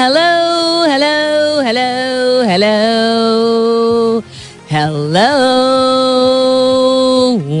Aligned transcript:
Hello 0.00 0.32
hello 0.92 1.16
hello 1.66 1.92
hello. 2.50 2.76
Hello 4.68 5.32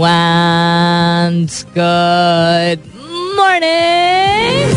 and 0.04 1.48
good 1.74 2.80
morning. 3.38 4.76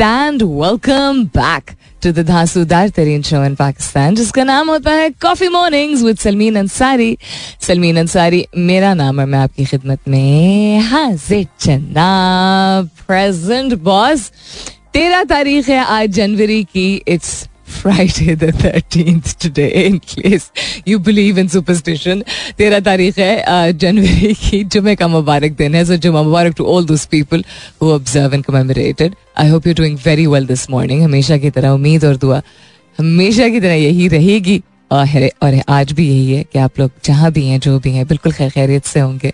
and 0.00 0.42
welcome 0.42 1.30
back. 1.38 1.83
To 2.06 2.12
the 2.12 2.92
Tareen 2.96 3.22
show 3.22 3.44
in 3.44 3.54
Pakistan 3.54 4.14
जिसका 4.14 4.44
नाम 4.44 4.70
होता 4.70 4.90
है 4.90 5.10
coffee 5.10 5.48
mornings 5.48 6.02
with 6.02 6.18
Salmeen 6.18 6.56
Ansari 6.56 7.16
Salmeen 7.60 7.98
Ansari 7.98 8.46
मेरा 8.56 8.94
नाम 8.94 9.20
है 9.20 9.26
मैं 9.26 9.38
आपकी 9.38 9.64
खिदमत 9.64 10.08
में 10.08 10.80
हाजिर 10.80 11.46
चन्ना 11.60 12.08
प्रेजेंट 13.06 13.74
बॉस 13.74 14.30
तेरह 14.92 15.24
तारीख 15.24 15.68
है 15.68 15.84
आज 15.84 16.10
जनवरी 16.10 16.64
की. 16.64 17.02
It's 17.08 17.48
Friday 17.74 18.34
the 18.36 18.52
thirteenth 18.62 19.34
today 19.42 19.66
in 19.84 19.98
case 20.10 20.50
you 20.88 20.98
believe 21.06 21.38
in 21.38 21.48
superstition 21.48 22.22
तेरह 22.58 22.80
तारीख 22.80 23.18
है 23.18 23.72
जनवरी 23.74 24.34
की, 24.34 24.62
जुमे 24.64 24.94
का 24.96 25.08
मुबारक 25.08 25.56
दिन 25.58 25.74
है 25.74 25.84
सो 25.84 25.96
जुमा 25.98 26.22
मुबारक 26.22 26.54
to 26.56 26.64
all 26.66 26.86
those 26.86 27.04
people 27.06 27.44
who 27.82 27.92
observe 27.92 28.34
and 28.34 28.44
commemorated 28.44 29.14
I 29.38 29.48
hope 29.48 29.66
you 29.66 29.74
doing 29.74 29.98
very 30.06 30.26
well 30.26 30.46
this 30.46 30.68
morning 30.70 31.02
हमेशा 31.02 31.38
की 31.38 31.50
तरह 31.50 31.70
उम्मीद 31.70 32.04
और 32.04 32.16
दुआ 32.16 32.42
हमेशा 32.98 33.48
की 33.48 33.60
तरह 33.60 33.74
यही 33.74 34.08
रहेगी, 34.08 34.62
और 34.92 35.28
और 35.42 35.60
आज 35.68 35.92
भी 35.92 36.06
यही 36.08 36.34
है 36.34 36.42
कि 36.52 36.58
आप 36.58 36.78
लोग 36.78 36.90
जहाँ 37.04 37.30
भी 37.32 37.46
हैं, 37.46 37.58
जो 37.60 37.78
भी 37.78 37.90
हैं, 37.90 38.06
बिल्कुल 38.06 38.32
खैर 38.32 38.50
खैरियत 38.50 38.84
से 38.86 39.00
होंगे। 39.00 39.32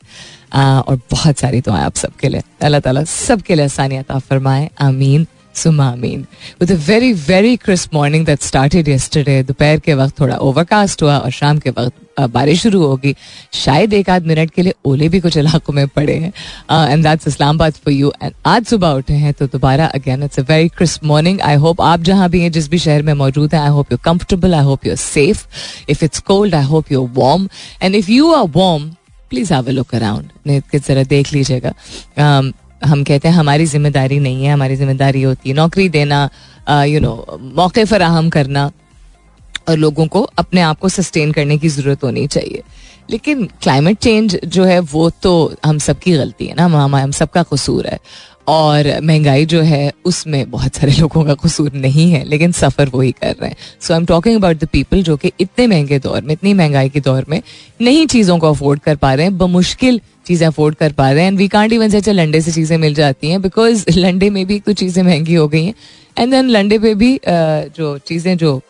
और 0.54 1.00
बहुत 1.10 1.38
सारी 1.38 1.60
दुआएँ 1.60 1.84
आप 1.84 1.96
सबके 1.96 2.28
लिए। 2.28 2.42
अल्लाह 2.62 2.80
ताला 2.80 3.02
सबके 3.04 3.54
लिए 3.54 3.64
आसानियत 3.64 4.12
फरमाए। 4.12 4.68
आमीन। 4.80 5.26
सुमामीन 5.54 6.26
with 6.60 6.72
a 6.72 6.76
very 6.86 7.12
very 7.12 7.56
crisp 7.56 7.94
morning 7.94 8.26
that 8.26 8.42
started 8.42 8.88
yesterday 8.88 9.42
दोपहर 9.42 9.78
के 9.80 9.94
वक्त 9.94 10.20
थोड़ा 10.20 10.36
ओवरकास्ट 10.36 11.02
हुआ 11.02 11.16
और 11.18 11.30
शाम 11.30 11.58
के 11.58 11.70
वक्त 11.70 12.20
बारिश 12.20 12.62
शुरू 12.62 12.82
होगी। 12.82 13.14
शायद 13.54 13.92
एक 13.94 14.08
आध 14.10 14.26
मिनट 14.26 14.50
के 14.50 14.62
लिए 14.62 14.74
ओले 14.86 15.08
भी 15.08 15.20
कुछ 15.20 15.36
इलाकों 15.36 15.72
में 15.74 15.86
पड़े 15.88 16.14
हैं। 16.14 16.32
And 16.90 17.02
that's 17.04 17.28
Islamabad 17.28 17.72
for 17.84 17.92
you 17.94 18.12
and 18.22 18.32
आज 18.46 18.64
सुबह 18.66 18.88
उठे 18.94 19.14
हैं 19.14 19.32
तो 19.34 19.46
दोबारा 19.46 19.86
again 19.86 20.22
it's 20.22 20.38
a 20.38 20.42
very 20.48 20.68
crisp 20.68 21.04
morning 21.04 21.40
I 21.40 21.54
hope 21.64 21.80
आप 21.82 22.00
जहाँ 22.02 22.28
भी 22.30 22.40
हैं, 22.40 22.52
जिस 22.52 22.68
भी 22.70 22.78
शहर 22.78 23.02
में 23.02 23.12
मौजूद 23.14 23.54
हैं 23.54 23.60
I 23.60 23.70
hope 23.70 23.92
you 23.92 23.98
comfortable 24.04 24.54
I 24.54 24.64
hope 24.64 24.86
you 24.86 24.92
are 24.92 24.96
safe 24.98 25.46
if 25.90 26.04
it's 26.04 26.20
cold 26.30 26.54
I 26.54 26.64
hope 26.64 26.92
you 26.92 27.08
warm 27.14 27.48
and 27.82 27.94
if 27.94 28.10
you 28.10 28.32
are 28.32 28.46
warm 28.56 28.90
please 29.30 29.52
a 29.54 29.60
look 29.70 29.94
around 29.94 30.60
जरा 30.76 31.02
देख 31.04 31.32
लीजिएगा। 31.32 31.72
हम 32.82 33.02
कहते 33.04 33.28
हैं, 33.28 33.34
हमारी 33.34 33.66
ज़िम्मेदारी 33.66 34.18
नहीं 34.20 34.44
है, 34.44 34.52
हमारी 34.52 34.76
ज़िम्मेदारी 34.76 35.22
होती 35.22 35.48
है। 35.48 35.54
नौकरी 35.56 35.88
देना 35.88 36.28
यू 36.84 37.00
नो 37.00 37.38
मौके 37.56 37.84
फराहम 37.84 38.28
करना 38.30 38.70
और 39.68 39.76
लोगों 39.76 40.06
को 40.06 40.22
अपने 40.38 40.60
आप 40.62 40.78
को 40.78 40.88
सस्टेन 40.88 41.32
करने 41.32 41.58
की 41.58 41.68
ज़रूरत 41.68 42.04
होनी 42.04 42.26
चाहिए। 42.28 42.62
लेकिन 43.10 43.44
क्लाइमेट 43.62 43.98
चेंज 43.98 44.38
जो 44.46 44.64
है, 44.64 44.78
वो 44.80 45.08
तो 45.12 45.54
हम 45.66 45.78
सबकी 45.80 46.12
गलती 46.12 46.46
है 46.46 46.54
ना, 46.54 46.64
हम 46.64 46.96
हम 46.96 47.10
सबका 47.12 47.42
कसूर 47.42 47.86
है। 47.86 47.98
और 48.48 48.86
महँगाई 49.02 49.44
जो 49.46 49.60
है, 49.62 49.92
उसमें 50.04 50.50
बहुत 50.50 50.76
सारे 50.76 50.92
लोगों 50.92 51.24
का 51.24 51.34
कसूर 51.36 51.72
नहीं 51.72 52.10
है, 52.12 52.22
लेकिन 52.24 52.52
सफ़र 52.52 52.88
वही 52.94 53.10
कर 53.12 53.34
रहे 53.40 53.48
हैं। 53.48 53.56
So 53.80 53.94
I 53.94 54.00
am 54.00 54.06
talking 54.06 54.36
about 54.36 54.56
the 54.56 54.68
people 54.72 55.02
जो 55.02 55.16
कि 55.16 55.32
इतने 55.40 55.66
महँगे 55.66 55.98
दौर 55.98 56.20
में, 56.20 56.32
इतनी 56.34 56.54
महँगाई 56.54 56.88
के 56.88 57.00
दौर 57.00 57.24
में 57.28 57.40
नहीं 57.80 58.06
चीज़ों 58.06 58.38
को 58.38 58.50
अफोर्ड 58.50 58.80
कर 58.80 58.96
पा 58.96 59.12
रहे 59.14 59.26
हैं, 59.26 59.36
बमुश्किल 59.38 60.00
चीज़ें 60.26 60.46
अफोर्ड 60.46 60.74
कर 60.74 60.92
पा 60.92 61.10
रहे 61.10 61.22
हैं। 61.22 61.30
एंड 61.30 61.38
वी 61.38 61.48
कांट 61.48 61.72
इवन 61.72 61.88
से 61.90 62.12
लंडे 62.12 62.40
से 62.40 62.52
चीज़ें 62.52 62.76
मिल 62.78 62.94
जाती 62.94 63.30
हैं 63.30 63.40
बिकॉज़ 63.42 63.84
लंडे 63.90 64.30
में 64.36 64.44
भी 64.46 64.58
तो 64.60 64.72
चीज़ें 64.72 65.02
महँगी 65.02 65.34
हो 65.34 65.46
गई 65.48 65.64
हैं। 65.64 65.74
एंड 66.18 66.30
देन 66.30 66.48
लंडे 66.48 66.78
पे 66.78 66.94
भी 66.94 67.18
जो 67.26 67.96
चीज़ें 67.98 68.36
जो 68.36 68.60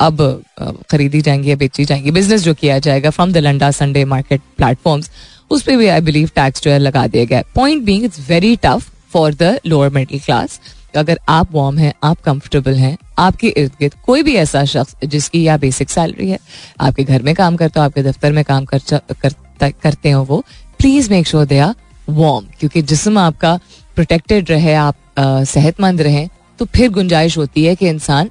अब 0.00 0.42
खरीदी 0.90 1.20
जाएँगी 1.20 1.50
या 1.50 1.56
बेची 1.56 1.84
जाएँगी 1.84 2.10
बिज़नेस 2.10 2.42
जो 2.42 2.54
किया 2.54 2.78
जाएगा 2.78 3.10
from 3.10 3.32
the 3.32 3.38
Landa 3.38 3.70
Sunday 3.70 4.04
market 4.04 4.40
platforms 4.56 5.10
उस 5.50 5.62
पर 5.62 5.76
भी 5.76 5.86
आई 5.86 6.00
बिलीव 6.00 6.30
टैक्स 6.34 6.62
जो 6.62 6.70
है 6.70 6.78
लगा 6.78 7.06
दिया 7.06 7.24
गया 7.24 7.42
point 7.54 7.82
being 7.84 8.04
it's 8.04 8.28
very 8.28 8.56
tough 8.56 8.90
for 9.12 9.34
the 9.34 9.58
lower 9.66 9.90
middle 9.90 10.20
class 10.20 10.60
अगर 10.96 11.18
आप 11.28 11.52
वार्म 11.52 11.78
हैं 11.78 11.92
आप 12.04 12.20
कंफर्टेबल 12.20 12.74
हैं 12.74 12.96
आपके 13.18 13.48
इर्द 13.48 13.72
गिर्द 13.80 13.94
कोई 14.06 14.22
भी 14.22 14.34
ऐसा 14.36 14.64
शख्स 14.64 14.96
जिसकी 15.04 15.42
या 15.42 15.56
बेसिक 15.56 15.90
सैलरी 15.90 16.30
है 16.30 16.38
आपके 16.80 17.04
घर 17.04 17.22
में 17.22 17.34
काम 17.34 17.56
करता 17.56 17.80
हो 17.80 17.86
आपके 17.86 18.02
दफ्तर 18.02 18.32
में 18.32 18.44
काम 18.44 18.64
कर, 18.64 18.80
कर, 19.12 19.32
करते 19.62 20.10
हो 20.10 20.22
वो 20.24 20.44
please 20.78 21.10
make 21.10 21.26
sure 21.26 21.44
they 21.44 21.58
are 21.58 21.74
warm 22.08 22.46
क्योंकि 22.60 22.82
जिसम 22.82 23.18
आपका 23.18 23.58
प्रोटेक्टेड 23.94 24.50
रहे, 24.50 24.74
आप 24.74 24.96
सेहतमंद 25.18 26.00
रहें 26.00 26.28
तो 26.58 26.64
फिर 26.64 26.90
गुंजाइश 26.90 27.38
होती 27.38 27.64
है 27.64 27.74
कि 27.74 27.88
इंसान 27.88 28.30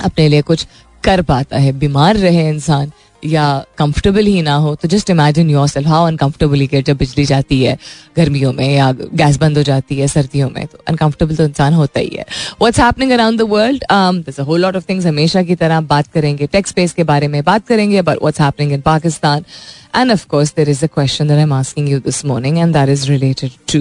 अपने 0.00 0.28
लिए 0.28 0.42
कुछ 0.42 0.66
कर 1.04 1.22
पाता 1.22 1.58
है। 1.58 1.72
बीमार 1.72 2.16
रहे 2.16 2.48
इंसान 2.48 2.92
या 3.24 3.44
कंफर्टेबल 3.78 4.26
ही 4.26 4.42
ना 4.42 4.54
हो 4.54 4.74
तो 4.74 4.88
just 4.88 5.10
imagine 5.10 5.50
yourself 5.68 5.88
how 5.88 6.06
uncomfortable 6.06 6.66
के 6.66 6.82
जब 6.82 6.96
बिजली 6.96 7.24
जाती 7.24 7.62
है 7.62 7.76
गर्मियों 8.16 8.52
में 8.52 8.68
या 8.68 8.90
गैस 8.92 9.36
बंद 9.36 9.56
हो 9.56 9.62
जाती 9.62 9.98
है 9.98 10.08
सर्दियों 10.08 10.48
में 10.50 10.66
तो 10.66 10.78
अनकंफर्टेबल 10.88 11.36
तो 11.36 11.44
इंसान 11.44 11.74
होता 11.74 12.00
ही 12.00 12.08
है। 12.08 12.24
What's 12.60 12.80
happening 12.80 13.12
around 13.12 13.38
the 13.38 13.46
world 13.50 13.84
this 14.26 14.40
whole 14.40 14.60
lot 14.60 14.76
of 14.76 14.84
things 14.88 15.06
हमेशा 15.06 15.42
की 15.42 15.54
तरह 15.54 15.80
बात 15.80 16.06
करेंगे 16.06 16.46
टेक 16.46 16.66
स्पेस 16.66 16.92
के 16.92 17.04
बारे 17.04 17.28
में 17.28 17.42
बात 17.44 17.66
करेंगे 17.66 17.98
about 17.98 18.18
what's 18.22 18.40
happening 18.40 18.72
in 18.72 18.80
Pakistan 18.80 19.44
and 19.96 20.12
of 20.12 20.26
course 20.26 20.54
there 20.56 20.70
is 20.70 20.84
a 20.84 20.88
question 20.94 21.30
I 21.30 21.42
am 21.42 21.52
asking 21.52 21.88
you 21.88 21.98
this 21.98 22.24
morning 22.24 22.58
and 22.58 22.72
that 22.72 22.88
is 22.88 23.08
related 23.08 23.50
to 23.72 23.78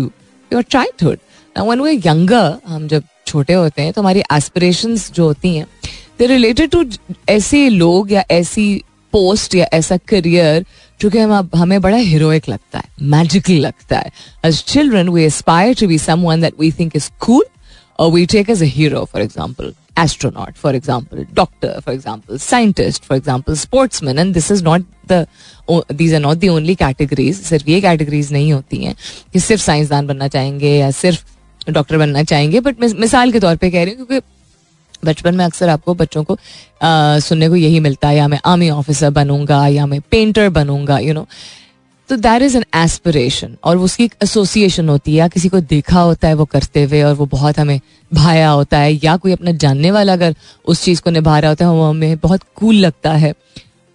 your 0.51 0.63
childhood 0.69 1.17
now 1.55 1.71
when 1.71 2.01
younger 2.05 2.53
हम 2.67 2.87
जब 2.87 3.03
छोटे 3.27 3.53
होते 3.53 3.81
हैं 3.81 3.93
तो 3.93 4.01
हमारी 4.01 4.19
एस्पिरेशंस 4.33 5.11
जो 5.11 5.23
होती 5.23 5.55
हैं 5.55 5.65
दे 6.19 6.25
रिलेटेड 6.27 6.69
टू 6.69 6.83
ऐसे 7.29 7.67
लोग 7.69 8.11
या 8.11 8.23
ऐसी 8.31 8.83
पोस्ट 9.11 9.55
या 9.55 9.67
ऐसा 9.73 9.97
करियर 10.07 10.65
जो 11.01 11.09
कि 11.09 11.19
हम 11.19 11.49
हमें 11.55 11.79
बड़ा 11.81 11.97
हीरोइक 11.97 12.49
लगता 12.49 12.79
है 12.79 13.07
मैजिकल 13.09 13.59
लगता 13.65 13.97
है। 13.97 14.11
As 14.45 14.63
children 14.67 15.09
we 15.09 15.23
aspire 15.23 15.75
to 15.79 15.87
be 15.87 15.97
someone 15.97 16.41
that 16.41 16.59
we 16.59 16.71
think 16.79 16.95
is 16.95 17.09
cool 17.25 17.45
और 17.99 18.11
we 18.11 18.25
take 18.25 18.49
as 18.49 18.63
a 18.63 18.71
hero 18.77 19.05
for 19.13 19.21
example 19.21 19.73
astronaut, 19.99 20.59
for 20.59 20.71
example, 20.75 21.23
doctor, 21.37 21.69
for 21.85 21.93
example, 21.93 22.37
scientist, 22.43 23.07
for 23.07 23.15
example, 23.19 23.55
sportsman, 23.61 24.21
and 24.21 24.37
this 24.37 24.45
is 24.53 24.61
not 24.67 24.85
the 25.11 25.17
these 26.01 26.13
are 26.17 26.21
not 26.25 26.39
the 26.43 26.51
only 26.51 26.75
categories, 26.81 27.41
सिर्फ़ 27.49 27.69
ये 27.69 27.79
categories 27.81 28.31
नहीं 28.31 28.51
होती 28.53 28.77
हैं 28.83 28.95
कि 29.33 29.39
सिर्फ़ 29.39 29.63
साइंसदान 29.63 30.07
बनना 30.07 30.27
चाहेंगे 30.35 30.71
या 30.75 30.91
सिर्फ़ 30.91 31.71
डॉक्टर 31.71 31.97
बनना 31.97 32.23
चाहेंगे 32.23 32.59
बट 32.67 32.79
मिसाल 32.99 33.31
के 33.31 33.39
तौर 33.39 33.55
पे 33.55 33.71
कह 33.71 33.83
रही 33.83 33.93
हूँ, 33.93 34.05
क्योंकि 34.05 34.25
बचपन 35.05 35.35
में 35.35 35.45
अक्सर 35.45 35.69
आपको 35.69 35.93
बच्चों 35.93 36.23
को 36.23 36.33
आ, 36.33 37.19
सुनने 37.19 37.49
को 37.49 37.55
यही 37.55 37.79
मिलता 37.79 38.07
है 38.07 38.17
या 38.17 38.27
मैं 38.27 38.39
आर्मी 38.45 38.69
ऑफिसर 38.69 39.09
बनूँगा 39.09 39.65
या 39.67 39.85
मैं 39.85 40.01
पेंटर 40.11 40.49
बनूँगा 40.49 40.99
यू 40.99 41.13
नो 41.13 41.27
तो 42.09 42.15
दैर 42.17 42.43
इज़ 42.43 42.55
एन 42.57 42.63
एस्पिरेशन 42.75 43.55
और 43.63 43.77
वो 43.77 43.85
उसकी 43.85 44.03
एक 44.03 44.13
एसोसिएशन 44.23 44.89
होती 44.89 45.11
है 45.11 45.17
या 45.17 45.27
किसी 45.27 45.49
को 45.49 45.59
देखा 45.59 46.01
होता 46.01 46.27
है 46.27 46.33
वो 46.33 46.45
करते 46.45 46.83
हुए 46.83 47.01
और 47.01 47.13
वो 47.15 47.25
बहुत 47.25 47.59
हमें 47.59 47.79
भाया 48.11 48.49
होता 48.49 48.77
है 48.77 48.93
या 49.03 49.15
कोई 49.17 49.31
अपना 49.31 49.51
जानने 49.51 49.91
वाला 49.91 50.13
अगर 50.13 50.35
उस 50.65 50.83
चीज़ 50.83 51.01
को 51.01 51.09
निभा 51.09 51.37
रहा 51.39 51.51
होता 51.51 51.65
है 51.65 51.71
वो 51.71 51.83
हमें 51.83 52.17
बहुत 52.17 52.41
कूल 52.55 52.75
लगता 52.75 53.11
है। 53.13 53.33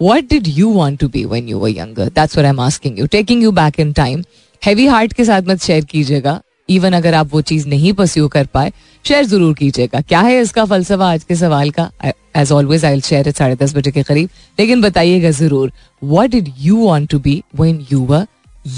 What 0.01 0.29
did 0.31 0.49
you 0.49 0.71
want 0.71 1.01
to 1.01 1.09
be 1.09 1.25
when 1.25 1.49
you 1.49 1.59
were 1.59 1.71
younger 1.71 2.09
that's 2.09 2.39
I 2.39 2.45
am 2.45 2.61
asking 2.61 2.99
you 2.99 3.07
taking 3.07 3.43
you 3.43 3.53
back 3.53 3.81
in 3.81 3.93
time 3.93 4.25
heavy 4.63 4.87
heart 4.87 5.13
के 5.13 5.25
साथ 5.25 5.43
मत 5.43 5.63
शेयर 5.63 5.85
कीजिएगा। 5.85 6.41
इवन 6.69 6.93
अगर 6.93 7.15
आप 7.15 7.33
वो 7.33 7.41
चीज़ 7.43 7.69
नहीं 7.69 7.93
परस्यू 7.93 8.29
कर 8.29 8.47
पाए 8.55 8.73
शेयर 9.05 9.25
ज़रूर 9.25 9.55
कीजिएगा। 9.55 10.01
क्या 10.01 10.21
है 10.21 10.41
इसका 10.41 10.65
फलसफा 10.65 11.11
आज 11.13 11.25
के 11.25 11.35
सवाल 11.37 11.71
का? 11.71 11.91
As 12.37 12.53
always 12.53 12.85
I 12.85 13.01
share 13.01 13.29
it 13.29 13.37
साढ़े 13.37 13.57
दस 13.57 13.75
बजे 13.77 13.91
के 13.91 14.03
करीब। 14.03 14.29
लेकिन 14.59 14.81
बताइएगा 14.83 15.31
ज़रूर 15.33 15.73
what 16.03 16.31
did 16.31 16.53
you 16.61 16.77
want 16.77 17.11
to 17.11 17.19
be 17.19 17.43
when 17.61 17.87
you 17.93 18.25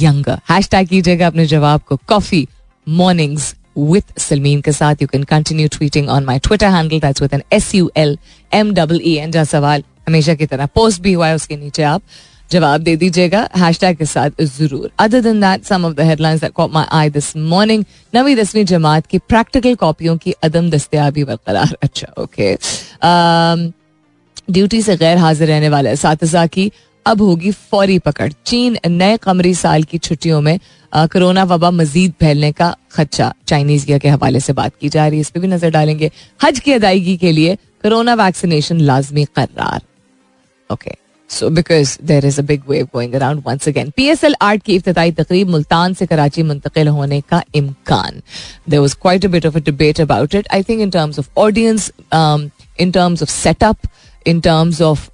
younger 0.01 0.39
hashtag 0.69 0.89
कीजिएगा 0.89 1.27
अपने 1.27 1.47
जवाब 1.47 1.81
को। 1.89 1.97
Coffee 2.09 2.47
mornings 2.87 3.55
with 3.79 4.19
Salmeen 4.21 4.61
continue 4.61 5.69
tweeting 5.69 6.09
on 6.09 6.25
my 6.25 6.39
Twitter 6.39 6.69
handle 6.69 7.01
that's 7.01 7.23
with 7.23 7.35
N 7.35 7.43
S 7.53 7.75
U 7.75 7.91
L 7.97 8.17
M 8.53 8.73
double 8.75 9.01
E 9.05 9.15
N 9.17 9.31
जहाँ 9.31 9.45
सवाल 9.45 9.85
हमेशा 10.09 10.35
की 10.35 10.47
तरह 10.47 10.67
पोस्ट 10.75 11.03
भी 11.03 11.13
हुआ 11.13 11.29
है, 11.29 11.35
उसके 11.35 11.57
नीचे 11.57 11.83
आप 11.83 12.03
जवाब 12.51 12.81
दे 12.81 12.97
दीजिएगा। 12.97 13.49
हैशटैग 13.57 13.97
के 13.97 14.05
साथ 14.07 14.43
ज़रूर। 14.43 14.91
Other 14.99 15.21
than 15.21 15.41
that 15.41 15.65
some 15.65 15.85
of 15.85 15.95
the 15.95 16.01
headlines 16.03 16.41
that 16.41 16.53
caught 16.53 16.73
my 16.73 16.87
eye 16.93 17.11
this 17.11 17.37
morning 17.37 17.85
नवी 18.13 18.35
दसवीं 18.37 18.65
जमात 18.67 19.07
की 19.07 19.19
प्रैक्टिकल 19.21 19.75
कॉपियों 19.77 20.17
की 20.17 20.33
अदम 20.45 20.71
दस्तयाबी 20.71 21.25
बरकरार। 21.25 21.77
अच्छा 21.83 22.13
ओके 22.19 22.55
ड्यूटी 24.49 24.83
से 24.83 24.97
गैर 24.97 25.19
हाजिर 25.19 25.49
रहने 25.49 25.69
वाले 25.69 25.93
इस 25.93 26.47
की 26.49 26.71
अब 27.07 27.21
होगी 27.23 27.51
फौरी 27.71 27.99
पकड़। 28.01 28.33
चीन 28.47 28.77
नए 28.87 29.17
कमरी 29.17 29.55
साल 29.55 29.83
की 29.83 29.99
छुट्टियों 29.99 30.41
में 30.41 30.59
कोरोना 30.93 31.45
वबा 31.45 31.71
मजीद 31.71 32.13
फैलने 32.21 32.51
का 32.53 32.75
खदशा। 32.93 33.33
चाइनीज़ 33.49 33.87
के 33.99 34.09
हवाले 34.09 34.41
से 34.41 34.53
बात 34.53 34.73
की 34.81 34.89
जा 34.89 35.07
रही 35.07 35.17
है। 35.17 35.21
इस 35.21 35.31
पर 35.31 35.41
भी 35.41 35.49
नज़र 35.49 35.71
डालेंगे। 35.71 36.11
हज 36.41 36.59
की 36.61 36.73
अदायगी 36.73 37.17
के 37.17 37.33
लिए 37.33 37.55
कोरोना 37.83 38.15
वैक्सीनेशन 38.17 38.81
लाजमी 38.83 39.25
करार। 39.37 39.83
Okay 40.71 40.95
so 41.31 41.49
because 41.51 41.97
there 42.07 42.27
is 42.27 42.41
a 42.41 42.45
big 42.45 42.63
wave 42.69 42.89
going 42.95 43.15
around 43.15 43.43
once 43.47 43.69
again 43.69 43.91
P 43.97 44.07
S 44.09 44.25
L 44.25 44.35
art 44.43 44.63
की 44.63 44.75
इफ्ताही 44.77 45.13
तकरीब 45.13 45.49
मुल्तान 45.49 45.95
से 45.95 46.07
कराची 46.07 46.43
मुंतकिल 46.43 46.89
होने 46.89 47.21
का 47.21 47.43
इम्कान 47.55 48.21
there 48.71 48.81
was 48.81 48.95
quite 49.03 49.25
a 49.25 49.29
bit 49.29 49.47
of 49.47 49.57
a 49.57 49.61
debate 49.61 50.01
about 50.01 50.35
it 50.35 50.49
I 50.55 50.63
think 50.63 50.81
in 50.81 50.91
terms 50.91 51.19
of 51.19 51.29
audience 51.39 51.91
in 52.15 52.91
terms 52.91 53.23
of 53.23 53.31
setup 53.31 53.77
in 54.27 54.41
terms 54.41 54.81
of 54.83 55.09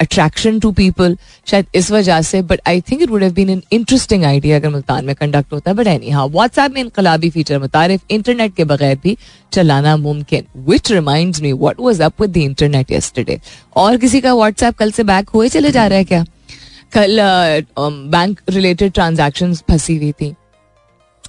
attraction 0.00 0.58
to 0.60 0.70
people 0.72 1.16
शायद 1.46 1.66
इस 1.74 1.90
वजह 1.90 2.20
से 2.22 2.42
but 2.42 2.60
I 2.66 2.80
think 2.80 3.02
it 3.02 3.10
would 3.10 3.22
have 3.22 3.32
been 3.32 3.50
an 3.50 3.62
interesting 3.72 4.24
idea 4.24 4.56
अगर 4.56 4.68
मुल्तान 4.68 5.04
में 5.04 5.14
conduct 5.14 5.52
होता 5.52 5.70
है 5.70 5.76
but 5.76 5.86
any 5.86 6.10
हाँ 6.10 6.26
WhatsApp 6.26 6.72
में 6.72 6.80
इनकलाबी 6.80 7.30
फीचर 7.30 7.58
मुतारिफ 7.58 8.00
इंटरनेट 8.10 8.54
के 8.54 8.64
बगैर 8.64 8.98
भी 9.02 9.16
चलाना 9.52 9.96
मुमकिन 9.96 10.44
which 10.68 10.92
remind 10.92 11.36
me 11.42 11.52
what 11.52 11.80
was 11.80 12.02
up 12.02 12.20
with 12.20 12.30
the 12.30 12.36
internet 12.36 12.92
yesterday 12.92 13.40
और 13.76 13.96
किसी 13.96 14.20
का 14.20 14.34
व्हाट्सएप 14.34 14.76
कल 14.76 14.90
से 14.90 15.04
बैक 15.04 15.28
हुए, 15.28 15.48
चले 15.48 15.70
जा 15.70 15.86
रहा 15.86 15.98
है 15.98 16.04
क्या? 16.04 16.24
कल 16.92 17.18
बैंक 17.78 18.40
रिलेटेड 18.50 18.92
ट्रांजेक्शन 18.92 19.54
फंसी 19.54 19.96
हुई 19.96 20.12
थी। 20.12 20.34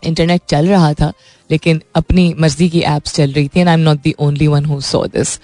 इंटरनेट 0.03 0.41
चल 0.49 0.67
रहा 0.67 0.93
था। 0.93 1.11
लेकिन 1.51 1.81
अपनी 1.95 2.33
मर्ज़ी 2.39 2.69
की 2.69 2.79
एप्स 2.87 3.15
चल 3.15 3.31
रही 3.31 3.47
थी 3.47 3.59
and 3.59 3.69
I 3.69 3.73
am 3.73 3.79
not 3.81 4.01
the 4.03 4.13
only 4.19 4.47
one 4.47 4.65
who 4.65 4.79
saw 4.81 5.05
this 5.07 5.39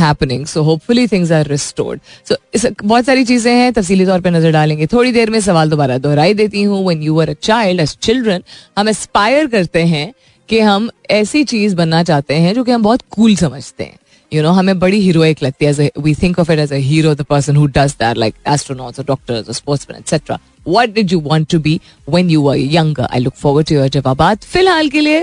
happening 0.00 0.46
so 0.46 0.62
hopefully 0.62 1.06
things 1.08 1.32
are 1.32 1.46
restored 1.48 2.00
so 2.28 2.36
बहुत 2.84 3.04
सारी 3.04 3.24
चीज़ें 3.24 3.52
हैं, 3.52 3.72
तफसीली 3.72 4.06
तौर 4.06 4.20
पर 4.20 4.30
नज़र 4.30 4.52
डालेंगे। 4.52 4.86
थोड़ी 4.86 5.12
देर 5.12 5.30
में 5.30 5.40
सवाल 5.40 5.70
दोबारा 5.70 5.98
दोहराई 5.98 6.34
देती 6.34 6.62
हूँ। 6.62 6.84
When 6.86 7.02
you 7.02 7.20
are 7.20 7.30
a 7.30 7.34
child 7.42 7.80
as 7.80 7.96
children 8.02 8.42
हम 8.78 8.88
एस्पायर 8.88 9.46
करते 9.48 9.82
हैं 9.86 10.12
कि 10.48 10.60
हम 10.60 10.88
ऐसी 11.10 11.44
चीज़ 11.44 11.76
बनना 11.76 12.02
चाहते 12.02 12.34
हैं 12.36 12.54
जो 12.54 12.64
कि 12.64 12.72
हम 12.72 12.82
बहुत 12.82 13.02
कूल 13.10 13.34
समझते 13.36 13.84
हैं। 13.84 13.98
यू 14.32 14.42
नो 14.42 14.50
हमें 14.52 14.78
बड़ी 14.78 15.00
हीरोइक 15.00 15.42
लगती 15.42 15.64
है। 15.64 15.90
We 15.98 16.14
think 16.14 16.38
of 16.38 16.52
it 16.52 16.58
as 16.58 16.72
a 16.72 16.76
hero 16.76 17.14
the 17.14 17.22
person 17.30 17.56
who 17.56 17.66
does 17.68 17.92
that 18.00 18.16
like 18.16 18.34
astronauts 18.48 18.98
और 18.98 19.04
डॉक्टर्स 19.06 19.48
और 19.48 19.54
sportsman 19.54 19.98
et cetera 19.98 20.38
What 20.67 20.93
did 20.93 21.11
you 21.11 21.19
want 21.25 21.47
to 21.51 21.59
be 21.59 21.79
when 22.09 22.29
you 22.29 22.41
were 22.41 22.57
younger 22.75 23.07
I 23.11 23.19
look 23.19 23.35
forward 23.41 23.67
to 23.67 23.75
your 23.75 23.87
जवाबात 23.97 24.43
फिलहाल 24.53 24.89
के 24.89 25.01
लिए 25.01 25.21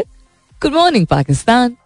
good 0.62 0.74
morning 0.74 1.06
Pakistan 1.06 1.76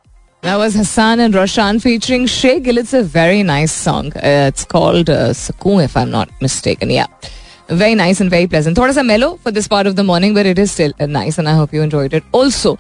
That 0.43 0.57
was 0.57 0.75
Hassan 0.75 1.19
and 1.19 1.35
Roshan 1.35 1.81
featuring 1.81 2.27
Shay 2.27 2.61
Gill. 2.61 2.79
It's 2.79 2.93
a 2.95 3.03
very 3.03 3.43
nice 3.43 3.73
song. 3.73 4.13
Uh, 4.17 4.47
it's 4.51 4.65
called 4.65 5.11
uh, 5.11 5.33
Sakoon, 5.33 5.83
if 5.85 5.97
I'm 5.97 6.11
not 6.11 6.29
mistaken. 6.41 6.91
Yeah. 6.91 7.07
Very 7.69 7.97
nice 7.97 8.21
and 8.21 8.31
very 8.31 8.47
pleasant. 8.47 8.79
थोड़ा 8.79 8.93
सा 8.93 9.03
mellow 9.03 9.31
for 9.43 9.51
this 9.51 9.67
part 9.69 9.89
of 9.89 9.97
the 9.97 10.05
morning, 10.11 10.35
but 10.35 10.47
it 10.47 10.59
is 10.59 10.71
still 10.71 10.93
uh, 11.01 11.07
nice 11.07 11.39
and 11.39 11.49
I 11.49 11.55
hope 11.55 11.75
you 11.75 11.83
enjoyed 11.83 12.15
it. 12.15 12.25
Also, 12.33 12.79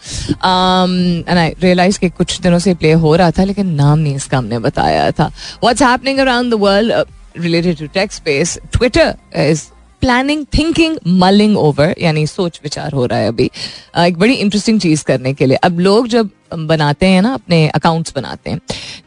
um, 0.50 1.24
and 1.26 1.38
I 1.38 1.54
realized 1.64 2.00
कि 2.00 2.08
कुछ 2.10 2.40
दिनों 2.40 2.58
से 2.58 2.74
play 2.74 2.94
हो 3.00 3.14
रहा 3.16 3.30
था 3.30 3.44
लेकिन 3.44 3.74
नाम 3.80 3.98
नहीं 3.98 4.14
इसका 4.16 4.38
हमने 4.38 4.58
बताया 4.68 5.10
था. 5.18 5.30
What's 5.60 5.86
happening 5.88 6.20
around 6.26 6.56
the 6.56 6.60
world 6.66 6.90
uh, 6.90 7.04
related 7.48 7.78
to 7.78 7.88
tech 7.98 8.12
space? 8.12 8.56
Twitter 8.78 9.08
is 9.48 9.66
planning 10.03 10.45
thinking 10.53 10.97
mulling 11.19 11.57
over 11.57 11.95
यानी 12.01 12.25
सोच 12.27 12.59
विचार 12.63 12.93
हो 12.93 13.05
रहा 13.05 13.19
है 13.19 13.27
अभी। 13.27 13.49
एक 13.97 14.17
बड़ी 14.17 14.33
इंटरेस्टिंग 14.35 14.79
चीज़ 14.81 15.03
करने 15.03 15.33
के 15.33 15.45
लिए। 15.45 15.57
अब 15.57 15.79
लोग 15.79 16.07
जब 16.07 16.29
बनाते 16.67 17.05
हैं 17.05 17.21
ना, 17.21 17.33
अपने 17.33 17.67
अकाउंट्स 17.69 18.13
बनाते 18.15 18.49
हैं 18.49 18.59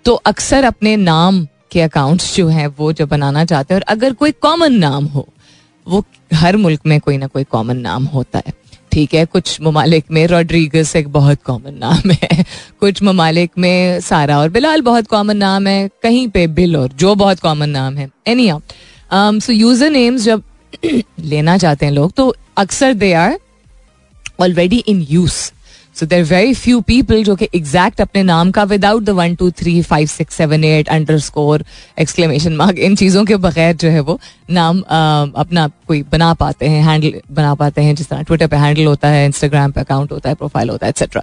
तो 0.04 0.14
अक्सर 0.26 0.64
अपने 0.64 0.96
नाम 0.96 1.46
के 1.72 1.80
अकाउंट्स 1.82 2.34
जो 2.36 2.46
हैं, 2.48 2.66
वो 2.68 2.92
जब 2.92 3.08
बनाना 3.08 3.44
चाहते 3.44 3.74
हैं, 3.74 3.80
और 3.80 3.84
अगर 3.88 4.12
कोई 4.14 4.32
कॉमन 4.32 4.72
नाम 4.74 5.04
हो, 5.06 5.26
वो 5.86 6.04
हर 6.34 6.56
मुल्क 6.56 6.80
में 6.86 6.98
कोई 7.00 7.16
ना 7.16 7.26
कोई 7.26 7.44
कॉमन 7.46 7.76
नाम 7.78 8.04
होता 8.06 8.42
है। 8.46 8.52
ठीक 8.92 9.14
है, 9.14 9.24
कुछ 9.26 9.60
ममालिक 9.60 10.04
में 10.10 10.26
रॉड्रीगस 10.26 10.94
एक 10.96 11.08
बहुत 11.12 11.42
कॉमन 11.42 11.74
नाम 11.74 12.10
है, 12.12 12.44
कुछ 12.80 13.02
ममालिक 13.02 13.50
में 13.58 14.00
सारा 14.00 14.38
और 14.38 14.48
बिलाल 14.48 14.82
बहुत 14.82 15.06
कॉमन 15.06 15.36
नाम 15.36 15.66
है, 15.66 15.88
कहीं 16.02 16.26
पे 16.28 16.46
बिल 16.48 16.76
और 16.76 16.92
जो 16.94 17.14
बहुत 17.14 17.40
कॉमन 17.40 17.70
नाम 17.70 17.96
है। 17.96 18.10
एनी 18.26 18.50
सो 19.12 19.52
यूज़र 19.52 19.90
नेम्स 19.90 20.22
जब 20.22 20.42
लेना 20.84 21.56
चाहते 21.58 21.86
हैं 21.86 21.92
लोग 21.92 22.12
तो 22.16 22.34
अक्सर 22.58 22.94
they 22.94 23.12
are 23.12 23.38
already 24.40 24.78
in 24.88 25.06
use 25.10 25.38
so 25.96 26.06
there 26.06 26.24
very 26.24 26.54
few 26.54 26.80
people 26.80 27.22
जो 27.24 27.34
कि 27.36 27.48
एग्जैक्ट 27.54 28.00
अपने 28.00 28.22
नाम 28.22 28.50
का 28.50 28.64
without 28.64 29.02
the 29.02 29.10
one 29.18 29.34
two 29.34 29.50
three 29.50 29.80
five 29.82 30.06
six 30.08 30.34
seven 30.34 30.64
eight 30.64 30.88
underscore 31.18 31.64
exclamation 31.98 32.56
mark 32.56 32.78
इन 32.78 32.96
चीज़ों 32.96 33.24
के 33.24 33.36
बगैर 33.46 33.76
जो 33.76 33.88
है 33.88 34.00
वो 34.00 34.18
नाम 34.50 34.80
अपना 34.80 35.66
कोई 35.88 36.02
बना 36.12 36.32
पाते 36.34 36.68
हैं 36.68 36.82
हैंडल 36.82 37.20
बना 37.32 37.54
पाते 37.54 37.82
हैं, 37.82 37.94
जिस 37.94 38.08
तरह 38.08 38.22
ट्विटर 38.22 38.46
पे 38.46 38.56
हैंडल 38.56 38.86
होता 38.86 39.08
है 39.08 39.24
इंस्टाग्राम 39.26 39.72
पे 39.72 39.80
अकाउंट 39.80 40.12
होता 40.12 40.28
है 40.28 40.34
प्रोफ़ाइल 40.34 40.70
होता 40.70 40.86
है 40.86 40.90
et cetera 40.90 41.22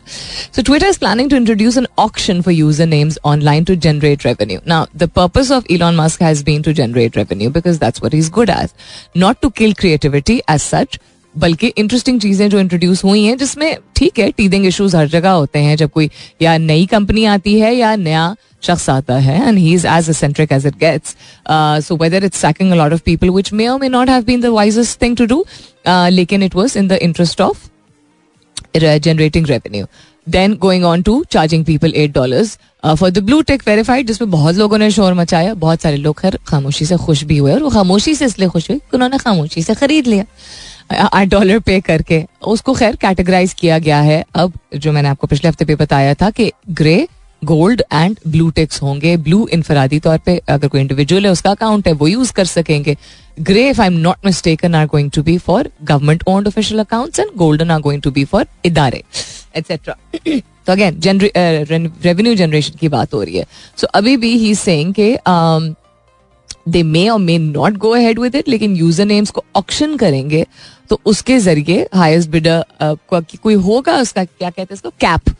so 0.55 0.61
Twitter 0.61 0.87
is 0.87 0.99
planning 0.99 1.29
to 1.29 1.35
introduce 1.35 1.77
an 1.77 1.87
option 1.99 2.41
for 2.41 2.53
user 2.53 2.85
names 2.87 3.19
online 3.25 3.63
to 3.63 3.75
generate 3.77 4.25
revenue 4.25 4.59
ना 4.67 4.85
the 4.95 5.09
purpose 5.15 5.51
of 5.51 5.65
Elon 5.69 5.95
Musk 5.95 6.21
has 6.21 6.43
been 6.45 6.61
to 6.61 6.73
generate 6.73 7.17
revenue 7.17 7.49
because 7.51 7.79
that's 7.79 8.03
what 8.03 8.13
is 8.15 8.31
good 8.31 8.49
as 8.49 8.69
not 9.17 9.41
to 9.41 9.49
kill 9.57 9.73
creativity 9.73 10.41
as 10.49 10.59
such 10.61 10.99
बल्कि 11.35 11.67
interesting 11.67 12.19
चीज़ें 12.21 12.49
जो 12.49 12.59
introduce 12.59 13.03
हुई 13.03 13.23
हैं, 13.23 13.37
जिसमें 13.37 13.77
ठीक 13.95 14.19
है 14.19 14.29
teething 14.31 14.65
issues 14.65 14.95
हर 14.97 15.07
जगह 15.09 15.31
होते 15.31 15.59
हैं, 15.59 15.75
जब 15.77 15.89
कोई 15.91 16.09
या 16.41 16.57
नई 16.59 16.85
कंपनी 16.85 17.25
आती 17.25 17.59
है 17.59 17.75
या 17.75 17.95
नया 17.97 18.35
शख्स 18.63 18.89
आता 18.89 19.15
है 19.19 19.47
and 19.47 19.57
he 19.57 19.73
is 19.73 19.87
as 19.87 20.09
eccentric 20.09 20.51
as 20.51 20.65
it 20.67 20.75
gets 20.79 21.15
so 21.87 21.95
whether 21.97 22.23
it's 22.23 22.41
sacking 22.41 22.71
a 22.71 22.75
lot 22.75 22.93
of 22.93 23.01
people 23.05 23.29
which 23.29 23.53
may 23.53 23.69
may 23.77 23.89
not 23.89 24.09
have 24.09 24.23
been 24.23 24.41
the 24.41 24.55
wisest 24.55 25.01
thing 25.01 25.17
to 25.17 25.25
do 25.25 25.43
लेकिन 25.87 26.43
it 26.43 26.55
was 26.55 26.77
in 26.77 26.87
the 26.87 26.99
interest 27.01 27.41
of 27.41 27.69
generating 28.75 29.47
revenue 29.47 29.85
then 30.27 30.53
going 30.61 30.85
on 30.85 31.01
to 31.01 31.23
charging 31.31 31.65
people 31.65 31.93
eight 31.95 32.11
dollars 32.13 32.57
for 32.85 33.09
the 33.09 33.19
blue 33.19 33.41
tick 33.41 33.63
verified 33.67 34.07
जिसमें 34.07 34.31
बहुत 34.31 34.55
लोगों 34.55 34.77
ने 34.77 34.89
शोर 34.91 35.13
मचाया, 35.13 35.53
बहुत 35.53 35.81
सारे 35.81 35.97
लोग 35.97 36.19
खैर 36.21 36.37
खामोशी 36.47 36.85
से 36.85 36.97
खुश 36.97 37.23
भी 37.23 37.37
हुए, 37.37 37.53
और 37.53 37.63
वो 37.63 37.69
खामोशी 37.69 38.15
से 38.15 38.25
इसलिए 38.25 38.47
खुश 38.49 38.69
हुए 38.69 38.77
कि 38.79 38.95
उन्होंने 38.97 39.17
खामोशी 39.17 39.63
से 39.63 39.75
खरीद 39.75 40.07
लिया। 40.07 40.25
आठ 40.91 41.27
डॉलर 41.27 41.59
पे 41.59 41.79
करके। 41.81 42.23
उसको 42.47 42.73
खैर 42.73 42.95
कैटेगराइज 42.95 43.53
किया 43.53 43.79
गया 43.79 43.99
है। 44.01 44.23
अब 44.35 44.53
जो 44.75 44.91
मैंने 44.91 45.09
आपको 45.09 45.27
पिछले 45.27 45.47
हफ़्ते 45.49 45.65
पे 45.65 45.75
बताया 45.75 46.13
था 46.13 46.29
कि 46.29 46.51
grey 46.71 47.07
gold 47.41 47.81
and 47.93 48.17
blue 48.27 48.49
ticks 48.49 48.81
होंगे। 48.81 49.15
ब्लू 49.19 49.47
इनफरादी 49.53 49.99
तौर 49.99 50.17
पे 50.17 50.37
अगर 50.49 50.67
कोई 50.67 50.81
इंडिविजुअल 50.81 51.25
है 51.25 51.31
उसका 51.31 51.51
अकाउंट 51.51 51.87
है 51.87 51.93
वो 51.93 52.07
यूज़ 52.07 52.33
कर 52.33 52.45
सकेंगे। 52.45 52.95
Grey 53.41 53.67
if 53.69 53.81
I 53.81 53.87
am 53.87 53.93
not 53.99 54.25
mistaken 54.25 54.75
are 54.75 54.87
going 54.87 55.11
to 55.11 55.23
be 55.23 55.37
for 55.39 55.69
government 55.83 56.23
owned 56.27 56.47
official 56.47 56.79
accounts 56.79 57.19
and 57.19 57.35
golden 57.37 57.71
are 57.71 57.79
going 57.81 58.01
to 58.01 58.11
be 58.11 58.25
for 58.25 58.45
इदारे 58.65 59.03
एटसेट्रा 59.57 59.95
तो 60.65 60.71
अगेन 60.71 61.19
रेवेन्यू 61.23 62.35
जनरेशन 62.35 62.77
की 62.79 62.87
बात 62.89 63.13
हो 63.13 63.23
रही 63.23 63.37
है। 63.37 63.43
सो 63.77 63.85
so, 63.87 63.91
अभी 63.93 64.15
भी 64.17 64.35
ही 64.37 64.53
सेइंग 64.55 64.93
के 64.93 65.13
they 66.65 66.83
may 66.83 67.07
or 67.09 67.19
may 67.19 67.37
not 67.37 67.77
go 67.77 67.89
ahead 67.95 68.19
with 68.19 68.35
it 68.35 68.49
लेकिन 68.49 68.75
यूज़र 68.75 69.05
नेम्स 69.05 69.31
को 69.31 69.43
ऑक्शन 69.55 69.95
करेंगे 69.97 70.45
तो 70.89 70.99
उसके 71.05 71.37
ज़रिए 71.39 71.87
हाईएस्ट 71.93 72.29
बिडर 72.29 72.63
कोई 73.11 73.53
होगा 73.55 73.97
उसका, 73.97 74.23
क्या 74.23 74.49
कहते 74.49 74.61
हैं 74.61 74.73
इसको 74.73 74.89
कैप 74.99 75.35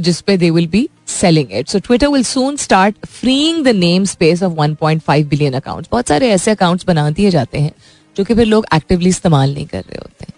जिसपे 0.00 0.36
they 0.36 0.50
will 0.50 0.66
be 0.66 0.88
selling 1.08 1.52
it 1.52 1.68
so 1.68 1.78
Twitter 1.78 2.08
will 2.08 2.22
soon 2.24 2.56
start 2.56 3.06
freeing 3.06 3.64
the 3.64 3.74
name 3.76 4.04
space 4.04 4.42
of 4.42 4.52
1.5 4.60 5.24
billion 5.28 5.52
accounts 5.54 5.88
बहुत 5.92 6.08
सारे 6.08 6.28
ऐसे 6.30 6.50
अकाउंट्स 6.50 6.84
बना 6.86 7.10
दिए 7.10 7.30
जाते 7.30 7.58
हैं, 7.58 7.72
जो 8.16 8.24
कि 8.24 8.34
फिर 8.34 8.46
लोग 8.46 8.66
एक्टिवली 8.74 9.08
इस्तेमाल 9.08 9.54
नहीं 9.54 9.66
कर 9.66 9.80
रहे 9.80 9.98
होते 9.98 10.24
हैं। 10.24 10.32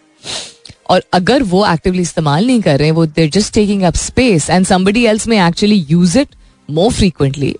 और 0.90 1.02
अगर 1.12 1.42
वो 1.44 1.64
एक्टिवली 1.66 2.02
इस्तेमाल 2.02 2.46
नहीं 2.46 2.60
कर 2.62 2.78
रहे 2.78 2.88
हैं, 2.88 2.94
वो 2.94 3.06
they're 3.06 3.30
just 3.30 3.54
taking 3.54 3.82
up 3.82 3.94
space 3.96 4.50
and 4.50 4.66
somebody 4.66 5.04
else 5.06 5.26
may 5.28 5.38
actually 5.38 5.84
use 5.90 6.18
it 6.18 6.28
more 6.68 6.92
frequently 6.92 7.54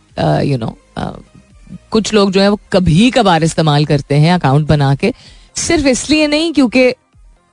you 0.51 0.59
know 0.59 0.77
कुछ 1.97 2.13
लोग 2.15 2.31
जो 2.33 2.41
है 2.41 2.49
वो 2.49 2.59
कभी 2.73 3.11
कभार 3.11 3.45
इस्तेमाल 3.45 3.85
करते 3.87 4.15
हैं 4.17 4.33
अकाउंट 4.35 4.67
बना 4.69 4.95
के। 4.95 5.13
सिर्फ़ 5.59 5.87
इसलिए 5.89 6.27
नहीं, 6.29 6.53
क्योंकि 6.53 6.91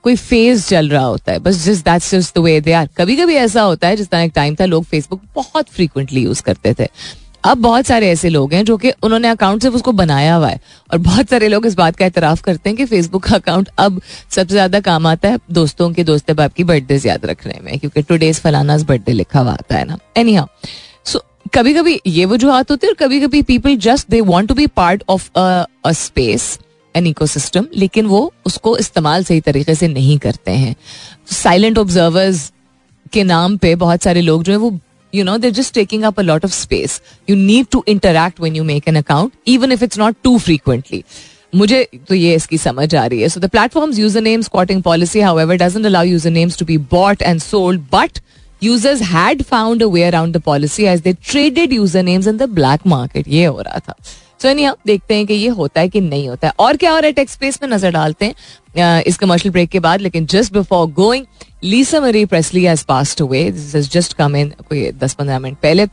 कोई 0.04 0.16
फ़ेज़ 0.16 0.66
चल 0.68 0.88
रहा 0.88 1.04
होता 1.04 1.32
है। 1.32 1.38
बस 1.40 1.64
just 1.64 1.84
that's 1.84 2.10
just 2.10 2.34
the 2.34 2.40
way 2.40 2.60
they 2.60 2.72
are 2.74 2.88
कभी 2.96 3.16
कभी 3.16 3.34
ऐसा 3.36 3.62
होता 3.62 3.88
है, 3.88 3.96
जिस 3.96 4.08
तरह 4.08 4.22
एक 4.22 4.32
टाइम 4.34 4.54
था, 4.54 4.64
लोग 4.66 4.84
फेसबुक 4.84 5.20
बहुत 5.34 5.68
फ्रीक्वेंटली 5.70 6.22
यूज़ 6.22 6.42
करते 6.42 6.74
थे। 6.74 6.88
अब 7.44 7.58
बहुत 7.58 7.86
सारे 7.86 8.10
ऐसे 8.10 8.28
लोग 8.28 8.52
हैं 8.54 8.64
जो 8.64 8.76
कि 8.76 8.90
उन्होंने 9.02 9.28
अकाउंट 9.28 9.62
सिर्फ़ 9.62 9.74
उसको 9.76 9.92
बनाया 9.94 10.34
हुआ 10.34 10.48
है। 10.48 10.60
और 10.90 10.98
बहुत 11.00 11.30
सारे 11.30 11.48
लोग 11.48 11.66
इस 11.66 11.74
बात 11.74 11.96
का 11.96 12.06
एतराफ 12.06 12.40
करते 12.42 12.70
हैं 12.70 12.76
कि 12.76 12.84
फेसबुक 12.86 13.24
का 13.24 13.34
अकाउंट 13.36 13.68
अब 13.78 14.00
सबसे 14.30 14.44
ज़्यादा 14.46 14.80
काम 14.82 15.06
आता 15.06 15.28
है 15.28 15.38
दोस्तों 15.52 15.90
के 15.92 16.04
दोस्त 16.04 16.30
बाप 16.32 16.52
की 16.52 16.64
बर्थडे 16.64 17.00
याद 17.06 17.26
रखने 17.26 17.60
में, 17.62 17.78
क्योंकि 17.78 18.02
टूडेज 18.02 18.40
फलाना 18.40 18.76
बर्थडे 18.78 19.12
लिखा 19.12 19.40
हुआ 19.40 19.52
आता 19.52 19.76
है 19.76 19.84
ना। 19.84 19.98
एनी 20.16 20.34
हाउ 20.34 20.46
कभी 21.52 21.72
कभी 21.74 22.00
ये 22.06 22.24
वजूहत 22.24 22.70
होती 22.70 22.86
है 22.86 22.92
कभी 22.98 23.20
कभी 23.20 23.40
people 23.42 23.76
just 23.78 24.08
they 24.10 24.20
want 24.22 24.48
to 24.48 24.54
be 24.54 24.66
part 24.66 25.02
of 25.08 25.28
a 25.36 25.92
space 25.92 26.58
an 26.94 27.06
ecosystem 27.26 27.66
लेकिन 27.76 28.06
वो 28.06 28.32
उसको 28.46 28.76
इस्तेमाल 28.78 29.24
सही 29.24 29.40
तरीके 29.40 29.74
से 29.74 29.88
नहीं 29.88 30.18
करते 30.18 30.50
हैं। 30.50 30.74
साइलेंट 31.32 31.78
ऑब्जर्वर्स 31.78 32.50
के 33.12 33.24
नाम 33.24 33.56
पे 33.56 33.74
बहुत 33.76 34.02
सारे 34.02 34.20
लोग 34.20 34.42
जो 34.44 34.52
है 34.52 34.58
वो 34.58 34.78
you 35.12 35.24
know 35.24 35.36
they're 35.38 35.50
just 35.52 35.74
taking 35.74 36.02
up 36.04 36.18
a 36.20 36.22
lot 36.22 36.44
of 36.44 36.52
space 36.52 37.00
you 37.30 37.36
need 37.36 37.66
to 37.72 37.84
interact 37.88 38.40
when 38.40 38.56
you 38.56 38.64
make 38.64 38.88
an 38.88 38.96
account 38.96 39.32
even 39.46 39.72
if 39.72 39.84
it's 39.84 39.98
not 39.98 40.16
too 40.24 40.36
frequently 40.38 41.04
मुझे 41.54 41.86
तो 42.08 42.14
ये 42.14 42.34
इसकी 42.34 42.58
समझ 42.58 42.94
आ 42.94 43.04
रही 43.06 43.20
है। 43.22 43.28
So 43.28 43.40
the 43.40 43.48
platform 43.50 43.92
user 43.94 44.20
name 44.22 44.42
squatting 44.42 44.82
policy 44.82 45.20
however 45.38 45.56
doesn't 45.56 45.86
allow 45.86 46.04
user 46.04 46.30
names 46.30 46.58
to 46.58 46.64
be 46.64 46.78
bought 46.90 47.22
and 47.22 47.40
sold 47.40 47.80
but 47.92 48.18
users 48.64 49.00
had 49.12 49.46
found 49.46 49.82
a 49.86 49.88
way 49.94 50.04
around 50.10 50.36
the 50.36 50.42
policy 50.42 50.86
as 50.88 51.02
they 51.06 51.14
traded 51.30 51.72
usernames 51.78 52.28
in 52.32 52.42
the 52.42 52.48
black 52.58 52.86
market. 52.94 53.28
ये 53.28 53.44
हो 53.44 53.60
रहा 53.60 53.78
था। 53.78 53.94
सो 54.42 54.52
नहीं 54.52 54.70
देखते 54.86 55.14
हैं 55.14 55.26
कि 55.26 55.34
ये 55.34 55.48
होता 55.58 55.80
है 55.80 55.88
कि 55.88 56.00
नहीं 56.00 56.28
होता 56.28 56.46
है। 56.48 56.52
और 56.60 56.76
क्या 56.76 56.92
हो 56.92 56.98
रहा 56.98 57.06
है 57.06 57.12
टेक्स 57.12 57.32
स्पेस 57.32 57.58
में? 57.62 57.68
नज़र 57.70 57.90
डालते 57.92 58.24
हैं 58.24 59.02
इस 59.02 59.16
कमर्शियल 59.18 59.52
ब्रेक 59.52 59.70
के 59.70 59.80
बाद, 59.80 60.00
लेकिन 60.00 60.26
just 60.26 60.52
before 60.52 60.86
going 60.92 61.26
Lisa 61.64 62.00
Marie 62.00 62.24
Presley 62.26 62.64
has 62.64 62.84
passed 62.88 63.22
away 63.22 63.50
this 63.50 63.74
has 63.74 63.88
just 63.90 64.12
come 64.14 64.36
in 64.36 64.52
कोई 64.68 64.90
दस 64.92 65.14
पंद्रह 65.14 65.38
मिनट 65.38 65.58
पहले। 65.62 65.86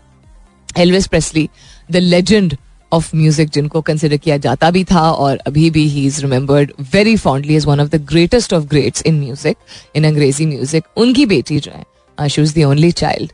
Elvis 0.79 1.07
Presley 1.07 1.47
the 1.91 1.97
legend 1.97 2.57
of 2.91 3.15
music 3.15 3.49
जिनको 3.49 3.81
कंसिडर 3.81 4.17
किया 4.17 4.37
जाता 4.37 4.71
भी 4.71 4.83
था 4.83 5.09
और 5.11 5.37
अभी 5.47 5.69
भी 5.69 5.87
he 5.89 6.05
is 6.05 6.21
remembered 6.21 6.71
very 6.93 7.15
fondly 7.17 7.55
is 7.55 7.67
one 7.67 7.81
of 7.81 7.89
the 7.89 8.01
greatest 8.05 8.53
of 8.53 8.65
greats 8.69 9.03
in 9.05 9.19
music 9.19 9.57
in 9.95 10.05
अंग्रेज़ी 10.07 10.45
म्यूज़िक 10.45 10.83
उनकी 10.97 11.25
बेटी 11.25 11.59
जो 11.59 11.71
है 11.71 11.83
she 12.27 12.41
was 12.41 12.53
the 12.59 12.63
only 12.63 12.91
child 12.93 13.31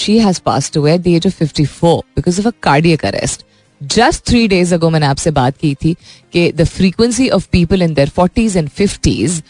she 0.00 0.18
has 0.18 0.40
passed 0.44 0.78
away 0.78 0.94
at 0.94 1.00
the 1.00 1.06
age 1.08 1.26
of 1.26 1.34
fifty 1.34 1.64
four 1.66 2.02
because 2.16 2.40
of 2.40 2.48
a 2.48 2.52
cardiac 2.62 3.04
arrest 3.06 3.44
just 3.80 4.26
three 4.28 4.46
days 4.48 4.74
ago 4.74 4.90
मैंने 4.90 5.06
आपसे 5.06 5.30
बात 5.30 5.56
की 5.56 5.74
थी 5.74 5.94
कि 6.32 6.50
the 6.52 6.64
frequency 6.66 7.28
of 7.28 7.48
people 7.52 7.82
in 7.82 7.94
their 7.94 8.08
forties 8.08 8.56
and 8.56 8.68
fifties 8.68 9.42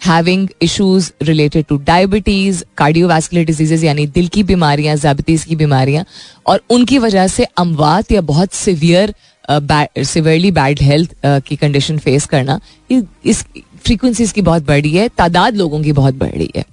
having 0.00 0.48
issues 0.62 1.10
related 1.22 1.64
to 1.64 1.76
diabetes 1.86 2.62
cardiovascular 2.78 3.44
diseases 3.44 3.84
यानी 3.84 4.06
दिल 4.06 4.28
की 4.28 4.42
बीमारियाँ 4.42 4.96
जैबिटीज 4.96 5.44
की 5.44 5.56
बीमारियाँ, 5.56 6.04
और 6.46 6.62
उनकी 6.70 6.98
वजह 6.98 7.26
से 7.26 7.44
अमवात 7.58 8.12
या 8.12 8.20
बहुत 8.22 8.52
सिवियर 8.54 9.14
सिवियरली 9.50 10.50
बैड 10.52 10.80
हेल्थ 10.82 11.14
की 11.46 11.56
कंडीशन 11.56 11.98
फेस 11.98 12.26
करना 12.26 12.58
इस 12.90 13.44
फ्रीक्वेंसीज 13.84 14.32
की 14.32 14.42
बहुत 14.42 14.66
बढ़ी 14.66 14.90
है, 14.90 15.08
तादाद 15.08 15.56
लोगों 15.56 15.82
की 15.82 15.92
बहुत 15.92 16.14
बढ़ 16.14 16.34
है। 16.56 16.64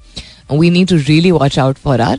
We 0.50 0.70
need 0.70 0.88
to 0.88 0.96
really 0.96 1.30
watch 1.30 1.58
out 1.58 1.78
for 1.84 2.00
our 2.00 2.18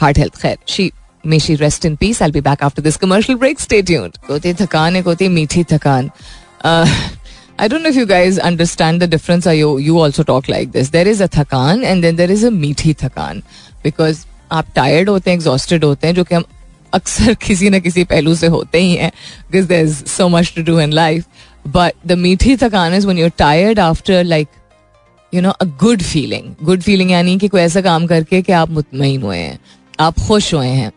heart 0.00 0.18
health 0.18 0.40
खैर 0.42 0.56
she 0.68 0.90
may 1.26 1.38
she 1.40 1.54
rest 1.56 1.86
in 1.86 1.96
peace 1.96 2.22
I 2.22 2.30
be 2.30 2.40
back 2.40 2.62
after 2.64 2.82
this 2.82 2.96
commercial 3.04 3.38
break 3.38 3.60
stay 3.60 3.82
tuned 3.82 4.18
होती 4.30 4.54
थकान 4.54 4.96
एक 4.96 5.04
होती 5.04 5.28
मीठी 5.28 5.64
थकान 5.72 6.10
I 7.62 7.66
don't 7.68 7.84
know 7.84 7.90
if 7.90 7.96
you 7.96 8.04
guys 8.10 8.38
understand 8.46 9.02
the 9.02 9.06
difference 9.10 9.46
or 9.50 9.52
you 9.54 9.66
you 9.78 9.98
also 10.04 10.22
talk 10.30 10.48
like 10.52 10.70
this. 10.76 10.88
There 10.94 11.10
is 11.10 11.20
a 11.20 11.28
थकान 11.34 11.84
and 11.90 12.06
then 12.06 12.16
there 12.20 12.32
is 12.36 12.42
a 12.44 12.50
मीठी 12.52 12.94
थकान 13.02 13.42
because 13.84 14.24
आप 14.52 14.66
टायर्ड 14.74 15.08
होते 15.08 15.30
हैं 15.30 15.36
एग्जॉस्टेड 15.36 15.84
होते 15.84 16.06
हैं 16.06 16.14
जो 16.14 16.24
कि 16.24 16.34
हम 16.34 16.44
अक्सर 16.92 17.34
किसी 17.42 17.70
न 17.70 17.80
किसी 17.80 18.04
पहलू 18.04 18.34
से 18.34 18.46
होते 18.46 18.78
ही 18.78 18.94
हैं 18.96 19.10
because 19.50 19.66
there 19.68 19.84
is 19.86 20.04
so 20.08 20.28
much 20.28 20.52
to 20.56 20.62
do 20.62 20.78
in 20.80 20.92
life 20.92 21.24
but 21.76 22.06
the 22.06 22.12
मीठी 22.18 22.56
थकान 22.56 22.94
is 22.94 23.06
when 23.06 23.18
you're 23.18 23.30
tired 23.38 23.80
after 23.80 24.24
like 24.24 24.48
you 25.33 25.41
know 25.41 25.49
a 25.51 25.65
good 25.79 26.01
feeling 26.03 26.53
good 26.63 26.81
feeling 26.81 27.11
यानी 27.11 27.37
कि 27.37 27.47
कोई 27.47 27.61
ऐसा 27.61 27.81
काम 27.81 28.07
करके 28.07 28.41
कि 28.41 28.51
आप 28.53 28.69
मुतमिन 28.69 29.21
हुए 29.21 29.37
हैं, 29.37 29.59
आप 29.99 30.19
खुश 30.19 30.53
हुए 30.53 30.67
हैं। 30.67 30.91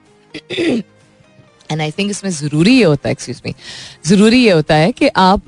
एंड 1.71 1.81
आई 1.81 1.91
थिंक 1.91 2.11
इसमें 2.11 2.31
ज़रूरी 2.33 2.77
ये 2.77 2.85
होता 2.85 3.09
है 3.09 3.13
एक्सक्यूज 3.13 3.43
मी 3.47 3.55
ज़रूरी 4.07 4.45
ये 4.45 4.51
होता 4.51 4.75
है 4.75 4.93
कि 4.93 5.09
आप 5.09 5.43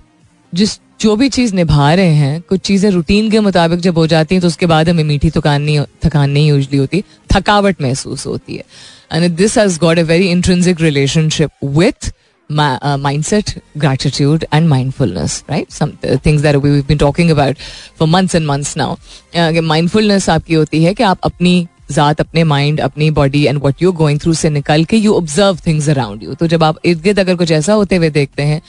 जिस, 0.52 0.78
जो 1.00 1.14
भी 1.16 1.28
चीज़ 1.28 1.54
निभा 1.54 1.92
रहे 1.94 2.14
हैं, 2.14 2.40
कुछ 2.40 2.60
चीज़ें 2.60 2.90
रूटीन 2.90 3.30
के 3.30 3.40
मुताबिक 3.40 3.80
जब 3.80 3.98
हो 3.98 4.06
जाती 4.06 4.34
हैं 4.34 4.42
तो 4.42 4.48
उसके 4.48 4.66
बाद 4.66 4.88
हमें 4.88 5.04
मीठी 5.04 5.30
थकान 5.30 5.62
नहीं 5.62 5.84
थकान 6.04 6.30
नहीं 6.30 6.48
यूजली 6.48 6.78
होती, 6.78 7.02
थकावट 7.30 7.82
महसूस 7.82 8.26
होती 8.26 8.56
है। 8.56 8.64
And 9.12 9.36
this 9.36 9.58
has 9.58 9.78
got 9.80 9.98
a 9.98 10.02
very 10.02 10.28
intrinsic 10.30 10.80
relationship 10.80 11.50
with 11.64 12.10
mindset 13.24 13.50
gratitude 13.76 14.44
and 14.54 14.68
mindfulness 14.68 15.42
right 15.50 15.70
some 15.72 15.92
things 16.26 16.42
there 16.42 16.56
we 16.56 16.80
been 16.82 16.98
talking 16.98 17.30
about 17.30 17.58
for 17.98 18.08
months 18.08 18.34
and 18.34 18.46
months 18.46 18.76
now 18.76 19.60
mindfulness 19.62 20.28
आपकी 20.30 20.54
होती 20.54 20.82
है 20.84 20.94
कि 20.94 21.02
आप 21.02 21.18
अपनी 21.24 21.66
जात, 21.90 22.20
अपने 22.20 22.44
माइंड 22.44 22.80
अपनी 22.80 23.10
body 23.10 23.44
and 23.46 23.60
what 23.64 23.82
you 23.82 23.92
going 23.92 24.20
through 24.20 24.32
से 24.34 24.50
निकल 24.50 24.84
के 24.84 24.96
you 24.96 25.14
observe 25.14 25.58
things 25.66 25.88
around 25.88 26.22
you 26.22 26.34
तो 26.34 26.46
जब 26.46 26.64
आप 26.64 26.76
इर्द 26.84 27.00
गिर्द 27.02 27.18
अगर 27.20 27.36
कुछ 27.36 27.50
ऐसा 27.52 27.72
होते 27.72 27.96
हुए 27.96 28.10
देखते 28.10 28.42
हैं, 28.42 28.60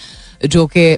जो 0.46 0.66
कि 0.68 0.98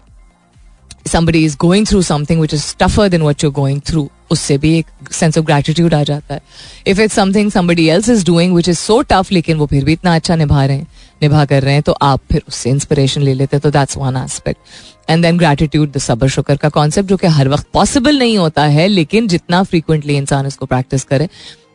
somebody 1.08 1.44
is 1.46 1.58
going 1.60 1.86
through 1.88 2.02
something 2.02 2.42
which 2.42 2.54
is 2.54 2.76
tougher 2.80 3.10
than 3.10 3.22
what 3.22 3.44
you 3.44 3.52
going 3.52 3.82
through 3.88 4.10
उससे 4.32 4.58
भी 4.58 4.78
एक 4.78 5.14
सेंस 5.14 5.38
ऑफ़ 5.38 5.46
ग्रेटिट्यूड 5.46 5.94
आ 5.94 6.04
जाता 6.04 6.34
है. 6.34 6.42
If 6.88 7.02
it 7.02 7.12
something 7.12 7.52
somebody 7.52 7.88
else 7.90 8.10
is 8.10 8.26
doing 8.26 8.56
which 8.56 8.70
is 8.70 8.78
so 8.78 9.02
tough 9.12 9.32
लेकिन 9.32 9.58
वो 9.58 9.66
फिर 9.66 9.84
भी 9.86 9.94
इतना 9.94 10.16
अच्छा 10.16 10.36
निभा 10.36 10.66
रहे 10.66 10.78
हैं 10.78 10.88
निभा 11.22 11.44
कर 11.46 11.64
रहे 11.64 11.74
हैं 11.74 11.82
तो 11.84 11.92
आप 12.02 12.22
फिर 12.32 12.42
उससे 12.48 12.70
इंस्पिरेशन 12.70 13.22
ले 13.22 13.34
लेते 13.34 13.56
हैं 13.56 13.62
तो 13.62 13.70
that's 13.72 13.98
one 13.98 14.18
aspect 14.18 15.10
and 15.10 15.24
then 15.24 15.38
gratitude 15.38 15.92
the 15.92 15.98
सबर 16.00 16.28
शुक्र 16.30 16.56
का 16.58 16.70
कॉन्सेप्ट 16.70 17.10
जो 17.10 17.18
कि 17.18 17.28
हर 17.30 17.48
वक्त 17.50 17.68
पॉसिबल 17.74 18.20
नहीं 18.20 18.38
होता 18.38 18.64
है, 18.66 18.88
लेकिन 18.88 19.28
जितना 19.28 19.64
फ्रीक्वेंटली 19.64 20.16
इंसान 20.18 20.48
उसको 20.48 20.66
प्रैक्टिस 20.66 21.04
करे, 21.04 21.30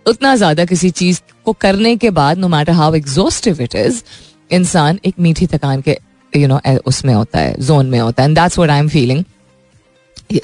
उतना 0.06 0.34
ज़्यादा 0.36 0.64
किसी 0.64 0.90
चीज़ 0.92 1.20
को 1.44 1.52
करने 1.60 1.96
के 1.96 2.10
बाद 2.12 2.38
no 2.38 2.48
matter 2.48 2.72
how 2.72 2.94
exhaustive 2.94 3.60
it 3.62 3.74
is 3.76 4.02
इंसान 4.50 4.98
एक 5.04 5.14
मीठी 5.18 5.46
थकान 5.46 5.80
के 5.80 5.98
यू 6.32 6.48
नो 6.48 6.60
उसमें 6.86 7.14
होता 7.14 7.38
है 7.38 7.54
जोन 7.60 7.86
में 7.86 7.98
होता 7.98 8.22
है. 8.22 8.28
And 8.28 8.38
that's 8.38 8.58
I 8.60 8.78
am 8.78 8.88
feeling 8.88 9.24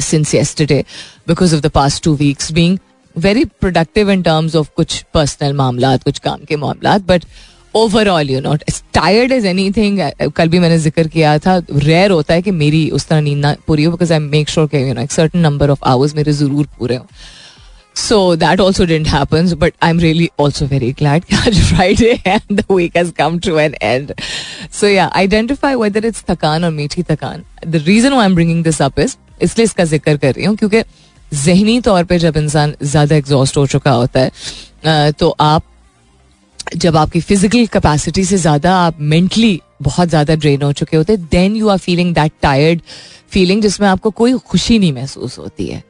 since 0.00 0.34
yesterday 0.34 0.82
because 1.28 1.54
of 1.54 1.60
the 1.62 1.68
past 1.74 2.02
two 2.04 2.14
weeks 2.16 2.52
being 2.52 2.78
very 3.16 3.44
productive 3.60 4.10
in 4.10 4.22
terms 4.22 4.56
of 4.56 4.68
कुछ 4.76 5.02
पर्सनल 5.14 5.52
मामला 5.56 5.96
कुछ 5.98 6.18
काम 6.18 6.44
के 6.48 6.56
मामला 6.56 6.96
but 7.08 7.24
overall 7.74 8.30
you 8.30 8.40
not 8.40 8.62
tired 8.94 9.32
is 9.32 9.46
anything 9.70 10.00
कल 10.36 10.48
भी 10.48 10.58
मैंने 10.58 10.78
ज़िक्र 10.78 11.06
किया 11.08 11.38
था 11.38 11.56
रेयर 11.72 12.10
होता 12.10 12.34
है 12.34 12.42
कि 12.42 12.50
मेरी 12.52 12.88
उस 12.90 13.06
तरह 13.08 13.20
नींद 13.20 13.38
ना 13.38 13.54
पूरी 13.66 13.84
हो 13.84 13.92
because 13.92 14.12
I 14.12 14.18
make 14.18 14.48
sure 14.48 14.76
you 14.76 14.94
know 14.94 15.00
एक 15.00 15.12
सर्टन 15.12 15.38
नंबर 15.38 15.70
ऑफ़ 15.70 15.84
आवर्स 15.86 16.14
मेरे 16.16 16.32
ज़रूर 16.32 16.66
पूरे 16.78 16.96
हो। 16.96 17.06
So 17.96 18.18
that 18.36 18.60
also 18.60 18.84
didn't 18.86 19.08
happen 19.08 19.54
but 19.60 19.72
I 19.82 19.90
am 19.90 20.00
really 20.00 20.28
also 20.40 20.66
very 20.66 20.90
glad 20.98 21.24
Friday 21.24 22.10
and 22.26 22.62
week 22.70 22.96
has 22.96 23.10
come 23.18 23.38
to 23.46 23.58
an 23.58 23.74
end 23.82 24.12
so 24.72 24.86
या 24.86 25.10
identify 25.16 25.74
whether 25.74 26.06
it's 26.06 26.24
थकान 26.30 26.64
और 26.64 26.70
मीठी 26.70 27.02
थकान। 27.10 27.42
The 27.66 27.82
reason 27.86 28.14
I 28.14 28.26
am 28.26 28.34
bringing 28.34 28.62
this 28.64 28.82
up 28.82 29.00
is 29.00 29.16
इसलिए 29.42 29.64
इसका 29.64 29.84
ज़िक्र 29.84 30.16
कर 30.16 30.32
रही 30.32 30.44
हूँ, 30.44 30.56
क्योंकि 30.56 30.82
जहनी 31.34 31.80
तौर 31.80 32.04
पर 32.04 32.18
जब 32.18 32.36
इंसान 32.36 32.74
ज़्यादा 32.82 33.16
एग्जॉस्ट 33.16 33.56
हो 33.56 33.66
चुका 33.66 33.90
होता 33.92 34.20
है 34.20 35.12
तो 35.12 35.36
आप 35.40 35.62
जब 36.76 36.96
आपकी 36.96 37.20
फ़िज़िकल 37.20 37.66
कैपेसिटी 37.66 38.24
से 38.24 38.36
ज़्यादा 38.36 38.74
आप 38.76 39.00
मेंटली 39.00 39.60
बहुत 39.82 40.08
ज़्यादा 40.08 40.34
ड्रेन 40.34 40.62
हो 40.62 40.72
चुके 40.72 40.96
होते 40.96 41.16
then 41.16 41.56
you 41.56 41.68
are 41.68 41.78
feeling 41.78 42.14
that 42.14 42.32
tired 42.42 42.80
feeling 43.30 43.62
जिसमें 43.62 43.88
आपको 43.88 44.10
कोई 44.12 44.32
खुशी 44.40 44.78
नहीं 44.78 44.92
महसूस 44.92 45.38
होती 45.38 45.66
है। 45.66 45.82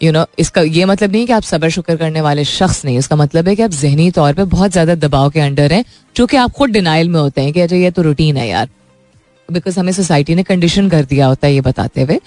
यू 0.00 0.06
you 0.06 0.12
नो 0.14 0.22
know, 0.22 0.38
इसका 0.38 0.60
ये 0.62 0.84
मतलब 0.84 1.12
नहीं 1.12 1.26
कि 1.26 1.32
आप 1.32 1.42
सबर 1.42 1.70
शुक्र 1.70 1.96
करने 1.96 2.20
वाले 2.20 2.44
शख्स 2.44 2.84
नहीं 2.84 2.98
इसका 2.98 3.16
मतलब 3.16 3.48
है 3.48 3.54
कि 3.56 3.62
आप 3.62 3.70
जहनी 3.70 4.10
तौर 4.10 4.34
पे 4.34 4.44
बहुत 4.46 4.72
ज़्यादा 4.72 4.94
दबाव 4.96 5.30
के 5.30 5.40
अंडर 5.40 5.72
हैं 5.72 5.84
जो 6.16 6.26
कि 6.26 6.36
आप 6.36 6.52
खुद 6.52 6.70
डिनाइल 6.70 7.08
में 7.08 7.20
होते 7.20 7.40
हैं 7.40 7.52
कि 7.52 7.60
अच्छा 7.60 7.76
ये 7.76 7.90
तो 7.90 8.02
रूटीन 8.02 8.36
है 8.36 8.48
यार। 8.48 8.68
बिकॉज़ 9.48 9.78
हमें 9.80 9.92
सोसाइटी 9.92 10.34
ने 10.34 10.42
कंडीशन 10.42 10.88
कर 10.88 11.04
दिया 11.04 11.26
होता 11.26 11.46
है 11.46 11.54
ये 11.54 11.60
बताते 11.60 12.02
हुए। 12.02 12.18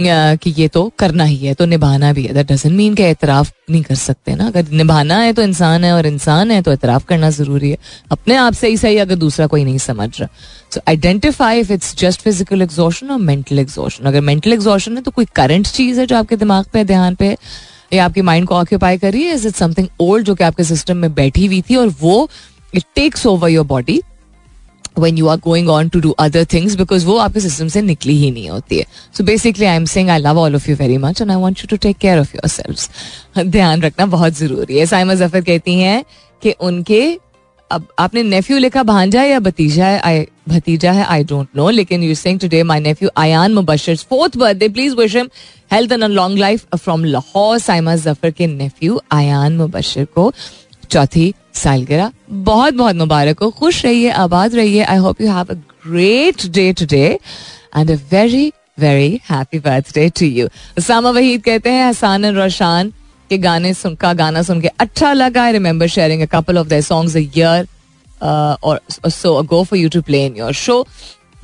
कि 0.00 0.50
ये 0.56 0.66
तो 0.68 0.82
करना 0.98 1.24
ही 1.24 1.36
है 1.36 1.54
तो 1.54 1.64
निभाना 1.66 2.12
भी 2.12 2.22
है। 2.24 2.34
दैट 2.34 2.50
डजन 2.52 2.72
मीन 2.72 2.94
के 2.94 3.02
एतराफ़ 3.04 3.50
नहीं 3.70 3.82
कर 3.82 3.94
सकते 3.94 4.34
ना। 4.34 4.46
अगर 4.46 4.68
निभाना 4.72 5.18
है 5.18 5.32
तो 5.32 5.42
इंसान 5.42 5.84
है 5.84 5.92
और 5.92 6.06
इंसान 6.06 6.50
है 6.50 6.60
तो 6.62 6.72
एतराफ़ 6.72 7.04
करना 7.06 7.30
ज़रूरी 7.30 7.70
है। 7.70 7.78
अपने 8.10 8.36
आप 8.36 8.52
से 8.52 8.68
ही 8.68 8.76
सही 8.76 8.96
अगर 8.98 9.14
दूसरा 9.16 9.46
कोई 9.46 9.64
नहीं 9.64 9.78
समझ 9.78 10.08
रहा। 10.20 10.28
So 10.74 10.80
identify 10.88 11.60
if 11.60 11.72
it's 11.72 11.96
just 11.98 12.20
physical 12.22 12.62
exhaustion 12.62 13.10
और 13.10 13.18
मेंटल 13.20 13.58
एग्जॉशन 13.58 14.04
अगर 14.04 14.20
मेंटल 14.22 14.52
एग्जॉशन 14.52 14.96
है 14.96 15.02
तो 15.02 15.10
कोई 15.10 15.26
करंट 15.36 15.66
चीज़ 15.68 16.00
है 16.00 16.06
जो 16.06 16.16
आपके 16.16 16.36
दिमाग 16.36 16.64
पे, 16.72 16.84
ध्यान 16.84 17.14
पे 17.14 17.36
या 17.92 18.04
आपकी 18.04 18.22
माइंड 18.22 18.46
को 18.48 18.54
ऑक्यूपाई 18.54 18.98
करिए 18.98 19.32
इज़ 19.32 19.46
इट 19.48 19.54
समथिंग 19.56 19.88
ओल्ड 20.00 20.26
जो 20.26 20.34
कि 20.34 20.44
आपके 20.44 20.64
सिस्टम 20.64 20.96
में 20.96 21.12
बैठी 21.14 21.46
हुई 21.46 21.60
थी 21.70 21.76
और 21.76 21.94
वो 22.00 22.28
it 22.72 22.84
takes 22.94 23.26
over 23.26 23.48
your 23.50 23.66
body 23.66 24.00
when 24.98 25.18
you 25.20 25.28
are 25.28 25.36
going 25.44 25.68
on 25.70 25.90
to 25.90 26.00
do 26.00 26.12
other 26.24 26.44
things, 26.54 26.76
because 26.76 27.04
वो 27.04 27.16
आपके 27.18 27.40
सिस्टम 27.40 27.68
से 27.68 27.82
निकली 27.82 28.16
ही 28.18 28.30
नहीं 28.30 28.48
होती 28.50 28.78
है। 28.78 28.86
So 29.16 29.24
basically 29.24 29.66
I 29.66 29.76
am 29.76 29.84
saying 29.84 30.10
I 30.10 30.18
love 30.18 30.38
all 30.38 30.54
of 30.56 30.70
you 30.70 30.76
very 30.76 30.98
much 30.98 31.20
and 31.20 31.30
I 31.30 31.36
want 31.36 31.58
you 31.58 31.66
to 31.70 31.76
take 31.76 31.96
care 31.98 32.18
of 32.18 32.36
yourself 32.48 33.38
ध्यान 33.38 33.82
रखना 33.82 34.06
बहुत 34.06 34.38
ज़रूरी 34.38 34.78
है। 34.78 34.86
साइमा 34.86 35.14
ज़फ़र 35.14 35.40
कहती 35.40 35.78
हैं 35.80 36.04
कि 36.42 36.50
उनके, 36.60 37.18
अब 37.70 37.86
आपने 37.98 38.22
नेफ्यू 38.22 38.58
लिखा 38.58 38.82
भांजा 38.82 39.22
या 39.22 39.38
भतीजा 39.40 39.86
है? 39.86 40.00
आई 40.00 40.26
भतीजा 40.48 40.92
है? 40.92 41.04
आई 41.04 41.24
डोंट 41.24 41.48
नो 41.56 41.68
लेकिन 41.70 42.02
you 42.02 42.14
saying 42.14 42.38
today 42.40 42.62
my 42.62 42.80
nephew 42.80 43.08
Ayaan 43.16 43.54
Mubashar 43.54 43.96
fourth 44.10 44.36
birthday 44.36 44.68
please 44.68 44.94
wish 44.96 45.16
him 45.16 45.28
health 45.72 45.92
and 45.92 46.04
long 46.04 46.38
life 46.38 46.76
from 46.76 47.04
Lahore 47.04 47.58
Saima 47.58 47.96
Zafar 47.96 48.30
के 48.30 48.46
नेफ्यू 48.46 49.00
आयान 49.12 49.56
मुबशर 49.56 50.04
को 50.14 50.32
चौथी 50.90 51.32
सालगिरह 51.54 52.12
बहुत 52.30 52.74
बहुत 52.74 52.96
मुबारक 52.96 53.42
हो। 53.42 53.50
खुश 53.50 53.84
रहिए, 53.84 54.10
आबाद 54.10 54.54
रहिए। 54.54 54.82
I 54.82 54.96
hope 54.98 55.20
you 55.20 55.32
have 55.32 55.46
a 55.50 55.54
great 55.86 56.46
day 56.50 56.72
today 56.72 57.06
and 57.76 57.90
a 57.90 57.94
very 58.12 58.52
very 58.78 59.20
happy 59.30 59.58
birthday 59.60 60.08
to 60.18 60.26
you 60.26 60.48
Sama 60.78 61.10
Waheed 61.10 61.42
कहते 61.44 61.70
हैं, 61.70 61.88
हसान 61.88 62.26
रोशान 62.36 62.92
के 63.30 63.38
गाने 63.38 63.72
सुन, 63.74 63.94
का 63.94 64.12
गाना 64.14 64.42
सुन 64.42 64.60
के 64.60 64.68
अच्छा 64.80 65.12
लगा। 65.12 65.42
I 65.44 65.52
remember 65.52 65.86
sharing 65.88 66.22
a 66.22 66.26
couple 66.32 66.58
of 66.58 66.68
their 66.68 66.82
songs 66.82 67.16
a 67.16 67.20
year 67.20 67.66
or 68.22 68.80
so 69.10 69.42
go 69.42 69.62
for 69.64 69.78
you 69.78 69.88
to 69.88 70.02
play 70.02 70.24
in 70.26 70.36
your 70.36 70.52
show 70.52 70.86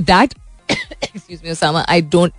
that 0.00 0.34
excuse 0.70 1.40
me 1.44 1.54
Sama 1.54 1.84
I 1.88 2.02
don't 2.02 2.32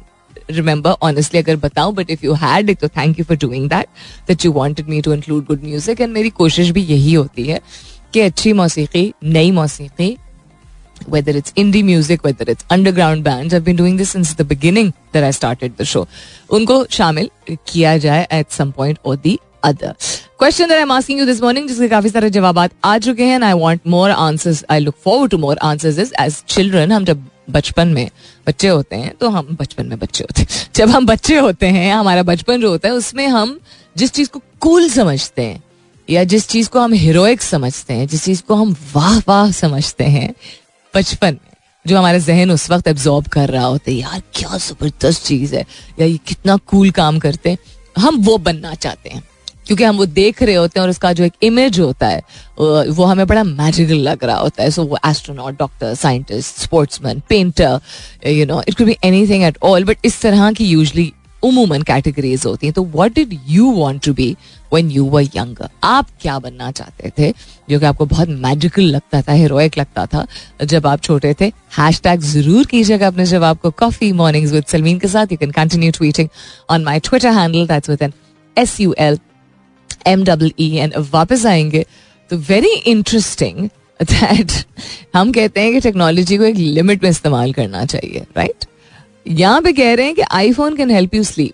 remember 0.49 0.95
honestly 1.03 1.39
अगर 1.39 1.55
बताऊँ 1.65 1.93
but 1.95 2.09
if 2.11 2.25
you 2.25 2.33
had 2.43 2.69
it 2.69 2.79
तो 2.79 2.87
thank 2.97 3.19
you 3.19 3.25
for 3.25 3.37
doing 3.37 3.69
that 3.69 3.87
that 4.27 4.45
you 4.45 4.51
wanted 4.51 4.89
me 4.89 5.01
to 5.01 5.13
include 5.13 5.45
good 5.45 5.63
music 5.63 6.01
and 6.01 6.13
मेरी 6.13 6.29
कोशिश 6.41 6.69
भी 6.69 6.83
यही 6.83 7.13
होती 7.13 7.47
है 7.47 7.59
कि 8.13 8.21
अच्छी 8.21 8.53
मौसीकी 8.53 9.13
नई 9.23 9.51
मौसीकी 9.51 10.15
whether 11.07 11.31
it's 11.31 11.51
indie 11.53 11.83
music, 11.83 12.23
whether 12.23 12.45
it's 12.47 12.65
underground 12.69 13.23
bands. 13.23 13.53
I've 13.53 13.63
been 13.63 13.75
doing 13.75 13.97
this 13.97 14.11
since 14.11 14.33
the 14.33 14.43
beginning 14.43 14.93
that 15.11 15.23
I 15.23 15.31
started 15.31 15.77
the 15.77 15.85
show. 15.85 16.05
उनको 16.49 16.85
शामिल 16.91 17.29
किया 17.49 17.97
जाए 17.97 18.27
at 18.31 18.57
some 18.59 18.71
point 18.71 18.97
or 19.03 19.15
the 19.17 19.37
other. 19.63 19.93
Question 20.37 20.69
that 20.69 20.81
I'm 20.81 20.91
asking 20.91 21.19
you 21.19 21.25
this 21.25 21.41
morning, 21.41 21.67
जिसके 21.67 21.87
काफ़ी 21.89 22.09
सारे 22.09 22.29
जवाब 22.29 22.59
आ 22.83 22.97
चुके 22.97 23.23
हैं, 23.23 23.39
and 23.39 23.45
I 23.45 23.53
want 23.53 23.85
more 23.95 24.09
answers. 24.09 24.63
I 24.69 24.79
look 24.79 24.97
forward 25.07 25.35
to 25.35 25.41
more 25.45 25.55
answers. 25.71 26.01
Is 26.05 26.13
as 26.25 26.41
children, 26.55 26.91
हम 26.91 27.05
जब 27.05 27.23
बचपन 27.49 27.87
में 27.87 28.09
बच्चे 28.47 28.67
होते 28.67 28.95
हैं 28.95 29.15
तो 29.15 29.29
हम 29.29 29.57
बचपन 29.59 29.85
में 29.85 29.99
बच्चे 29.99 30.23
होते 30.23 30.41
हैं। 30.41 30.47
जब 30.75 30.89
हम 30.89 31.05
बच्चे 31.05 31.37
होते 31.37 31.67
हैं, 31.67 31.93
हमारा 31.93 32.23
बचपन 32.23 32.61
जो 32.61 32.69
होता 32.69 32.87
है, 32.87 32.93
उसमें 32.93 33.27
हम 33.27 33.59
जिस 33.97 34.11
चीज़ 34.11 34.29
को 34.29 34.41
कूल 34.59 34.89
समझते 34.89 35.41
हैं, 35.41 35.63
या 36.09 36.23
जिस 36.23 36.47
चीज़ 36.47 36.69
को 36.69 36.79
हम 36.79 36.93
हीरोइक 36.93 37.41
समझते 37.41 37.93
हैं, 37.93 38.07
जिस 38.07 38.23
चीज़ 38.23 38.43
को 38.43 38.55
हम 38.55 38.75
वाह 38.95 39.19
वाह 39.19 39.51
समझते 39.51 40.03
हैं, 40.03 40.33
बचपन 40.95 41.27
में, 41.27 41.53
जो 41.87 41.97
हमारे 41.97 42.19
जहन 42.19 42.51
उस 42.51 42.71
वक्त 42.71 42.87
एब्जॉर्ब 42.87 43.27
कर 43.27 43.49
रहा 43.49 43.65
होता 43.65 43.91
है, 43.91 43.97
यार, 43.97 44.21
क्या 44.33 44.57
ज़बरदस्त 44.57 45.25
चीज़ 45.25 45.55
है, 45.55 45.65
या 45.99 46.05
ये 46.05 46.17
कितना 46.17 46.57
कूल 46.57 46.91
काम 46.91 47.19
करते 47.19 47.49
हैं, 47.49 47.57
हम 47.97 48.15
वो 48.15 48.37
बनना 48.37 48.75
चाहते 48.75 49.09
हैं। 49.09 49.23
क्योंकि 49.67 49.83
हम 49.83 49.97
वो 49.97 50.05
देख 50.05 50.41
रहे 50.43 50.55
होते 50.55 50.79
हैं 50.79 50.83
और 50.83 50.89
उसका 50.89 51.11
जो 51.13 51.23
एक 51.23 51.33
इमेज 51.43 51.79
होता 51.79 52.07
है, 52.07 52.21
वो 52.59 53.03
हमें 53.03 53.25
बड़ा 53.27 53.43
मैजिकल 53.43 53.99
लग 53.99 54.23
रहा 54.23 54.37
होता 54.37 54.63
है। 54.63 54.71
सो 54.71 54.83
वो 54.85 54.97
astronaut 55.07 55.59
doctor 55.59 55.93
scientist 55.95 56.61
sportsman 56.61 57.21
painter 57.29 57.79
you 58.27 58.45
know 58.45 58.61
it 58.67 58.77
could 58.77 58.87
be 58.87 58.97
anything 59.03 59.43
at 59.43 59.57
all 59.63 59.83
but 59.83 60.05
इस 60.05 60.21
तरह 60.21 60.51
की 60.51 60.65
यूजली 60.67 61.11
उमूमन 61.43 61.81
कैटेगरीज 61.81 62.45
होती 62.45 62.67
हैं। 62.67 62.73
तो 62.73 62.83
what 62.85 63.13
did 63.15 63.33
you 63.47 63.71
want 63.73 64.01
to 64.05 64.13
be 64.13 64.35
when 64.73 64.89
you 64.91 65.03
were 65.05 65.23
younger 65.35 65.69
आप 65.83 66.07
क्या 66.21 66.37
बनना 66.39 66.69
चाहते 66.71 67.11
थे? 67.17 67.31
जो 67.69 67.79
कि 67.79 67.85
आपको 67.85 68.05
बहुत 68.05 68.29
मैजिकल 68.29 68.83
लगता 68.83 69.21
था 69.21 69.33
हीरोइक 69.33 69.77
लगता 69.77 70.05
था, 70.05 70.25
जब 70.63 70.87
आप 70.87 71.01
छोटे 71.01 71.33
थे। 71.41 71.51
हैश 71.77 72.01
टैग 72.03 72.21
ज़रूर 72.21 72.65
कीजिएगा 72.65 73.07
अपने 73.07 73.25
जवाब 73.25 73.57
को 73.57 73.71
कॉफ़ी 73.79 74.11
मॉर्निंग्स 74.13 74.51
विद 74.51 74.65
सलमीन 74.67 74.99
के 74.99 75.07
साथ। 75.07 75.31
You 75.31 75.37
can 75.37 75.51
continue 75.51 75.91
tweeting 75.91 76.29
on 76.69 76.83
my 76.83 76.99
Twitter 76.99 77.33
handle 77.33 77.67
that's 77.67 77.89
with 77.89 78.01
N 78.01 78.13
S 78.57 78.79
U 78.81 78.95
L 78.99 79.19
M 80.07 80.23
double 80.23 80.51
E 80.59 80.75
N 80.77 80.91
वापस 81.11 81.45
आएँगे 81.45 81.85
तो 82.29 82.37
वेरी 82.37 82.73
इंटरेस्टिंग 82.87 83.69
दैट 84.01 84.51
हम 85.15 85.31
कहते 85.31 85.61
हैं 85.61 85.73
कि 85.73 85.79
टेक्नोलॉजी 85.79 86.37
को 86.37 86.43
एक 86.43 86.55
लिमिट 86.55 87.03
में 87.03 87.09
इस्तेमाल 87.09 87.53
करना 87.53 87.85
चाहिए 87.85 88.25
राइट? 88.37 88.65
यहाँ 89.27 89.61
पे 89.61 89.73
कह 89.73 89.93
रहे 89.93 90.05
हैं 90.05 90.15
कि 90.15 90.21
iPhone 90.21 90.75
can 90.75 90.91
help 90.91 91.15
you 91.15 91.23
sleep 91.23 91.53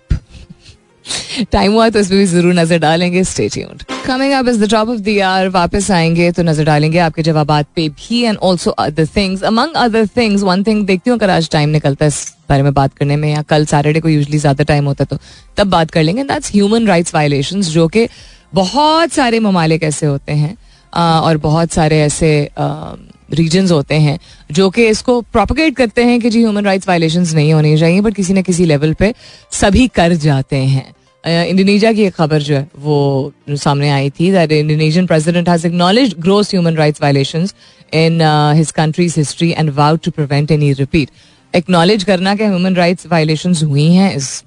time 1.52 1.72
हुआ 1.72 1.88
तो 1.88 1.98
इस 1.98 2.08
पर 2.08 2.14
भी 2.14 2.24
ज़रूर 2.24 2.54
नज़र 2.54 2.78
डालेंगे 2.78 3.24
stay 3.24 3.48
tuned 3.48 3.82
coming 4.06 4.32
up 4.32 4.48
is 4.48 4.64
the 4.64 4.70
top 4.70 4.88
of 4.88 4.98
the 4.98 5.50
वापस 5.54 5.90
आएँगे 5.90 6.30
तो 6.32 6.42
नज़र 6.42 6.64
डालेंगे 6.64 6.98
आपके 6.98 7.22
जवाब 7.22 7.52
पे 7.76 7.88
भी 7.88 8.22
and 8.22 8.38
also 8.38 8.70
other 8.70 9.06
things 9.06 9.42
among 9.42 9.74
other 9.76 10.06
things 10.06 10.42
one 10.42 10.62
thing 10.62 10.86
देखती 10.86 11.10
हूँ 11.10 11.18
अगर 11.18 11.30
आज 11.30 11.50
टाइम 11.50 11.68
निकलता 11.68 12.04
है 12.04 12.08
इस 12.08 12.36
बारे 12.48 12.62
में 12.62 12.74
बात 12.74 12.94
करने 12.94 13.16
में, 13.16 13.28
या 13.32 13.42
कल 13.42 13.66
सैटरडे 13.66 14.00
को 14.00 14.08
यूजली 14.08 14.38
ज़्यादा 14.38 14.64
टाइम 14.64 14.84
होता 14.84 15.04
है 15.04 15.16
तो 15.16 15.18
तब 15.56 15.70
बात 15.70 15.90
कर 15.90 16.02
लेंगे 16.02 16.24
दैट्स 16.24 16.50
ह्यूमन 16.52 16.86
राइट्स 16.86 17.14
वायलेशन 17.14 17.62
जो 17.62 17.88
कि 17.88 18.06
बहुत 18.52 19.12
सारे 19.12 19.40
ममालिक 19.40 19.82
ऐसे 19.82 20.06
होते 20.06 20.32
हैं 20.32 20.56
और 20.92 21.36
बहुत 21.38 21.72
सारे 21.72 22.00
ऐसे 22.00 22.48
रीजन 22.58 23.68
होते 23.68 23.94
हैं, 23.96 24.18
जो 24.52 24.68
कि 24.70 24.86
इसको 24.86 25.20
प्रोपोगेट 25.22 25.76
करते 25.76 26.04
हैं 26.04 26.20
कि 26.20 26.30
जी 26.30 26.38
ह्यूमन 26.38 26.64
राइट्स 26.64 26.88
वायलेशन 26.88 27.26
नहीं 27.34 27.52
होनी 27.52 27.76
चाहिए 27.78 28.00
बट 28.00 28.14
किसी 28.14 28.32
न 28.34 28.42
किसी 28.42 28.64
लेवल 28.64 28.92
पे 28.94 29.12
सभी 29.52 29.86
कर 29.90 30.14
जाते 30.24 30.56
हैं। 30.56 30.84
इंडोनेशिया 31.24 31.92
की 31.92 32.02
एक 32.04 32.14
खबर 32.14 32.42
जो 32.42 32.54
है, 32.54 32.68
वो 32.78 33.32
सामने 33.50 33.90
आई 33.90 34.10
थी 34.10 34.30
that 34.32 34.52
Indonesian 34.52 35.06
president 35.06 35.48
has 35.48 35.66
acknowledge 35.66 36.14
gross 36.20 36.50
human 36.50 36.76
rights 36.76 37.02
violations 37.02 37.54
in 37.94 38.20
his 38.56 38.70
country's 38.72 39.14
history 39.18 39.50
and 39.50 39.70
vow 39.74 39.96
to 39.96 40.10
prevent 40.10 40.50
any 40.50 40.72
repeat 40.72 41.10
acknowledge 41.54 42.04
करना 42.04 42.34
कि 42.34 42.44
ह्यूमन 42.44 42.76
राइट्स 42.76 43.06
वायलेशंस 43.06 43.62
हुई 43.62 43.92
हैं 43.92 44.14
इस 44.16 44.38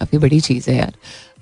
काफ़ी 0.00 0.18
बड़ी 0.18 0.40
चीज़ 0.40 0.70
है 0.70 0.76
यार। 0.76 0.92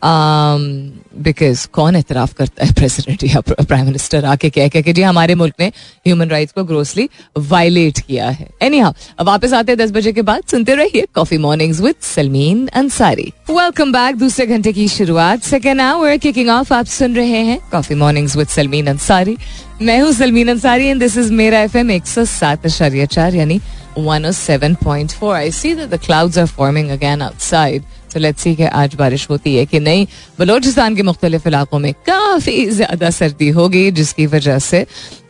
बिकॉज़ 0.03 1.63
um, 1.63 1.71
कौन 1.73 1.97
एतराफ़ 1.97 2.35
करता 2.35 2.65
है 2.65 2.73
प्रेसिडेंट 2.75 3.23
या 3.25 3.41
प्राइम 3.41 3.85
मिनिस्टर 3.87 4.25
आके 4.25 4.51
कह 4.51 4.69
कह 4.69 4.81
के 4.81 4.93
जी 4.93 5.03
हमारे 5.03 5.35
मुल्क 5.35 5.55
ने 5.61 5.67
ह्यूमन 6.07 6.29
राइट्स 6.31 6.53
को 6.53 6.65
ग्रोसली 6.65 7.09
वायलेट 7.39 7.99
किया 7.99 8.29
है। 8.31 8.49
एनी 8.63 8.79
हाउ 8.79 8.93
अब 9.19 9.27
वापस 9.27 9.53
आते 9.53 9.73
हैं 9.73 9.79
दस 9.79 9.91
बजे 9.93 10.13
के 10.13 10.23
बाद। 10.23 10.43
सुनते 10.51 10.75
रहिए 10.75 11.07
coffee 11.15 11.39
mornings 11.39 11.81
with 11.81 11.95
Salmeen 12.03 12.67
Ansari 12.75 13.33
welcome 13.51 13.93
back 13.93 14.17
दूसरे 14.17 14.47
घंटे 14.47 14.73
की 14.73 14.89
शुरुआत। 14.89 15.43
सेकेंड 15.45 15.81
आवर 15.81 16.17
किकिंग 16.19 16.49
ऑफ़ 16.51 16.75
आप 16.75 16.87
सुन 16.93 17.17
रहे 17.17 17.43
हैं 17.43 17.59
coffee 17.73 17.95
mornings 17.95 18.37
with 18.37 18.49
Salmeen 18.49 18.87
Ansari 18.87 19.37
मैं 19.83 20.01
हूँ 20.01 20.13
Salmeen 20.13 20.49
Ansari 20.49 20.87
and 20.87 21.01
this 21.01 21.17
is 21.19 21.33
मेरा 21.33 21.61
एफ़ 21.61 21.77
एम 21.79 21.91
एक 21.91 22.07
सौ 22.07 22.25
सात 22.27 22.67
अशारिया 22.67 23.07
चार 23.09 23.35
यानी 23.35 23.61
one 23.99 24.27
O 24.27 24.31
seven 24.33 24.75
point 24.85 25.11
four 25.11 25.35
I 25.35 25.51
see 25.53 25.75
the 25.75 25.99
clouds 26.05 26.39
are 26.39 26.47
forming 26.47 26.91
again 26.91 27.23
outside 27.23 27.83
तो 28.17 28.21
लेट्स 28.21 28.43
सी 28.43 28.55
कि 28.57 28.65
आज 28.65 28.95
बारिश 28.95 29.29
होती 29.31 29.55
है 29.55 29.65
कि 29.67 29.79
नहीं। 29.81 30.07
बलोचिस्तान 30.39 30.95
के 30.97 31.03
मुख्तलिफ़ 31.03 31.49
इलाकों 31.49 31.79
में 31.79 31.93
काफ़ी 32.07 32.65
ज़्यादा 32.67 33.11
सर्दी 33.13 33.49
होगी, 33.49 33.91
जिसकी 33.93 34.27
वजह 34.27 34.59
से 34.59 34.85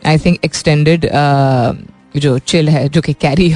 आई 0.07 0.17
थिंक 0.17 0.37
एक्सटेंडेड 0.45 1.09
जो 2.15 2.37
चिल 2.39 2.69
है, 2.69 2.87
जो 2.89 3.01
कि 3.01 3.13
कैरी 3.13 3.49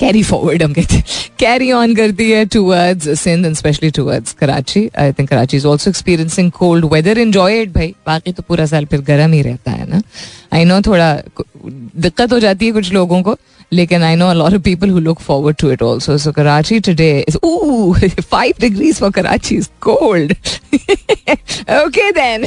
कैरी 0.00 0.22
फॉरवर्ड 0.22 0.62
हम 0.62 0.72
कहते 0.72 0.94
हैं। 0.94 1.04
कैरी 1.38 1.70
ऑन 1.72 1.94
करती 1.94 2.30
है 2.30 2.44
towards 2.46 3.08
Sindh 3.20 3.46
and 3.46 3.54
specially 3.56 3.90
towards 3.90 4.32
Karachi. 4.34 4.88
I 4.98 5.12
think 5.12 5.28
Karachi 5.28 5.56
is 5.56 5.66
also 5.66 5.90
experiencing 5.90 6.50
cold 6.52 6.84
weather 6.92 7.18
enjoy 7.18 7.60
it 7.60 7.72
भाई। 7.72 7.94
बाकी 8.06 8.32
तो 8.32 8.42
पूरा 8.48 8.66
साल 8.66 8.86
फिर 8.86 9.00
गर्म 9.02 9.32
ही 9.32 9.42
रहता 9.42 9.70
है 9.70 9.88
ना। 9.90 10.02
आई 10.52 10.64
नो 10.64 10.80
थोड़ा 10.82 11.12
दिक्कत 11.66 12.32
हो 12.32 12.38
जाती 12.40 12.66
है 12.66 12.72
कुछ 12.72 12.92
लोगों 12.92 13.22
को। 13.22 13.36
लेकिन 13.74 14.02
I 14.02 14.16
know 14.16 14.26
of 14.42 14.56
people 14.64 14.90
who 14.90 14.98
look 15.00 15.20
forward 15.20 15.56
to 15.60 15.70
it 15.72 15.82
also 15.82 16.16
so 16.18 16.32
Karachi 16.32 16.80
today 16.80 17.24
5 17.28 18.60
degrees 18.60 18.98
for 18.98 19.10
Karachi 19.12 19.56
is 19.56 19.68
cold 19.82 20.32
okay 21.78 22.10
then 22.12 22.46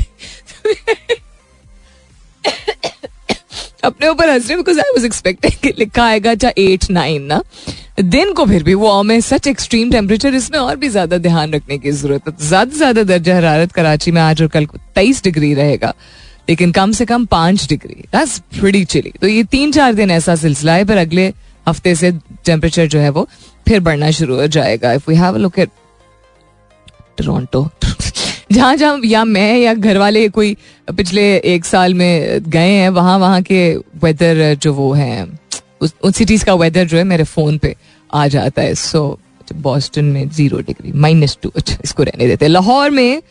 अपने 3.83 4.07
ऊपर 4.07 4.29
हंस 4.29 4.47
रहे 4.47 4.57
बिकॉज़ 4.57 4.79
आई 4.79 4.91
वाज 4.95 5.05
एक्सपेक्टिंग 5.05 5.71
लिखा 5.79 6.03
आएगा 6.05 6.31
अच्छा 6.31 6.51
एट 6.57 6.89
नाइन 6.91 7.23
ना। 7.23 7.41
दिन 7.99 8.31
को 8.33 8.45
फिर 8.45 8.63
भी 8.63 8.73
वो 8.73 9.01
में 9.03 9.19
सच 9.21 9.47
एक्सट्रीम 9.47 9.91
टेम्परेचर 9.91 10.33
इसमें 10.35 10.57
और 10.59 10.75
भी 10.77 10.89
ज़्यादा 10.89 11.17
ध्यान 11.17 11.53
रखने 11.53 11.77
की 11.77 11.91
ज़रूरत 11.91 12.27
है। 12.27 12.33
ज़्यादा 12.39 12.71
से 12.71 12.77
ज़्यादा 12.77 13.03
दर्जा 13.03 13.35
हरारत 13.35 13.71
कराची 13.71 14.11
में 14.11 14.21
आज 14.21 14.41
और 14.41 14.47
कल 14.47 14.65
तेईस 14.95 15.23
डिग्री 15.23 15.53
रहेगा। 15.53 15.93
लेकिन 16.49 16.71
कम 16.71 16.91
से 16.91 17.05
कम 17.05 17.25
पाँच 17.25 17.67
डिग्री 17.69 18.03
दैट्स 18.13 18.37
प्रीटी 18.59 18.83
चिली 18.85 19.11
तो 19.21 19.27
ये 19.27 19.43
तीन 19.51 19.71
चार 19.71 19.93
दिन 19.93 20.11
ऐसा 20.11 20.35
सिलसिला 20.35 20.73
है, 20.73 20.85
पर 20.85 20.97
अगले 20.97 21.27
हफ़्ते 21.67 21.95
से 21.95 22.11
टेम्परेचर 22.45 22.87
जो 22.87 22.99
है 22.99 23.09
वो 23.09 23.27
फिर 23.67 23.79
बढ़ना 23.79 24.11
शुरू 24.11 24.35
हो 24.35 24.47
जाएगा. 24.47 24.91
If 24.93 25.09
we 25.09 25.15
have 25.17 25.37
look 25.37 25.59
at 25.59 25.69
Toronto 27.17 27.69
जहाँ 28.51 28.75
जहाँ 28.75 28.99
या 29.05 29.23
मैं 29.25 29.57
या 29.57 29.73
घर 29.73 29.97
वाले 29.97 30.27
कोई 30.29 30.55
पिछले 30.87 31.23
एक 31.45 31.65
साल 31.65 31.93
में 31.93 32.49
गए 32.49 32.69
हैं, 32.69 32.89
वहाँ 32.89 33.17
वहाँ 33.19 33.41
के 33.41 33.75
वेदर 34.03 34.53
जो 34.55 34.73
वो 34.73 34.91
है 34.93 35.23
उन 35.81 36.11
सिटीज़ 36.11 36.45
का 36.45 36.53
वेदर 36.55 36.85
जो 36.87 36.97
है 36.97 37.03
मेरे 37.03 37.23
फ़ोन 37.23 37.57
पे 37.57 37.75
आ 38.09 38.27
जाता 38.27 38.61
है. 38.61 38.75
सो 38.75 39.19
बॉस्टन 39.53 40.05
में 40.05 40.29
ज़ीरो 40.29 40.59
डिग्री 40.59 40.91
माइनस 40.93 41.37
टू 41.41 41.51
अच्छा 41.55 41.77
इसको 41.83 42.03
रहने 42.03 42.27
देते 42.27 42.47
लाहौर 42.47 42.89
में 42.91 43.21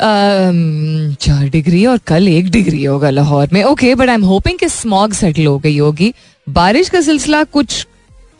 चार 0.00 1.48
डिग्री 1.48 1.84
और 1.86 1.98
कल 2.06 2.28
एक 2.28 2.50
डिग्री 2.50 2.84
होगा 2.84 3.10
लाहौर 3.10 3.48
में। 3.52 3.62
Okay 3.64 3.94
but 3.94 4.08
I 4.08 4.14
am 4.14 4.24
hoping 4.24 4.58
कि 4.58 4.68
स्मॉग 4.68 5.12
सेटल 5.12 5.46
हो 5.46 5.58
गई 5.58 5.76
होगी। 5.78 6.12
बारिश 6.46 6.88
का 6.88 7.00
सिलसिला 7.00 7.42
कुछ 7.46 7.86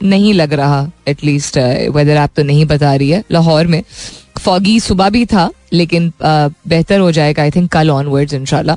नहीं 0.03 0.33
लग 0.35 0.53
रहा 0.53 0.87
एटलीस्ट 1.09 1.59
वेदर 1.95 2.17
ऐप 2.17 2.31
तो 2.37 2.43
नहीं 2.43 2.65
बता 2.67 2.95
रही 2.95 3.11
है 3.11 3.23
लाहौर 3.33 3.67
में। 3.67 3.83
फॉगी 4.39 4.79
सुबह 4.81 5.11
भी 5.11 5.25
था 5.27 5.51
लेकिन 5.73 6.09
uh, 6.11 6.53
बेहतर 6.69 7.01
हो 7.01 7.11
जाएगा 7.13 7.43
आई 7.43 7.51
थिंक 7.51 7.71
कल 7.73 7.91
ऑनवर्ड्स 7.91 8.35
इनशाला 8.35 8.77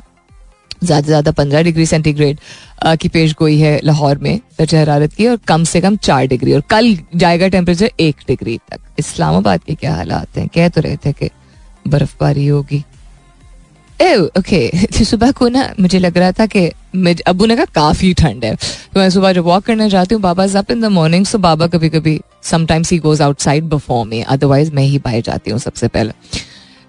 ज़्यादा 0.84 1.02
से 1.02 1.08
ज़्यादा 1.08 1.32
पंद्रह 1.32 1.62
डिग्री 1.64 1.86
सेंटीग्रेड 1.86 2.40
uh, 2.86 2.98
की 2.98 3.10
पेश 3.10 3.34
गोई 3.40 3.58
है 3.60 3.80
लाहौर 3.84 4.18
में 4.18 4.38
दर्ज 4.60 4.76
हरारत 4.76 5.14
की 5.14 5.28
और 5.28 5.38
कम 5.48 5.64
से 5.64 5.82
कम 5.82 5.96
चार 5.98 6.26
डिग्री 6.28 6.54
और 6.54 6.62
कल 6.70 6.98
जाएगा 7.16 7.48
टेम्परेचर 7.48 7.92
एक 8.00 8.16
डिग्री 8.28 8.58
तक। 8.72 8.80
इस्लामाबाद 9.00 9.64
के 9.64 9.76
क्या 9.76 9.96
हालात 9.96 10.38
हैं? 10.38 10.48
कह 10.48 10.70
तो 10.70 10.82
रहे 10.82 10.98
थे 10.98 11.12
कि 11.14 11.30
बर्फबारी 11.88 12.48
होगी। 12.48 12.84
ओके 14.38 14.88
सुबह 15.06 15.32
को 15.32 15.48
ना 15.48 15.74
मुझे 15.80 16.00
लग 16.00 16.18
रहा 16.18 16.32
था 16.32 16.46
कि 16.46 16.66
अबू 17.28 17.46
ने 17.46 17.56
कहा, 17.56 17.66
काफ़ी 17.66 18.14
ठंड 18.14 18.46
है। 18.46 18.56
तो 18.56 19.00
मैं 19.00 19.10
सुबह 19.10 19.34
जब 19.34 19.44
वॉक 19.44 19.64
करने 19.64 19.90
जाती 19.90 20.16
हूँ, 20.16 20.22
बाबा 20.22 20.44
up 20.60 20.72
in 20.72 20.82
the 20.82 20.86
morning 20.86 21.26
so 21.26 21.38
बाबा 21.38 21.68
कभी 21.68 21.90
कभी 21.90 22.20
समटाइम्स 22.44 22.92
ही 22.92 22.98
goes 23.00 23.22
outside 23.22 23.64
before 23.64 24.06
me 24.08 24.22
otherwise 24.22 24.72
मैं 24.72 24.84
ही 24.84 25.00
बाहर 25.00 25.22
जाती 25.22 25.52
हूँ 25.52 25.60
सबसे 25.60 25.88
पहले। 25.88 26.12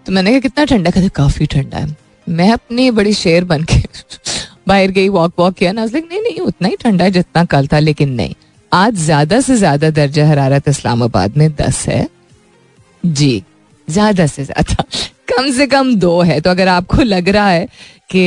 तो 0.07 0.13
मैंने 0.13 0.31
कहा, 0.31 0.41
कितना 0.41 0.65
ठंडा 0.65 0.91
कहते, 0.91 1.09
काफ़ी 1.09 1.47
ठंडा 1.47 1.79
है। 1.79 1.97
मैं 2.29 2.53
अपनी 2.53 2.91
बड़ी 2.91 3.13
शेर 3.13 3.45
बन 3.45 3.63
के 3.63 3.77
बाहर 4.69 4.91
गई 4.91 5.09
वॉक 5.09 5.33
वॉक 5.39 5.55
किया 5.55 5.73
ना 5.73 5.85
लाइक 5.85 6.09
नहीं 6.11 6.23
नहीं, 6.23 6.41
उतना 6.41 6.69
ही 6.69 6.77
ठंडा 6.77 7.05
है 7.05 7.11
जितना 7.11 7.45
कल 7.45 7.67
था, 7.67 7.79
लेकिन 7.79 8.13
नहीं। 8.13 8.35
आज 8.73 8.95
ज़्यादा 8.95 9.41
से 9.41 9.57
ज़्यादा 9.57 9.91
दर्जा 9.91 10.27
हरारत 10.29 10.69
इस्लामाबाद 10.69 11.37
में 11.37 11.55
दस 11.55 11.89
है। 11.89 12.09
जी। 13.07 13.43
ज़्यादा 13.89 14.27
से 14.27 14.45
ज़्यादा, 14.45 14.85
कम 15.29 15.51
से 15.53 15.67
कम 15.67 15.95
दो 15.97 16.21
है। 16.23 16.41
तो 16.41 16.51
अगर 16.51 16.69
आपको 16.69 17.03
लग 17.03 17.29
रहा 17.29 17.49
है 17.49 17.67
कि 18.11 18.25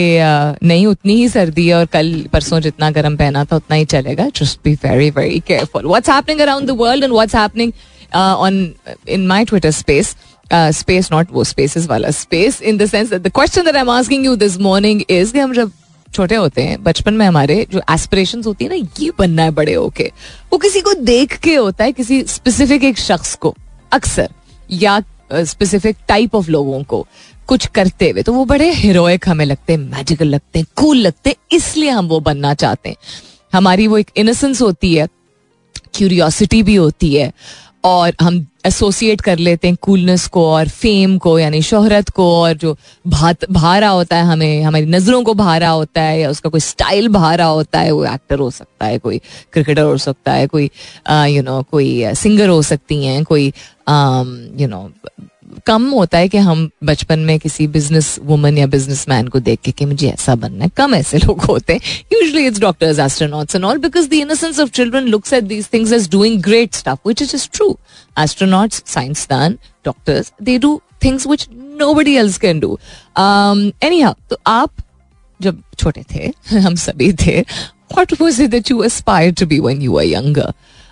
नहीं, 0.63 0.85
उतनी 0.87 1.15
ही 1.15 1.27
सर्दी 1.29 1.67
है 1.67 1.75
और 1.75 1.85
कल 1.87 2.09
परसों 2.33 2.59
जितना 2.59 2.89
गर्म 2.91 3.17
पहना 3.17 3.43
था, 3.45 3.55
उतना 3.55 3.75
ही 3.75 3.85
चलेगा। 3.87 4.27
Just 4.35 4.59
be 4.63 4.73
very 4.75 5.09
very 5.11 5.39
careful 5.47 5.85
what's 5.85 6.09
happening 6.09 6.39
around 6.41 6.67
the 6.67 6.77
world 6.79 7.03
and 7.03 7.13
what's 7.13 7.35
happening 7.35 7.71
on 8.15 8.73
in 9.09 9.27
my 9.27 9.45
Twitter 9.45 9.71
space 9.73 10.15
space 10.51 11.09
not 11.11 11.31
वो 11.31 11.43
स्पेसेस 11.43 11.87
वाला 11.87 12.11
space 12.13 12.61
in 12.61 12.77
the 12.77 12.85
sense 12.85 13.13
the 13.13 13.29
question 13.29 13.63
that 13.63 13.75
I 13.75 13.81
am 13.81 13.89
asking 13.89 14.25
you 14.25 14.35
this 14.37 14.59
morning 14.61 15.01
is 15.09 15.33
कि 15.33 15.39
हम 15.39 15.53
जब 15.53 15.71
छोटे 16.13 16.35
होते 16.35 16.61
हैं, 16.63 16.81
बचपन 16.83 17.13
में 17.13 17.25
हमारे 17.25 17.65
जो 17.71 17.81
एस्पिरेशन 17.91 18.43
होती 18.43 18.65
है 18.65 18.69
ना, 18.71 18.85
ये 18.99 19.11
बनना 19.17 19.43
है 19.43 19.51
बड़े 19.51 19.73
होके। 19.73 20.03
वो 20.51 20.57
किसी 20.57 20.81
को 20.81 20.93
देख 20.95 21.35
के 21.37 21.55
होता 21.55 21.83
है, 21.83 21.91
किसी 21.91 22.21
स्पेसिफिक 22.25 22.83
एक 22.83 22.97
शख्स 22.97 23.33
को, 23.35 23.53
अक्सर। 23.91 24.29
या 24.73 24.99
स्पेसिफिक 25.31 25.97
टाइप 26.07 26.35
ऑफ़ 26.35 26.49
लोगों 26.49 26.83
को 26.83 27.05
कुछ 27.47 27.65
करते 27.65 28.09
हुए 28.09 28.21
तो 28.23 28.33
वो 28.33 28.45
बड़े 28.45 28.69
हीरोइक 28.73 29.27
हमें 29.29 29.45
लगते 29.45 29.73
हैं 29.73 29.79
मैजिकल 29.81 30.27
लगते 30.27 30.59
हैं 30.59 30.67
कूल 30.75 30.97
लगते 30.97 31.29
हैं, 31.29 31.35
इसलिए 31.51 31.89
हम 31.89 32.07
वो 32.07 32.19
बनना 32.19 32.53
चाहते 32.53 32.89
हैं। 32.89 32.97
हमारी 33.53 33.87
वो 33.87 33.97
एक 33.97 34.11
इनोसेंस 34.17 34.61
होती 34.61 34.93
है 34.95 35.07
क्यूरियोसिटी 35.93 36.61
भी 36.63 36.75
होती 36.75 37.13
है 37.15 37.31
और 37.83 38.13
हम 38.21 38.45
एसोसिएट 38.65 39.21
कर 39.21 39.37
लेते 39.37 39.67
हैं 39.67 39.77
कूलनेस 39.81 40.25
को 40.27 40.45
और 40.51 40.67
फेम 40.67 41.17
को, 41.17 41.37
यानी 41.39 41.61
शोहरत 41.61 42.09
को 42.09 42.25
और 42.41 42.53
जो 42.53 42.75
भात, 43.07 43.49
भारा 43.51 43.89
होता 43.89 44.15
है 44.17 44.23
हमें, 44.23 44.63
हमारी 44.63 44.85
नज़रों 44.85 45.23
को 45.23 45.33
भारा 45.33 45.69
होता 45.69 46.01
है 46.01 46.19
या 46.19 46.29
उसका 46.29 46.49
कोई 46.49 46.59
स्टाइल 46.59 47.07
भारा 47.09 47.45
होता 47.45 47.79
है, 47.79 47.91
वो 47.91 48.05
एक्टर 48.05 48.39
हो 48.39 48.49
सकता 48.51 48.85
है, 48.85 48.97
कोई 48.99 49.21
क्रिकेटर 49.53 49.81
हो 49.81 49.97
सकता 49.97 50.33
है, 50.33 50.47
कोई 50.47 50.69
यू 51.09 51.43
नो 51.43 51.61
कोई 51.71 52.13
सिंगर 52.15 52.49
हो 52.49 52.61
सकती 52.61 53.03
हैं, 53.05 53.23
कोई 53.23 53.47
यू 53.47 54.67
नो 54.67 54.89
कम 55.65 55.89
होता 55.89 56.17
है 56.17 56.27
कि 56.29 56.37
हम 56.37 56.69
बचपन 56.83 57.19
में 57.19 57.37
किसी 57.39 57.67
बिज़नेस 57.67 58.17
वुमन 58.23 58.57
या 58.57 58.67
बिज़नेस 58.67 59.05
मैन 59.09 59.27
को 59.27 59.39
देख 59.39 59.59
के 59.63 59.71
कि 59.71 59.85
मुझे 59.85 60.09
ऐसा 60.09 60.35
बनना 60.35 60.63
है, 60.63 60.71
कम 60.77 60.95
ऐसे 60.95 61.17
लोग 61.17 61.41
होते 61.41 61.73
हैं। 61.73 61.81
Usually 62.13 62.45
it's 62.47 62.59
doctors 62.59 62.99
astronauts 62.99 63.55
and 63.55 63.65
all 63.65 63.77
because 63.77 64.09
the 64.09 64.13
innocence 64.13 64.59
of 64.59 64.69
children 64.69 65.07
looks 65.07 65.33
at 65.33 65.43
these 65.43 65.67
things 65.73 65.91
as 65.93 66.09
doing 66.11 66.41
great 66.43 66.73
stuff 66.75 66.99
which 67.05 67.21
is 67.21 67.35
is 67.35 67.47
true 67.53 67.77
astronauts 68.19 68.83
साइंसदान 68.93 69.57
doctors 69.85 70.31
they 70.43 70.57
do 70.57 70.81
things 71.03 71.27
which 71.27 71.47
nobody 71.79 72.15
else 72.15 72.37
can 72.37 72.59
do 72.59 72.77
anyhow 73.17 74.13
तो 74.29 74.37
आप 74.47 74.71
जब 75.41 75.61
छोटे 75.79 76.03
थे, 76.13 76.31
हम 76.59 76.75
सभी 76.75 77.11
थे, 77.13 77.43
what 77.95 78.13
was 78.19 78.39
it 78.39 78.51
that 78.51 78.69
you 78.71 78.77
aspired 78.85 79.35
to 79.41 79.45
be 79.45 79.59
when 79.65 79.83
you 79.85 79.91
were 79.95 80.05
younger? 80.11 80.47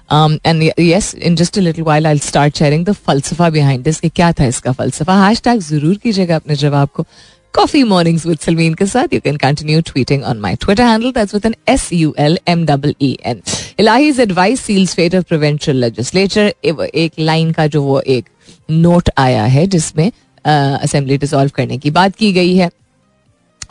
Um, 0.10 0.40
and 0.46 0.64
yes, 0.78 1.14
in 1.14 1.36
just 1.36 1.58
a 1.58 1.62
little 1.62 1.84
while 1.84 2.06
I'll 2.06 2.20
start 2.20 2.56
sharing 2.56 2.84
the 2.84 2.92
falsafa 2.92 3.52
behind 3.52 3.84
this 3.84 4.00
कि 4.00 4.10
क्या 4.10 4.32
था 4.34 4.46
इसका 4.46 4.72
फलसफा 4.72 5.14
हैशटैग 5.26 5.60
ज़रूर 5.60 5.96
कीजिएगा 6.04 6.36
अपने 6.36 6.56
जवाब 6.56 6.90
को 6.96 7.06
Coffee 7.54 7.84
Mornings 7.86 8.26
with 8.26 8.42
Salmeen 8.46 8.76
के 8.78 8.86
साथ 8.86 9.14
you 9.14 9.22
can 9.22 9.38
continue 9.38 9.82
tweeting 9.82 10.24
on 10.24 10.42
my 10.42 10.54
Twitter 10.56 10.84
handle 10.84 11.12
that's 11.12 11.34
with 11.34 11.46
an 11.46 11.56
S 11.68 11.92
U 11.92 12.14
L 12.18 12.38
M 12.48 12.66
W 12.66 12.94
E 13.00 13.16
N. 13.24 13.42
Ilahi's 13.80 14.20
advice 14.20 14.62
seals 14.62 14.94
fate 14.94 15.14
of 15.14 15.28
provincial 15.28 15.76
legislature 15.76 16.52
एक 16.64 17.20
लाइन 17.20 17.52
का 17.52 17.68
जो 17.68 17.82
वो 17.84 18.00
एक 18.18 18.30
नोट 18.72 19.10
आया 19.18 19.44
है 19.46 19.66
जिसमें 19.68 20.12
असेंबली 20.46 21.18
डिसॉल्व 21.18 21.52
करने 21.56 21.78
की 21.78 21.92
बात 21.92 22.16
की 22.16 22.32
गई 22.34 22.56
है 22.56 22.70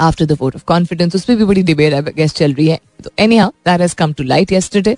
after 0.01 0.25
the 0.25 0.37
vote 0.41 0.55
of 0.57 0.65
confidence 0.67 1.15
उस 1.17 1.25
पर 1.25 1.37
भी 1.37 1.45
बड़ी 1.45 1.63
डिबेट 1.63 2.15
गेस्ट 2.17 2.37
चल 2.39 2.53
रही 2.53 2.67
है। 2.69 2.79
तो 3.05 3.11
anyhow 3.37 3.51
that 3.67 3.81
has 3.81 3.95
come 3.95 4.13
to 4.13 4.25
light 4.25 4.53
yesterday 4.53 4.97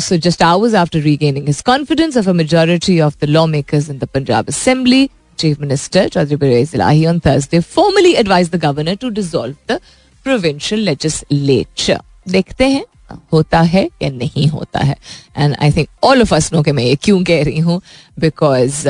so 0.00 0.16
just 0.18 0.42
hours 0.42 0.74
after 0.74 1.00
regaining 1.00 1.46
his 1.46 1.60
confidence 1.62 2.16
of 2.16 2.28
a 2.28 2.32
majority 2.32 3.00
of 3.00 3.16
the 3.22 3.28
law 3.28 3.46
makers 3.46 3.90
in 3.90 3.98
the 3.98 4.08
Punjab 4.14 4.48
assembly 4.48 5.08
chief 5.38 5.60
minister 5.60 6.08
Chaudhry 6.08 6.36
बिलाही 6.36 7.06
on 7.06 7.18
Thursday 7.26 7.60
formally 7.74 8.12
advise 8.14 8.50
the 8.50 8.60
governor 8.64 8.94
to 9.00 9.08
dissolve 9.10 9.72
the 9.72 9.80
provincial 10.26 10.80
legislature 10.80 12.00
देखते 12.28 12.64
हैं, 12.64 12.84
होता 13.32 13.60
है 13.60 13.88
या 14.02 14.08
नहीं 14.10 14.46
होता 14.48 14.80
है। 14.80 14.96
And 15.36 15.54
I 15.54 15.72
think 15.72 15.88
all 16.04 16.22
of 16.22 16.34
us 16.34 16.50
के 16.54 16.72
मैं 16.72 16.84
ये 16.84 16.96
क्यों 17.02 17.22
कह 17.24 17.42
रही 17.44 17.58
हूँ 17.58 17.80
because 18.20 18.88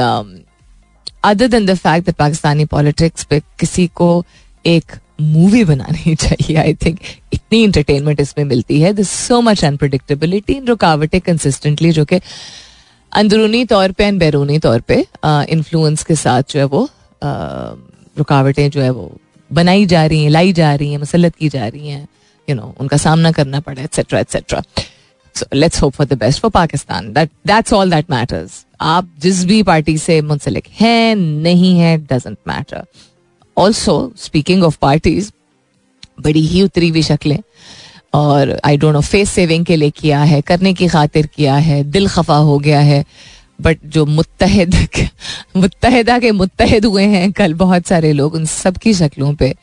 other 1.24 1.48
than 1.48 1.66
the 1.66 1.74
fact 1.76 2.06
that 2.06 2.16
Pakistani 2.16 2.64
politics 2.64 3.24
पे 3.30 3.40
किसी 3.61 3.87
को 3.94 4.24
एक 4.64 4.92
मूवी 5.20 5.64
बनानी 5.64 6.14
चाहिए 6.14 6.56
आई 6.56 6.74
थिंक 6.85 6.98
इतनी 7.33 7.62
इंटरटेनमेंट 7.64 8.20
इसमें 8.20 8.44
मिलती 8.44 8.80
है 8.80 8.92
this 8.92 9.11
so 9.26 9.40
much 9.40 9.64
unpredictability 9.64 10.52
in 10.52 10.66
रुकावटें 10.66 11.20
कंसिस्टेंटली 11.20 11.90
जो 11.92 12.04
कि 12.04 12.20
अंदरूनी 13.12 13.64
तौर 13.64 13.92
पे 13.92 14.04
एंड 14.04 14.18
बैरूनी 14.20 14.59
तौर 14.59 14.80
पे 14.88 15.04
इन्फ्लुएंस 15.24 16.02
के 16.02 16.14
साथ 16.16 16.52
जो 16.52 16.59
है 16.61 16.64
वो 16.66 16.88
रुकावटें 18.18 18.68
जो 18.70 18.80
है 18.80 18.90
वो 18.90 19.11
बनाई 19.50 19.87
जा 19.87 20.04
रही 20.06 20.22
हैं 20.22 20.30
लाई 20.30 20.52
जा 20.52 20.74
रही 20.74 20.92
हैं 20.92 20.98
मसलत 20.98 21.37
की 21.37 21.48
जा 21.48 21.66
रही 21.66 21.88
हैं 21.88 22.06
यू 22.48 22.56
नो 22.56 22.74
उनका 22.80 22.96
सामना 22.96 23.33
करना 23.33 23.61
पड़ा 23.61 23.83
etcetera 23.83 24.20
etcetera 24.20 24.62
so 25.35 25.46
let's 25.54 25.83
hope 25.83 25.92
for 25.92 26.06
the 26.06 26.18
best 26.18 26.40
for 26.40 26.50
Pakistan 26.50 27.12
that 27.12 27.30
that's 27.46 27.72
all 27.72 27.90
that 27.90 28.11
matters 28.11 28.64
आप 28.80 29.09
जिस 29.20 29.44
भी 29.44 29.62
पार्टी 29.62 29.96
से 29.98 30.20
मुंसलिक 30.22 30.68
हैं 30.80 31.14
नहीं 31.16 31.78
है 31.78 31.96
doesn't 32.04 32.37
matter 32.48 32.85
also 33.61 34.12
speaking 34.16 34.64
of 34.64 34.79
parties 34.83 35.31
बड़ी 36.20 36.40
ही 36.46 36.62
उतरी 36.62 36.88
हुई 36.88 37.03
शक्लें 37.03 37.38
और 38.14 38.61
I 38.64 38.77
don't 38.77 38.92
know 38.92 39.01
face 39.01 39.31
saving 39.31 39.64
के 39.66 39.77
लिए 39.77 39.90
किया 39.90 40.23
है, 40.23 40.40
करने 40.40 40.73
की 40.75 40.87
खातिर 40.88 41.27
किया 41.27 41.55
है, 41.57 41.83
दिल 41.85 42.09
खफा 42.09 42.37
हो 42.37 42.59
गया 42.59 42.81
है 42.81 43.05
बट 43.61 43.79
जो 43.85 44.05
मुतहद 44.07 44.75
मुतहदा 45.57 46.18
के 46.18 46.31
मुतहद 46.33 46.85
हुए 46.85 47.05
हैं, 47.05 47.31
कल 47.33 47.55
बहुत 47.55 47.87
सारे 47.87 48.12
लोग 48.12 48.35
उन 48.35 48.44
सब 48.46 48.77
की 48.77 48.94
शक्लों 48.94 49.35
पे 49.35 49.55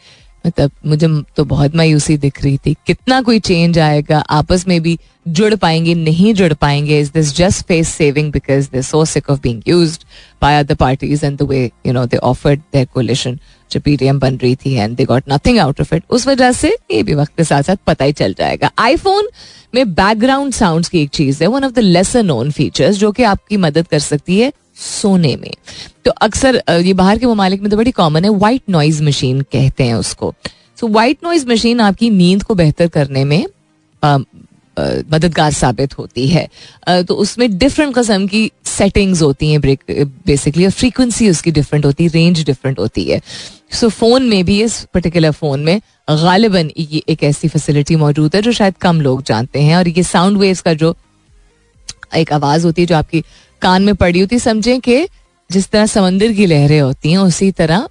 मतलब 0.46 0.72
मुझे 0.86 1.08
तो 1.38 1.44
बहुत 1.46 1.76
मायूसी 1.76 2.18
दिख 2.18 2.44
रही 2.44 2.58
थी। 2.58 2.76
कितना 2.88 3.22
कोई 3.22 3.40
चेंज 3.40 3.80
आएगा, 3.80 4.20
आपस 4.20 4.68
में 4.68 4.82
भी 4.82 4.98
जुड़ 5.28 5.56
पाएँगे, 5.56 5.94
नहीं 5.96 6.34
जुड़ 6.34 6.54
पाएँगे। 6.54 7.00
Is 7.00 7.12
this 7.14 7.36
just 7.36 7.66
face 7.68 7.90
saving 7.90 8.32
because 8.32 8.70
they 8.72 8.82
so 8.82 9.04
sick 9.06 9.30
of 9.30 9.40
being 9.42 9.62
used 9.68 10.04
by 10.42 10.60
other 10.60 10.76
parties 10.76 11.26
and 11.26 11.38
the 11.38 11.48
way 11.50 11.64
you 11.88 11.94
know 11.94 12.06
they 12.06 12.18
offered 12.18 12.60
their 12.74 12.86
coalition 12.94 13.40
जो 13.72 13.80
पीटीएम 13.80 14.20
बन 14.20 14.38
रही 14.38 14.56
थी 14.56 14.74
and 14.74 14.96
they 14.98 15.06
got 15.06 15.24
nothing 15.30 15.60
out 15.60 15.82
of 15.82 15.94
it 15.96 16.04
उस 16.10 16.28
वजह 16.28 16.52
से 16.52 16.76
ये 16.92 17.02
भी 17.04 17.14
वक्त 17.14 17.36
के 17.38 17.44
साथ 17.44 17.64
साथ 17.64 17.78
पता 17.88 18.06
ही 18.06 18.14
चल 18.14 18.36
जाएगा। 18.40 18.72
आईफोन 18.80 19.28
में 19.76 19.94
बैकग्राउंड 19.94 20.54
साउंड 20.54 20.88
की 20.88 21.02
एक 21.02 21.10
चीज़ 21.10 21.44
है 21.44 21.50
one 21.50 21.64
of 21.64 21.74
the 21.74 21.80
lesser 21.80 22.24
known 22.24 22.52
features 22.52 22.98
जो 22.98 23.12
कि 23.12 23.24
आपकी 23.24 23.58
मदद 23.58 23.88
कर 23.88 24.00
सकती 24.00 24.40
है। 24.40 24.52
सोने 24.78 25.36
में। 25.36 25.54
तो 26.06 26.12
अक्सर 26.12 26.62
ये 26.70 26.94
बाहर 26.94 27.18
के 27.18 27.26
ममालिक 27.26 27.62
में 27.62 27.70
तो 27.72 27.78
बड़ी 27.78 27.92
कॉमन 27.92 28.24
है 28.24 28.30
वाइट 28.38 28.62
नॉइज़ 28.70 29.04
मशीन 29.04 29.42
कहते 29.44 29.84
हैं 29.84 29.96
उसको। 29.96 30.34
सो 30.80 30.88
वाइट 30.88 31.18
नॉइज़ 31.24 31.48
मशीन 31.48 31.80
आपकी 31.82 32.10
नींद 32.10 32.44
को 32.44 32.56
बेहतर 32.56 32.88
करने 32.88 33.24
में 33.26 33.46
मददगार 35.12 35.52
साबित 35.52 35.98
होती 35.98 36.28
है। 36.28 36.48
तो 37.04 37.16
उसमें 37.16 37.58
डिफरेंट 37.58 37.94
कस्म 37.96 38.28
की 38.28 38.52
सेटिंग्स 38.68 39.22
होती 39.22 39.52
हैं 39.52 39.62
ब्रेक 39.62 39.84
बेसिकली 40.28 40.66
और 40.66 40.72
फ्रीक्वेंसी 40.72 41.30
उसकी 41.30 41.52
डिफरेंट 41.52 41.86
होती 41.86 42.04
है 42.04 42.10
रेंज 42.10 42.44
डिफरेंट 42.46 42.80
होती 42.80 43.04
है। 43.04 43.22
सो 43.72 43.90
फ़ोन 43.90 44.24
में 44.24 44.44
भी, 44.46 44.62
इस 44.64 44.88
पर्टिकुलर 44.94 45.32
फ़ोन 45.32 45.60
में, 45.60 45.80
गालिबन 46.10 46.70
ये 46.80 47.02
एक 47.10 47.24
ऐसी 47.24 47.48
फैसिलिटी 47.48 47.96
मौजूद 47.96 48.36
है, 48.36 48.42
जो 48.42 48.52
शायद 48.52 48.78
कम 48.82 49.02
लोग 49.02 49.24
जानते 49.24 49.62
हैं, 49.62 49.76
और 49.78 49.88
ये 49.88 50.04
साउंड 50.04 50.38
वेव्स 50.38 50.62
का 50.62 50.74
जो 50.74 50.96
एक 52.16 52.34
आवाज़ 52.34 52.66
होती 52.66 52.82
है, 52.82 52.86
जो 52.86 52.96
आपकी 52.96 53.24
कान 53.62 53.84
में 53.84 53.96
पड़ी 53.96 54.20
होती 54.20 54.40
समझें 54.40 54.80
कि 54.80 55.08
जिस 55.50 55.70
तरह 55.70 55.86
समंदर 55.86 56.32
की 56.32 56.46
लहरें 56.46 56.80
होती 56.82 57.12
हैं 57.12 57.18
उसी 57.18 57.52
तरह 57.52 57.88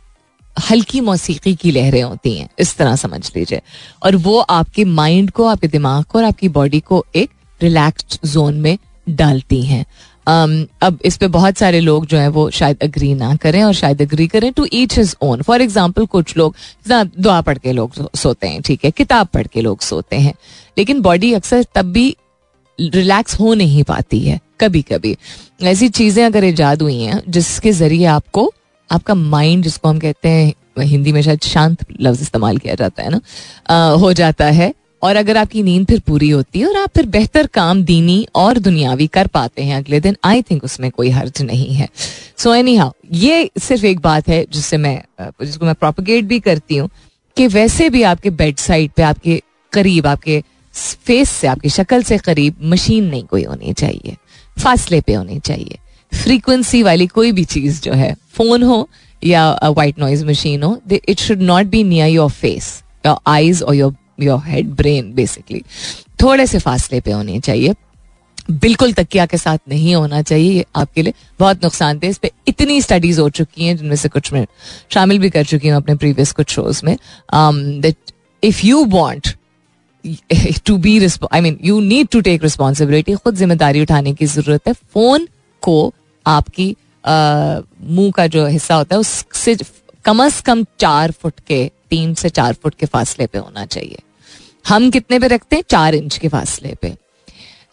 हल्की 0.71 1.01
मौसीकी 1.01 1.55
की 1.55 1.71
लहरें 1.71 2.03
होती 2.03 2.35
हैं। 2.37 2.49
इस 2.59 2.77
तरह 2.77 2.97
समझ 2.97 3.31
लीजिए। 3.37 3.61
और 4.03 4.17
वो 4.17 4.39
आपके 4.41 4.85
माइंड 4.85 5.31
को 5.31 5.47
आपके 5.47 5.69
दिमाग 5.69 6.05
को 6.05 6.19
और 6.19 6.25
आपकी 6.25 6.49
बॉडी 6.49 6.81
को 6.81 7.05
एक 7.17 7.31
रिलैक्स्ड 7.61 8.19
जोन 8.29 8.55
में 8.55 8.77
डालती 9.09 9.63
हैं। 9.63 9.85
um, 10.27 10.67
अब 10.83 10.99
इस 11.05 11.17
पे 11.17 11.27
बहुत 11.27 11.59
सारे 11.59 11.81
लोग 11.81 12.07
जो 12.07 12.19
है 12.19 12.29
वो 12.29 12.49
शायद 12.51 12.83
अग्री 12.83 13.13
ना 13.15 13.35
करें 13.37 13.63
और 13.65 13.73
शायद 13.75 14.03
अग्री 14.03 14.27
करें 14.27 14.53
to 14.53 14.67
each 14.73 14.99
his 14.99 15.15
own 15.23 15.43
for 15.43 15.63
example 15.63 16.07
कुछ 16.07 16.37
लोग 16.37 16.55
दुआ 16.89 17.41
पढ़ 17.41 17.59
के 17.59 17.73
लोग 17.73 18.17
सोते 18.17 18.47
हैं 18.47 18.63
ठीक 18.63 18.85
है? 18.85 18.91
किताब 18.91 19.27
पढ़ 19.27 19.47
के 19.47 19.61
लोग 19.61 19.81
सोते 19.81 20.17
हैं। 20.17 20.35
लेकिन 20.79 21.01
बॉडी 21.01 21.33
अक्सर 21.33 21.65
तब 21.75 21.93
भी 21.93 22.17
रिलैक्स 22.79 23.39
हो 23.41 23.55
नहीं 23.55 23.85
पाती 23.85 24.21
है। 24.21 24.41
कभी 24.61 24.83
कभी 24.83 25.17
ऐसी 25.63 25.89
चीज़ें 25.91 26.25
अगर 26.25 26.45
ईजाद 26.45 26.83
हुई 26.83 27.01
हैं 27.03 27.23
जिसके 27.29 27.73
ज़रिए 27.73 28.05
आपको 28.07 28.53
आपका 28.91 29.15
माइंड 29.15 29.65
जिसको 29.65 29.89
हम 29.89 29.99
कहते 29.99 30.29
हैं 30.29 30.85
हिंदी 30.85 31.13
में 31.13 31.21
शायद 31.23 31.41
शांत 31.43 31.85
लफ्ज 32.01 32.23
इस्तेमाल 32.23 32.59
किया 32.59 32.75
जाता 32.75 33.03
है 33.03 33.11
ना 33.11 33.21
आ, 33.69 33.91
हो 33.91 34.13
जाता 34.13 34.47
है। 34.47 34.73
और 35.03 35.17
अगर 35.17 35.37
आपकी 35.37 35.63
नींद 35.63 35.87
फिर 35.87 36.01
पूरी 36.07 36.29
होती 36.31 36.61
है 36.61 36.67
और 36.67 36.77
आप 36.77 36.91
फिर 36.95 37.07
बेहतर 37.07 37.47
काम 37.47 37.83
दीनी 37.85 38.27
और 38.35 38.59
दुनियावी 38.59 39.07
कर 39.07 39.27
पाते 39.27 39.63
हैं 39.63 39.77
अगले 39.77 40.01
दिन 40.01 40.17
आई 40.25 40.43
थिंक 40.43 40.65
उसमें 40.65 40.91
कोई 40.91 41.11
हर्ज 41.11 41.43
नहीं 41.43 41.75
है। 41.75 41.89
सो 42.39 42.55
एनी 42.55 42.77
हाउ 42.77 42.91
ये 43.13 43.51
सिर्फ़ 43.59 43.85
एक 43.87 44.01
बात 44.01 44.29
है 44.29 44.45
जिससे 44.53 44.77
मैं 44.77 45.01
जिसको 45.21 45.67
मैं 45.67 45.75
प्रोपोगेट 45.75 46.25
भी 46.25 46.41
करती 46.41 46.77
हूँ 46.77 46.89
कि 47.37 47.47
वैसे 47.47 47.89
भी 47.91 48.03
आपके 48.05 48.31
बेड 48.33 48.57
साइड 48.59 48.91
पे 48.97 49.03
आपके 49.03 49.41
करीब 49.73 50.07
आपके 50.07 50.43
फेस 50.75 51.31
से 51.31 51.47
आपकी 51.47 51.69
शक्ल 51.69 52.03
से 52.03 52.19
करीब 52.19 52.57
मशीन 52.65 53.05
नहीं 53.05 53.25
कोई 53.25 53.43
होनी 53.45 53.73
चाहिए। 53.73 54.17
फासले 54.57 55.01
पे 55.01 55.15
होनी 55.15 55.39
चाहिए। 55.41 55.79
फ्रीक्वेंसी 56.13 56.83
वाली 56.83 57.07
कोई 57.09 57.33
भी 57.33 57.45
चीज़ 57.47 57.81
जो 57.83 57.93
है 57.93 58.15
फ़ोन 58.35 58.63
हो 58.63 58.89
या 59.23 59.51
वाइट 59.67 59.99
नॉइज़ 59.99 60.25
मशीन 60.27 60.63
हो 60.63 60.81
it 60.93 61.19
should 61.21 61.43
not 61.43 61.67
be 61.67 61.83
near 61.85 62.09
your 62.09 62.31
face 62.31 62.83
your 63.07 63.17
eyes 63.27 63.63
और 63.63 63.75
your 63.75 63.95
your 64.21 64.41
head 64.47 64.75
brain 64.75 65.13
basically 65.15 65.63
थोड़े 66.23 66.47
से 66.47 66.59
फासले 66.59 67.01
पे 67.01 67.13
होनी 67.13 67.41
चाहिए। 67.41 67.75
बिल्कुल 68.51 68.93
तकिया 68.93 69.25
के 69.27 69.37
साथ 69.37 69.59
नहीं 69.69 69.95
होना 69.95 70.21
चाहिए 70.23 70.51
ये 70.53 70.65
आपके 70.77 71.03
लिए। 71.03 71.13
बहुत 71.41 71.65
नुकसान 71.65 71.99
थे, 71.99 72.09
इस 72.09 72.19
पर 72.19 72.31
इतनी 72.49 72.81
स्टडीज़ 72.83 73.21
हो 73.21 73.29
चुकी 73.31 73.65
हैं, 73.65 73.77
जिनमें 73.77 73.97
से 73.97 74.09
कुछ 74.09 74.33
मैं 74.33 74.47
शामिल 74.95 75.19
भी 75.19 75.31
कर 75.31 75.45
चुकी 75.45 75.69
हूँ 75.69 75.77
अपने 75.77 75.95
प्रीवियस 75.95 76.33
कुछ 76.33 76.51
शोज़ 76.51 76.81
में। 76.85 76.97
That 77.35 77.97
if 78.43 78.65
you 78.67 78.85
want 78.87 79.29
to 80.67 80.77
be 80.79 80.99
I 81.33 81.41
mean 81.41 81.59
you 81.65 81.79
need 81.83 82.09
to 82.09 82.21
take 82.21 82.43
responsibility 82.43 83.15
खुद 83.15 83.37
ज़िम्मेदारी 83.37 83.81
उठाने 83.83 84.13
की 84.15 84.27
ज़रूरत 84.27 84.69
है। 84.69 84.73
फ़ोन 84.73 85.29
को 85.63 85.93
आपकी 86.27 86.75
मुँह 87.05 88.11
का 88.11 88.27
जो 88.27 88.47
हिस्सा 88.47 88.75
होता 88.75 88.95
है, 88.95 89.01
उससे 89.01 89.57
कम 90.05 90.25
अज 90.25 90.41
कम 90.41 90.65
चार 90.81 91.11
फुट 91.13 91.41
के, 91.47 91.71
तीन 91.91 92.15
से 92.15 92.29
चार 92.31 92.53
फुट 92.53 92.75
के 92.75 92.87
फासले 92.87 93.27
पे 93.27 93.39
होना 93.39 93.65
चाहिए। 93.67 93.99
हम 94.65 94.91
कितने 94.91 95.19
पे 95.19 95.27
रखते 95.29 95.57
हैं? 95.57 95.63
चार 95.71 95.95
इंच 95.95 96.17
के 96.19 96.29
फासले 96.29 96.75
पे। 96.83 96.95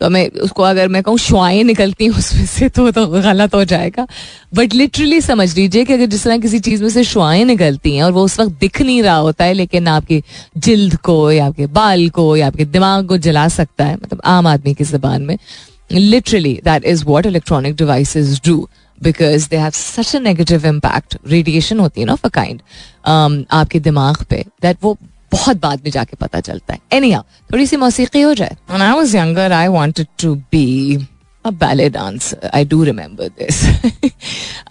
तो 0.01 0.09
मैं 0.09 0.27
उसको 0.43 0.63
अगर 0.63 0.87
मैं 0.87 1.01
कहूँ 1.03 1.17
शुआएँ 1.17 1.63
निकलती 1.63 2.05
हैं 2.05 2.11
उसमें 2.11 2.45
से 2.45 2.69
तो 2.69 2.89
तो 2.91 3.05
गलत 3.07 3.55
हो 3.55 3.63
जाएगा। 3.65 4.05
बट 4.55 4.73
लिटरली 4.73 5.19
समझ 5.21 5.55
लीजिए 5.57 5.85
कि 5.85 5.93
अगर 5.93 6.05
जिस 6.05 6.23
तरह 6.23 6.37
किसी 6.37 6.59
चीज़ 6.59 6.83
में 6.83 6.89
से 6.89 7.03
शुआएँ 7.03 7.43
निकलती 7.45 7.95
हैं 7.95 8.03
और 8.03 8.11
वो 8.11 8.23
उस 8.25 8.39
वक्त 8.39 8.59
दिख 8.59 8.81
नहीं 8.81 9.01
रहा 9.03 9.15
होता 9.17 9.45
है, 9.45 9.53
लेकिन 9.53 9.87
आपकी 9.87 10.21
जिल्द 10.59 10.95
को 10.97 11.31
या 11.31 11.45
आपके 11.45 11.67
बाल 11.69 12.09
को 12.09 12.35
या 12.37 12.47
आपके 12.47 12.65
दिमाग 12.67 13.07
को 13.07 13.17
जला 13.19 13.47
सकता 13.49 13.85
है 13.85 13.95
मतलब 13.95 14.21
आम 14.25 14.47
आदमी 14.47 14.73
की 14.73 14.83
जबान 14.85 15.21
में। 15.21 15.37
Literally 15.91 16.53
that 16.65 16.85
is 16.85 17.05
what 17.05 17.25
electronic 17.25 17.75
devices 17.75 18.39
do 18.45 18.67
because 19.01 19.47
they 19.49 19.57
have 19.57 19.71
such 19.71 20.15
a 20.15 20.19
negative 20.19 20.65
impact 20.67 21.17
radiation 21.27 21.79
होती 21.79 22.01
है 22.01 22.07
ना 22.07 22.13
ऑफ़ 22.13 22.25
अ 22.25 22.29
काइंड 22.33 22.61
आपके 23.51 23.79
दिमाग 23.79 24.23
पे 24.29 24.43
दैट 24.61 24.77
वो 24.83 24.97
बहुत 25.33 25.61
बाद 25.61 25.81
में 25.83 25.91
जाके 25.91 26.17
पता 26.21 26.39
चलता 26.49 26.73
है 26.73 26.97
एनी 26.97 27.15
थोड़ी 27.51 27.65
सी 27.67 27.77
मौसीकी 27.77 28.21
हो 28.21 28.33
जाए 28.33 28.55
When 28.69 28.85
I 28.89 28.93
was 28.99 29.13
younger, 29.15 29.49
I 29.53 29.67
wanted 29.75 30.07
to 30.23 30.35
be 30.55 30.65
a 31.45 31.51
ballet 31.51 31.89
dancer. 31.89 32.49
I 32.53 32.63
do 32.63 32.83
remember 32.85 33.27
this. 33.29 33.57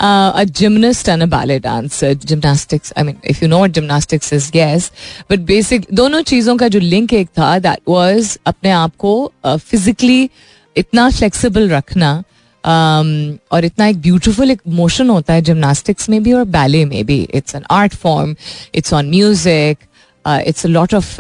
uh, 0.01 0.33
a 0.35 0.45
gymnast 0.61 1.09
and 1.09 1.23
a 1.23 1.27
ballet 1.27 1.59
dancer. 1.59 2.15
Gymnastics. 2.15 2.93
I 2.97 3.03
mean, 3.03 3.19
if 3.25 3.43
you 3.43 3.49
know 3.49 3.59
what 3.59 3.73
gymnastics 3.73 4.33
is, 4.33 4.51
yes. 4.55 4.91
But 5.29 5.45
basic 5.47 5.87
दोनों 5.93 6.23
चीज़ों 6.33 6.57
का 6.57 6.69
जो 6.69 6.81
link 6.81 7.13
एक 7.13 7.29
था 7.39 7.55
that 7.61 7.81
was 7.89 8.37
अपने 8.47 8.71
आप 8.71 8.97
को 9.05 9.15
physically 9.45 10.25
uh, 10.27 10.33
इतना 10.77 11.09
फ्लेक्सिबल 11.11 11.69
रखना 11.71 12.17
um, 12.65 13.39
और 13.53 13.65
इतना 13.65 13.87
एक 13.87 14.01
ब्यूटिफुल 14.03 14.51
एक 14.51 14.61
मोशन 14.81 15.11
होता 15.11 15.35
है 15.35 15.43
जिमनास्टिक्स 15.43 16.09
में 16.11 16.23
भी 16.23 16.33
और 16.33 16.45
बैले 16.57 16.85
में 16.85 17.05
भी 17.07 17.23
it's 17.35 17.55
an 17.55 17.65
art 17.71 17.95
form 17.95 18.35
it's 18.75 18.93
on 18.95 19.11
music 19.11 19.79
it's 20.27 20.67
a 20.67 20.69
lot 20.69 20.95
of 20.95 21.17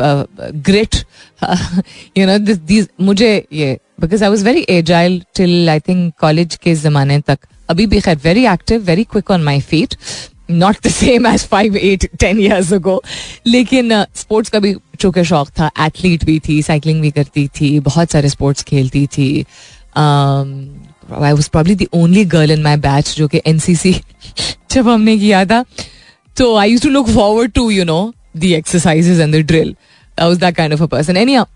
great 0.68 0.96
you 2.18 2.26
know 2.26 2.38
this 2.38 2.88
मुझे 3.00 3.30
ये 3.52 3.78
because 4.00 4.24
I 4.24 4.30
was 4.30 4.44
very 4.44 4.66
agile 4.70 5.22
till 5.36 5.68
I 5.70 5.80
think 5.80 6.12
college 6.20 6.54
के 6.62 6.74
ज़माने 6.74 7.20
तक. 7.20 7.38
अभी 7.70 7.86
भी 7.86 8.00
खैर 8.00 8.18
very 8.24 8.44
active 8.46 8.82
very 8.84 9.04
quick 9.04 9.30
on 9.30 9.42
my 9.42 9.60
feet 9.60 9.94
not 10.50 10.76
the 10.86 10.90
same 10.90 11.26
age 11.26 11.44
five 11.48 11.76
eight 11.76 12.08
ten 12.20 12.40
years 12.40 12.72
ago 12.72 13.02
लेकिन 13.46 13.92
sports 14.16 14.48
uh, 14.48 14.52
का 14.52 14.58
भी 14.60 14.74
चूँकि 15.00 15.24
शौक 15.24 15.48
था. 15.58 15.70
एथलीट 15.80 16.24
भी 16.24 16.38
थी 16.48 16.62
साइकिलिंग 16.62 17.00
भी 17.02 17.10
करती 17.10 17.46
थी 17.60 17.78
बहुत 17.80 18.10
सारे 18.10 18.28
स्पोर्ट्स 18.28 18.62
खेलती 18.64 19.06
थी. 19.06 19.44
I 19.96 21.32
was 21.32 21.48
probably 21.50 21.74
the 21.74 21.88
only 21.94 22.24
girl 22.34 22.50
in 22.50 22.62
my 22.62 22.76
batch 22.76 23.14
जो 23.16 23.28
कि 23.28 23.40
एन 23.46 23.58
सी 23.58 23.74
सी 23.76 23.94
जब 24.70 24.88
हमने 24.88 25.16
किया 25.18 25.44
था. 25.44 25.64
तो 26.36 26.54
I 26.56 26.70
used 26.70 26.82
to 26.82 26.88
look 26.88 27.08
forward 27.08 27.52
to 27.52 27.70
you 27.70 27.84
know 27.84 28.12
the 28.34 28.54
exercises 28.54 29.18
and 29.18 29.34
the 29.34 29.42
drill. 29.42 29.74
I 30.18 30.28
was 30.28 30.38
that 30.38 30.56
kind 30.56 30.72
of 30.72 30.80
a 30.80 30.88
person. 30.88 31.16
Anyhow, 31.16 31.46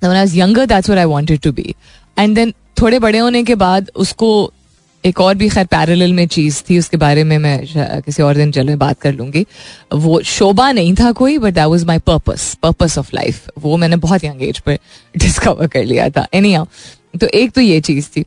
when 0.00 0.12
I 0.12 0.22
was 0.22 0.36
younger, 0.36 0.66
that's 0.66 0.88
what 0.88 0.98
I 0.98 1.06
wanted 1.06 1.42
to 1.42 1.52
be. 1.52 1.76
And 2.16 2.36
then 2.36 2.52
थोड़े 2.80 2.98
बड़े 2.98 3.18
होने 3.18 3.42
के 3.44 3.54
बाद 3.54 3.90
उसको 3.94 4.28
एक 5.04 5.20
और 5.20 5.34
भी 5.34 5.48
खैर 5.48 5.66
पैरेलल 5.66 6.12
में 6.12 6.26
चीज़ 6.26 6.62
थी 6.70 6.78
उसके 6.78 6.96
बारे 6.96 7.24
में 7.24 7.36
मैं 7.38 7.58
किसी 8.02 8.22
और 8.22 8.34
दिन 8.34 8.52
चल 8.52 8.74
बात 8.76 9.00
कर 9.00 9.12
लूँगी 9.14 9.44
वो 9.94 10.20
शोभा 10.24 10.70
नहीं 10.72 10.94
था 11.00 11.10
कोई 11.12 11.38
but 11.38 11.54
that 11.54 11.66
was 11.66 11.84
my 11.84 11.98
purpose 12.06 12.54
purpose 12.62 12.98
of 12.98 13.10
life 13.14 13.48
वो 13.62 13.76
मैंने 13.76 13.96
बहुत 13.96 14.24
यंग 14.24 14.42
एज 14.42 14.58
पर 14.58 14.78
डिस्कवर 15.16 15.66
कर 15.66 15.84
लिया 15.84 16.08
था 16.10 16.26
एनी 16.34 16.56
तो 17.20 17.26
एक 17.34 17.52
तो 17.52 17.60
ये 17.60 17.80
चीज़ 17.80 18.08
थी 18.16 18.24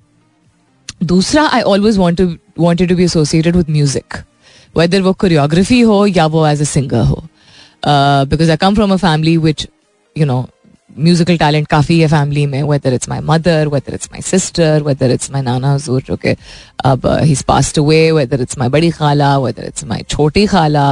दूसरा 1.04 1.48
I 1.48 1.62
always 1.62 1.98
wanted 1.98 2.90
to 2.90 2.96
be 2.96 3.04
associated 3.04 3.56
with 3.56 3.70
music 3.70 4.18
whether 4.78 5.02
वो 5.02 5.14
कोरियोग्राफी 5.14 5.80
हो 5.82 6.06
या 6.08 6.26
वो 6.26 6.48
एज 6.48 6.62
अ 6.62 6.66
सिंगर 6.66 7.04
हो 7.04 7.24
because 7.84 8.52
I 8.52 8.58
come 8.58 8.76
from 8.76 8.94
a 8.94 8.96
family 8.98 9.38
which 9.38 9.68
you 10.16 10.26
know 10.26 10.48
musical 11.00 11.38
talent 11.38 11.68
काफ़ी 11.68 12.00
है 12.00 12.08
फैमिली 12.08 12.46
में 12.46 12.62
whether 12.64 12.94
it's 12.94 13.10
my 13.10 13.20
mother 13.24 13.68
whether 13.68 13.94
it's 13.94 14.10
my 14.12 14.22
sister 14.22 14.84
whether 14.84 15.12
it's 15.12 15.32
my 15.32 15.42
नाना 15.42 15.74
हजूर 15.74 16.02
जो 16.08 16.16
कि 16.16 16.36
अब 16.86 17.06
his 17.22 17.44
passed 17.44 17.80
away 17.80 18.00
whether 18.12 18.42
it's 18.42 18.58
my 18.58 18.70
बड़ी 18.70 18.90
खाला 18.90 19.38
वेदर 19.38 19.66
इट्स 19.66 19.84
माई 19.84 20.04
छोटी 20.10 20.46
खाला 20.46 20.90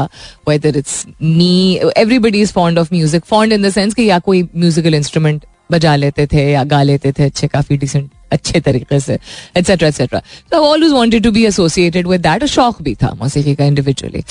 whether 0.49 0.77
it's 0.77 1.05
me 1.21 1.79
everybody 1.97 2.41
is 2.41 2.51
fond 2.53 2.79
of 2.79 2.93
music 2.93 3.25
fond 3.25 3.53
in 3.53 3.67
the 3.67 3.69
sense 3.69 3.93
कि 3.93 4.09
या 4.09 4.19
कोई 4.19 4.43
म्यूजिकल 4.43 4.95
इंस्ट्रूमेंट 4.95 5.45
बजा 5.71 5.95
लेते 5.95 6.25
थे, 6.27 6.51
या 6.51 6.63
गा 6.63 6.81
लेते 6.83 7.11
थे, 7.11 7.23
अच्छे, 7.23 7.47
काफ़ी 7.47 7.77
डिसेंट 7.77 8.09
अच्छे 8.35 8.59
तरीके 8.61 8.99
से 8.99 9.19
एट्सेट्रा 9.57 9.87
एट्सेट्रा 9.87 10.21
तो 10.51 10.63
always 10.65 10.91
wanted 10.93 11.23
to 11.23 11.31
be 11.31 11.45
associated 11.45 12.07
with 12.07 12.21
that 12.21 12.45
शौक 12.55 12.81
भी 12.81 12.95
था 13.03 13.13
मौसीकी 13.21 13.55
का 13.55 13.65
individually 13.65 14.23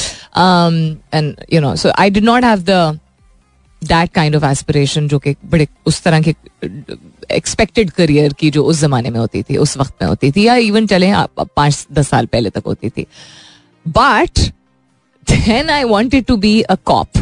and 1.14 1.34
you 1.52 1.60
know 1.60 1.74
so 1.76 1.92
I 1.98 2.10
did 2.10 2.24
not 2.24 2.44
have 2.44 2.64
the 2.68 2.98
that 3.82 4.10
kind 4.14 4.36
of 4.36 4.44
aspiration 4.44 5.08
जो 5.08 5.18
कि 5.18 5.34
बड़े 5.44 5.66
उस 5.86 6.02
तरह 6.02 6.20
के 6.22 6.34
एक्सपेक्टेड 7.30 7.90
करियर 7.90 8.32
की 8.32 8.50
जो 8.50 8.62
उस 8.64 8.80
जमाने 8.80 9.10
में 9.10 9.18
होती 9.18 9.42
थी, 9.42 9.56
उस 9.56 9.76
वक्त 9.76 9.94
में 10.02 10.08
होती 10.08 10.30
थी, 10.32 10.46
या 10.46 10.54
इवन 10.56 10.86
चले 10.86 11.12
पाँच, 11.38 11.86
दस 11.92 12.08
साल 12.08 12.26
पहले 12.26 12.50
तक 12.50 12.62
होती 12.66 12.88
थी. 12.88 13.06
But 13.86 14.38
then 15.26 15.70
I 15.70 15.84
wanted 15.84 16.24
to 16.24 16.36
be 16.36 16.60
a 16.62 16.74
cop 16.86 17.18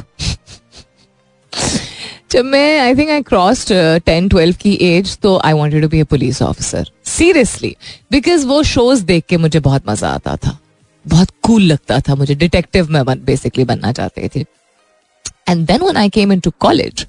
जब 2.32 2.44
मैं 2.44 2.78
I 2.80 2.94
think 2.96 3.10
I 3.10 3.22
cross 3.22 3.66
ten 4.06 4.28
twelve 4.28 4.56
की 4.60 4.72
एज 4.82 5.16
तो 5.22 5.36
I 5.44 5.52
wanted 5.52 5.82
to 5.82 5.88
be 5.88 5.98
a 6.00 6.04
police 6.04 6.40
officer 6.42 6.90
seriously 7.06 7.74
because 8.12 8.46
वो 8.46 8.62
शोज़ 8.62 9.04
देख 9.04 9.24
के 9.28 9.36
मुझे 9.36 9.60
बहुत 9.60 9.88
मज़ा 9.88 10.08
आता 10.08 10.36
था. 10.36 10.58
बहुत 11.04 11.28
कूल 11.42 11.62
लगता 11.62 11.98
था 12.00 12.14
मुझे. 12.14 12.34
डिटेक्टिव 12.34 12.90
में 12.90 13.04
बेसिकली 13.24 13.64
बनना 13.64 13.92
चाहते 13.92 14.30
थे. 14.36 14.40
And 15.48 15.66
then 15.66 15.82
when 15.82 15.96
I 15.96 16.08
came 16.08 16.32
into 16.40 16.52
college 16.60 17.06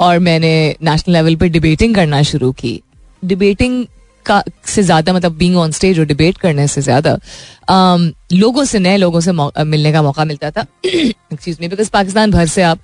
और 0.00 0.18
मैंने 0.18 0.54
नेशनल 0.82 1.14
लेवल 1.14 1.36
पे 1.36 1.48
डिबेटिंग 1.48 1.94
करना 1.94 2.22
शुरू 2.22 2.52
की. 2.52 2.80
डिबेटिंग 3.22 3.84
का 4.26 4.42
से 4.66 4.82
ज़्यादा 4.82 5.12
मतलब 5.12 5.36
बीइंग 5.36 5.56
ऑन 5.56 5.70
स्टेज 5.72 5.98
और 5.98 6.06
डिबेट 6.06 6.38
करने 6.38 6.66
से 6.68 6.82
ज़्यादा 6.82 7.16
um, 7.16 8.10
लोगों 8.32 8.64
से 8.64 8.78
नए 8.78 8.96
लोगों 8.96 9.20
से 9.20 9.32
मिलने 9.32 9.92
का 9.92 10.02
मौका 10.02 10.24
मिलता 10.24 10.50
था. 10.50 10.66
एक्सक्यूज 10.84 11.56
मी 11.60 11.68
बिकॉज़ 11.68 11.90
पाकिस्तान 11.92 12.30
भर 12.30 12.46
से 12.46 12.62
आप 12.62 12.78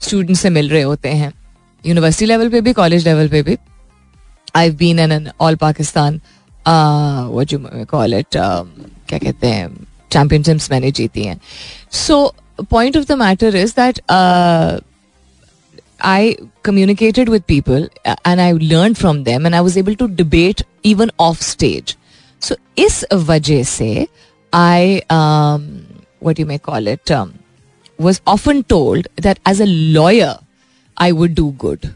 स्टूडेंट 0.00 0.36
से 0.38 0.50
मिल 0.50 0.68
रहे 0.70 0.82
होते 0.82 1.08
हैं 1.08 1.32
यूनिवर्सिटी 1.84 2.26
लेवल 2.26 2.48
पे 2.48 2.60
भी 2.60 2.72
कॉलेज 2.72 3.06
लेवल 3.08 3.28
पे 3.28 3.42
भी 3.42 3.56
I 4.56 4.70
been 4.82 4.98
an 4.98 5.30
all 5.40 5.56
Pakistan 5.56 6.20
call 6.66 8.14
it 8.14 8.36
क्या 8.36 9.18
कहते 9.18 9.46
हैं 9.46 9.68
चैंपियनशिप्स 10.12 10.70
मैंने 10.70 10.90
जीती 10.90 11.24
हैं 11.24 11.38
so 12.06 12.34
point 12.70 12.96
of 12.96 13.04
the 13.04 13.12
matter 13.18 13.56
is 13.56 13.74
that 13.80 14.00
I 16.00 16.36
communicated 16.62 17.28
with 17.28 17.44
people 17.46 17.88
and 18.24 18.40
I 18.40 18.52
learned 18.52 18.98
from 18.98 19.24
them 19.24 19.46
and 19.46 19.56
I 19.56 19.60
was 19.60 19.76
able 19.76 19.96
to 19.96 20.06
debate 20.08 20.62
even 20.84 21.10
off 21.18 21.40
stage. 21.40 21.96
So 22.42 22.56
इस 22.78 23.04
वजह 23.12 23.62
से 23.64 24.06
I 24.52 25.02
um, 25.10 25.64
what 26.20 26.38
you 26.38 26.46
may 26.46 26.58
call 26.58 26.86
it 26.86 27.10
um, 27.10 27.32
was 27.98 28.20
often 28.26 28.62
told 28.64 29.08
that 29.16 29.38
as 29.44 29.60
a 29.60 29.66
lawyer 29.66 30.38
I 30.96 31.12
would 31.12 31.34
do 31.34 31.52
good. 31.52 31.94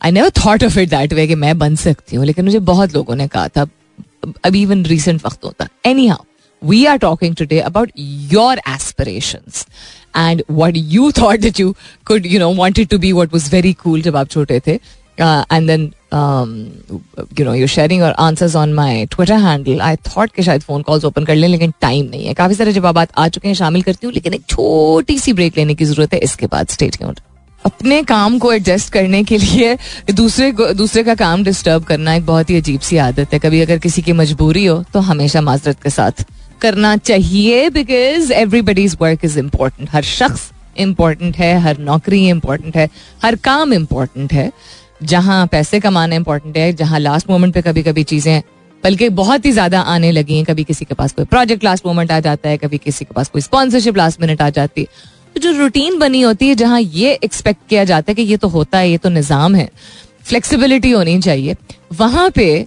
I 0.00 0.10
never 0.10 0.30
thought 0.30 0.62
of 0.62 0.76
it 0.76 0.90
that 0.90 1.12
way 1.12 1.26
कि 1.26 1.34
मैं 1.34 1.56
बन 1.58 1.76
सकती 1.76 2.16
हूँ 2.16 2.24
लेकिन 2.26 2.44
मुझे 2.44 2.58
बहुत 2.70 2.94
लोगों 2.94 3.16
ने 3.16 3.28
कहा 3.28 3.48
था 3.48 3.66
अभी 4.44 4.62
इवन 4.62 4.84
रिसेंट 4.86 5.24
वक्त 5.26 5.44
होता 5.44 5.68
anyhow 6.06 6.24
we 6.62 6.76
are 6.90 6.98
talking 6.98 7.34
today 7.38 7.60
about 7.60 7.90
your 8.34 8.52
aspirations 8.66 9.66
and 10.14 10.42
what 10.58 10.76
you 10.92 11.10
thought 11.18 11.42
that 11.46 11.58
you 11.58 11.74
could 12.10 12.28
you 12.34 12.38
know 12.42 12.48
wanted 12.60 12.88
to 12.92 12.98
be 12.98 13.12
what 13.18 13.34
was 13.36 13.48
very 13.54 13.72
cool 13.82 14.02
जब 14.02 14.16
आप 14.16 14.28
छोटे 14.28 14.60
थे 14.66 14.78
uh, 15.18 15.44
and 15.50 15.68
you 16.14 17.44
know, 17.44 17.52
you're 17.52 17.72
sharing 17.74 17.98
your 17.98 18.14
answers 18.20 18.54
on 18.54 18.74
my 18.74 19.06
Twitter 19.10 19.38
handle. 19.38 19.80
I 19.82 19.94
thought 20.08 20.34
कि 20.34 20.42
शायद 20.42 20.62
phone 20.62 20.82
calls 20.82 21.04
open 21.04 21.24
कर 21.24 21.34
लें, 21.34 21.48
लेकिन 21.48 21.72
time 21.80 22.08
नहीं 22.10 22.26
है। 22.26 22.34
काफ़ी 22.34 22.54
सारे 22.54 22.72
जवाब 22.72 22.98
आ 22.98 23.28
चुके 23.28 23.48
हैं, 23.48 23.54
शामिल 23.54 23.82
करती 23.82 24.06
हूँ, 24.06 24.14
लेकिन 24.14 24.34
एक 24.34 24.42
छोटी 24.48 25.18
सी 25.18 25.32
ब्रेक 25.32 25.58
लेने 25.58 25.74
की 25.74 25.84
ज़रूरत 25.84 26.14
है, 26.14 26.18
इसके 26.20 26.46
बाद 26.46 26.68
स्टेट 26.68 26.96
के 26.96 27.32
अपने 27.64 28.02
काम 28.04 28.38
को 28.38 28.52
एडजस्ट 28.52 28.92
करने 28.92 29.22
के 29.24 29.38
लिए 29.38 29.76
दूसरे 30.12 30.50
को, 30.52 30.72
दूसरे 30.74 31.02
का 31.02 31.14
काम 31.14 31.44
डिस्टर्ब 31.44 31.84
करना 31.84 32.14
एक 32.14 32.26
बहुत 32.26 32.50
ही 32.50 32.56
अजीब 32.56 32.80
सी 32.80 32.96
आदत 32.96 33.32
है। 33.32 33.38
कभी 33.38 33.60
अगर 33.60 33.78
किसी 33.78 34.02
की 34.02 34.12
मजबूरी 34.12 34.64
हो 34.66 34.82
तो 34.92 35.00
हमेशा 35.00 35.40
माजरत 35.40 35.82
के 35.82 35.90
साथ 35.90 36.24
करना 36.60 36.96
चाहिए 36.96 37.68
because 37.70 38.32
everybody's 38.32 38.96
work 39.00 39.24
is 39.24 39.38
important 39.38 39.88
हर 39.92 40.02
शख्स 40.02 40.50
इम्पोर्टेंट 40.78 41.36
है, 41.36 41.58
हर 41.60 41.78
नौकरी 41.78 42.26
इम्पोर्टेंट 42.28 42.76
है, 42.76 42.88
हर 43.22 43.36
काम 43.44 43.72
इम्पोर्टेंट 43.72 44.32
है। 44.32 44.50
जहाँ 45.04 45.46
पैसे 45.46 45.80
कमाना 45.80 46.16
इंपॉर्टेंट 46.16 46.56
है, 46.56 46.72
जहाँ 46.72 46.98
लास्ट 47.00 47.30
मोमेंट 47.30 47.54
पे 47.54 47.62
कभी 47.62 47.82
कभी 47.82 48.02
चीज़ें, 48.04 48.42
बल्कि 48.84 49.08
बहुत 49.10 49.46
ही 49.46 49.52
ज़्यादा 49.52 49.80
आने 49.80 50.10
लगी 50.12 50.36
हैं, 50.36 50.44
कभी 50.44 50.64
किसी 50.64 50.84
के 50.84 50.94
पास 50.94 51.12
कोई 51.12 51.24
प्रोजेक्ट 51.24 51.64
लास्ट 51.64 51.86
मोमेंट 51.86 52.12
आ 52.12 52.20
जाता 52.20 52.48
है, 52.48 52.56
कभी 52.58 52.78
किसी 52.78 53.04
के 53.04 53.14
पास 53.14 53.28
कोई 53.28 53.42
स्पॉन्सरशिप 53.42 53.96
लास्ट 53.96 54.20
मिनट 54.20 54.42
आ 54.42 54.48
जाती 54.50 54.80
है। 54.80 55.12
तो 55.36 55.40
जो 55.40 55.52
रूटीन 55.58 55.98
बनी 55.98 56.20
होती 56.20 56.48
है, 56.48 56.54
जहाँ 56.54 56.80
ये 56.80 57.12
एक्सपेक्ट 57.14 57.68
किया 57.68 57.84
जाता 57.84 58.10
है 58.10 58.14
कि 58.14 58.22
ये 58.22 58.36
तो 58.36 58.48
होता 58.48 58.78
है, 58.78 58.90
ये 58.90 58.98
तो 58.98 59.08
निज़ाम 59.10 59.54
है 59.54 59.68
फ्लेक्सिबिलिटी 60.24 60.90
होनी 60.90 61.20
चाहिए, 61.20 61.56
वहाँ 61.92 62.28
पे 62.30 62.66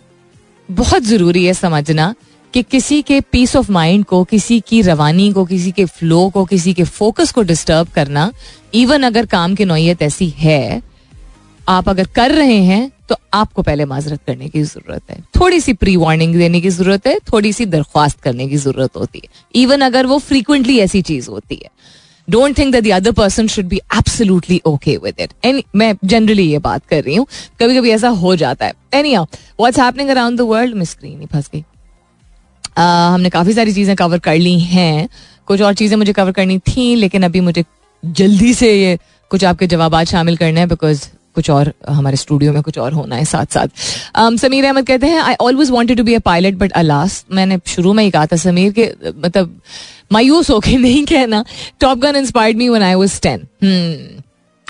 बहुत 0.70 1.04
ज़रूरी 1.04 1.46
है 1.46 1.54
समझना 1.54 2.14
कि 2.54 2.62
किसी 2.64 3.02
के 3.02 3.20
पीस 3.22 3.56
ऑफ़ 3.56 3.72
माइंड 3.72 4.04
को, 4.06 4.24
किसी 4.24 4.60
की 4.60 4.82
रवानी 4.82 5.32
को, 5.34 5.46
किसी 5.46 5.72
के 5.72 5.86
फ्लो 5.86 6.30
को, 6.30 6.44
किसी 6.46 6.74
के 6.74 6.84
फोकस 6.84 7.32
को 7.32 7.42
डिस्टर्ब 7.42 7.88
करना 7.88 8.32
इवन 8.74 9.04
अगर 9.04 9.26
काम 9.26 9.56
की 9.56 9.66
नोयत 9.66 10.02
ऐसी 10.02 10.28
है 10.30 10.82
आप 11.68 11.90
अगर 11.90 12.08
कर 12.16 12.32
रहे 12.32 12.58
हैं 12.64 12.92
तो 13.10 13.16
आपको 13.34 13.62
पहले 13.62 13.86
माजरत 13.86 14.20
करने 14.28 14.48
की 14.50 14.62
ज़रूरत 14.64 15.12
है। 15.12 15.18
थोड़ी 15.36 15.60
सी 15.60 15.74
प्री 15.74 15.96
वार्निंग 15.98 16.36
देने 16.36 16.62
की 16.62 16.70
ज़रूरत 16.70 17.08
है, 17.08 17.18
थोड़ी 17.32 17.52
सी 17.54 17.66
दरख्वास्त 17.68 18.20
करने 18.22 18.48
की 18.48 18.58
ज़रूरत 18.58 18.96
होती 18.96 19.22
है। 19.24 19.62
इवन 19.62 19.82
अगर 19.82 20.06
वो 20.06 20.18
फ्रीक्वेंटली 20.20 20.78
ऐसी 20.80 21.02
चीज़ 21.02 21.30
होती 21.30 21.56
है। 21.56 21.70
Don't 22.28 22.58
think 22.58 22.72
that 22.74 22.84
the 22.84 22.92
other 22.92 23.12
person 23.14 23.48
should 23.48 23.66
be 23.66 23.78
absolutely 23.98 24.62
okay 24.66 24.96
with 24.98 25.20
it 25.20 25.34
and 25.46 25.62
मैं 25.76 25.94
जनरली 26.06 26.44
ये 26.44 26.60
बात 26.60 26.86
कर 26.86 27.04
रही 27.04 27.16
हूँ। 27.16 27.26
कभी 27.62 27.78
कभी 27.78 27.92
ऐसा 27.92 28.10
हो 28.22 28.36
जाता 28.36 28.66
है। 28.66 28.74
Any 28.94 29.16
what's 29.16 29.80
happening 29.80 30.10
around 30.10 30.38
the 30.38 30.42
world 30.44 30.76
में 30.76 30.86
स्क्रीन 30.86 31.20
ही 31.20 31.26
फंस 31.26 31.50
गई। 31.54 31.64
हमने 32.78 33.30
काफ़ी 33.30 33.54
सारी 33.54 33.74
चीज़ें 33.74 33.96
कवर 33.96 34.20
कर 34.20 34.36
ली 34.38 34.60
हैं। 34.62 35.08
कुछ 35.48 35.62
और 35.62 35.74
चीज़ें 35.74 35.98
मुझे 35.98 36.14
कवर 36.14 36.32
करनी 36.32 36.58
थी, 36.60 36.96
लेकिन 36.96 37.24
अभी 37.24 37.40
मुझे 37.42 37.64
जल्दी 38.04 38.54
से 38.54 38.74
ये 38.74 38.98
कुछ 39.32 39.44
आपके 39.46 39.68
जवाब 39.68 40.04
शामिल 40.06 40.38
करने 40.38 40.60
हैं 40.60 40.70
बिकॉज़ 40.70 41.08
कुछ 41.38 41.50
और 41.50 41.74
हमारे 41.90 42.18
स्टूडियो 42.18 42.54
में 42.54 42.62
कुछ 42.64 42.78
और 42.78 42.94
होना 42.94 43.16
है 43.16 43.26
साथ 43.26 43.54
साथ 43.54 43.68
um, 44.20 44.38
समीर 44.42 44.66
अहमद 44.66 44.88
कहते 44.88 45.08
हैं 45.08 45.20
I 45.22 45.36
always 45.42 45.70
wanted 45.72 45.98
to 45.98 46.04
be 46.04 46.14
a 46.14 46.20
pilot 46.26 46.56
but 46.58 46.72
alas 46.82 47.24
मैंने 47.32 47.60
शुरू 47.68 47.94
में 47.94 48.04
ही 48.04 48.12
कहा 48.12 48.26
था 48.26 48.36
समीर 48.46 48.72
के 48.80 48.92
मतलब 49.26 49.60
मायूस 50.12 50.50
होके 50.50 50.78
नहीं 50.78 51.06
कहना। 51.06 51.44
Top 51.80 51.98
Gun 51.98 52.16
inspired 52.16 52.58
me 52.58 52.70
when 52.70 52.84
I 52.84 52.94
was 52.94 53.22
ten 53.22 53.48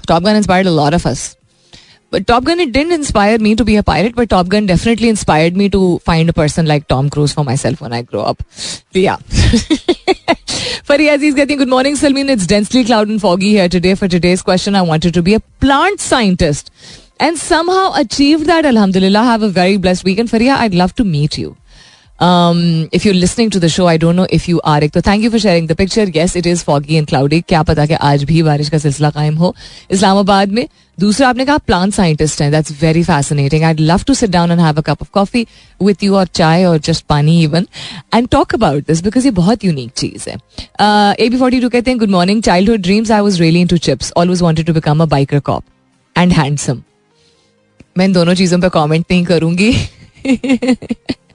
Top 0.08 0.24
Gun 0.24 0.36
inspired 0.36 0.68
lot 0.68 0.94
of 0.94 1.08
us 1.08 1.34
But 2.12 2.26
Top 2.26 2.46
Gun, 2.46 2.62
it 2.62 2.70
didn't 2.72 2.94
inspire 2.94 3.38
me 3.38 3.50
to 3.56 3.66
be 3.66 3.74
a 3.76 3.82
pilot, 3.84 4.14
but 4.16 4.30
Top 4.30 4.48
Gun 4.48 4.66
definitely 4.66 5.10
inspired 5.10 5.58
me 5.58 5.70
to 5.70 6.00
find 6.10 6.30
a 6.30 6.34
person 6.34 6.66
like 6.66 6.88
Tom 6.88 7.10
Cruise 7.10 7.34
for 7.34 7.44
myself 7.44 7.82
when 7.82 7.96
I 7.98 8.02
grow 8.04 8.22
up. 8.24 8.44
Yeah. 8.94 9.18
Fari 10.88 11.14
Aziz 11.14 11.36
getting 11.36 11.58
good 11.58 11.68
morning, 11.68 11.98
Salmin. 11.98 12.30
It's 12.30 12.48
densely 12.48 12.86
cloud 12.86 13.10
and 13.10 13.20
foggy 13.20 13.50
here 13.50 13.68
today. 13.68 13.94
For 13.94 14.08
today's 14.08 14.42
question, 14.42 14.74
I 14.74 14.82
wanted 14.84 15.14
to 15.16 15.22
be 15.22 15.34
a 15.34 15.42
plant 15.60 16.00
scientist 16.00 16.72
and 17.20 17.38
somehow 17.38 17.92
achieved 17.94 18.46
that. 18.46 18.66
Alhamdulillah, 18.66 19.22
have 19.22 19.44
a 19.44 19.50
very 19.50 19.76
blessed 19.76 20.06
weekend. 20.06 20.30
Faria, 20.30 20.54
I'd 20.54 20.74
love 20.74 20.96
to 20.96 21.04
meet 21.04 21.38
you. 21.38 21.58
Um, 22.20 22.90
if 22.92 23.06
you're 23.06 23.14
listening 23.14 23.52
to 23.52 23.60
the 23.60 23.70
show, 23.70 23.86
I 23.86 23.98
don't 23.98 24.16
know 24.16 24.26
if 24.32 24.48
you 24.50 24.60
are. 24.64 24.82
So 24.94 25.02
thank 25.02 25.22
you 25.22 25.30
for 25.30 25.40
sharing 25.40 25.68
the 25.68 25.76
picture. 25.76 26.06
Yes, 26.06 26.36
it 26.36 26.48
is 26.48 26.64
foggy 26.64 26.98
and 26.98 27.08
cloudy. 27.08 27.42
क्या 27.48 27.62
पता 27.64 27.86
कि 27.86 27.94
आज 27.94 28.24
भी 28.24 28.42
बारिश 28.44 28.70
का 28.70 28.78
सिलसिला 28.78 29.10
कायम 29.10 29.36
हो 29.38 29.54
इस्लामाबाद 29.92 30.52
में। 30.52 30.68
दूसरा 31.00 31.28
आपने 31.30 31.46
कहा 31.46 31.58
प्लांट 31.58 31.94
साइंटिस्ट 31.94 32.42
हैं। 32.42 32.52
That's 32.52 32.72
very 32.82 33.04
fascinating 33.04 33.64
I 33.64 33.74
love 33.80 34.04
to 34.08 34.14
sit 34.14 34.30
down 34.30 34.52
and 34.52 34.60
have 34.60 34.78
a 34.78 34.82
cup 34.86 35.02
of 35.02 35.10
coffee 35.14 35.46
with 35.84 36.04
you 36.04 36.16
और 36.16 36.26
चाय 36.34 36.66
और 36.66 36.80
just 36.88 37.06
pani 37.10 37.42
even 37.44 37.68
and 38.14 38.28
talk 38.32 38.56
about 38.56 38.88
this 38.88 39.04
because 39.04 39.26
ये 39.26 39.32
बहुत 39.42 39.66
यूनिक 39.66 39.92
चीज़ 39.98 40.30
है। 40.30 40.36
ए 41.26 41.30
बी 41.30 41.38
फोर्टी 41.38 41.60
टू 41.62 41.70
कहते 41.70 41.92
हैं 41.92 42.00
good 42.00 42.10
morning 42.10 42.42
childhood 42.44 42.82
dreams 42.82 43.12
I 43.12 43.22
was 43.22 43.40
really 43.42 43.62
into 43.68 43.78
chips 43.90 44.12
always 44.18 44.42
wanted 44.42 44.66
to 44.68 44.74
become 44.74 45.04
a 45.04 45.06
biker 45.06 45.40
cop 45.52 45.64
and 46.18 46.34
handsome 46.34 46.82
मैं 47.98 48.06
इन 48.06 48.14
दोनों 48.14 48.34
चीज़ों 48.34 48.60
पर 48.62 48.70
कॉमेंट 48.70 49.06
नहीं 49.12 49.24
करूँगी। 49.26 49.72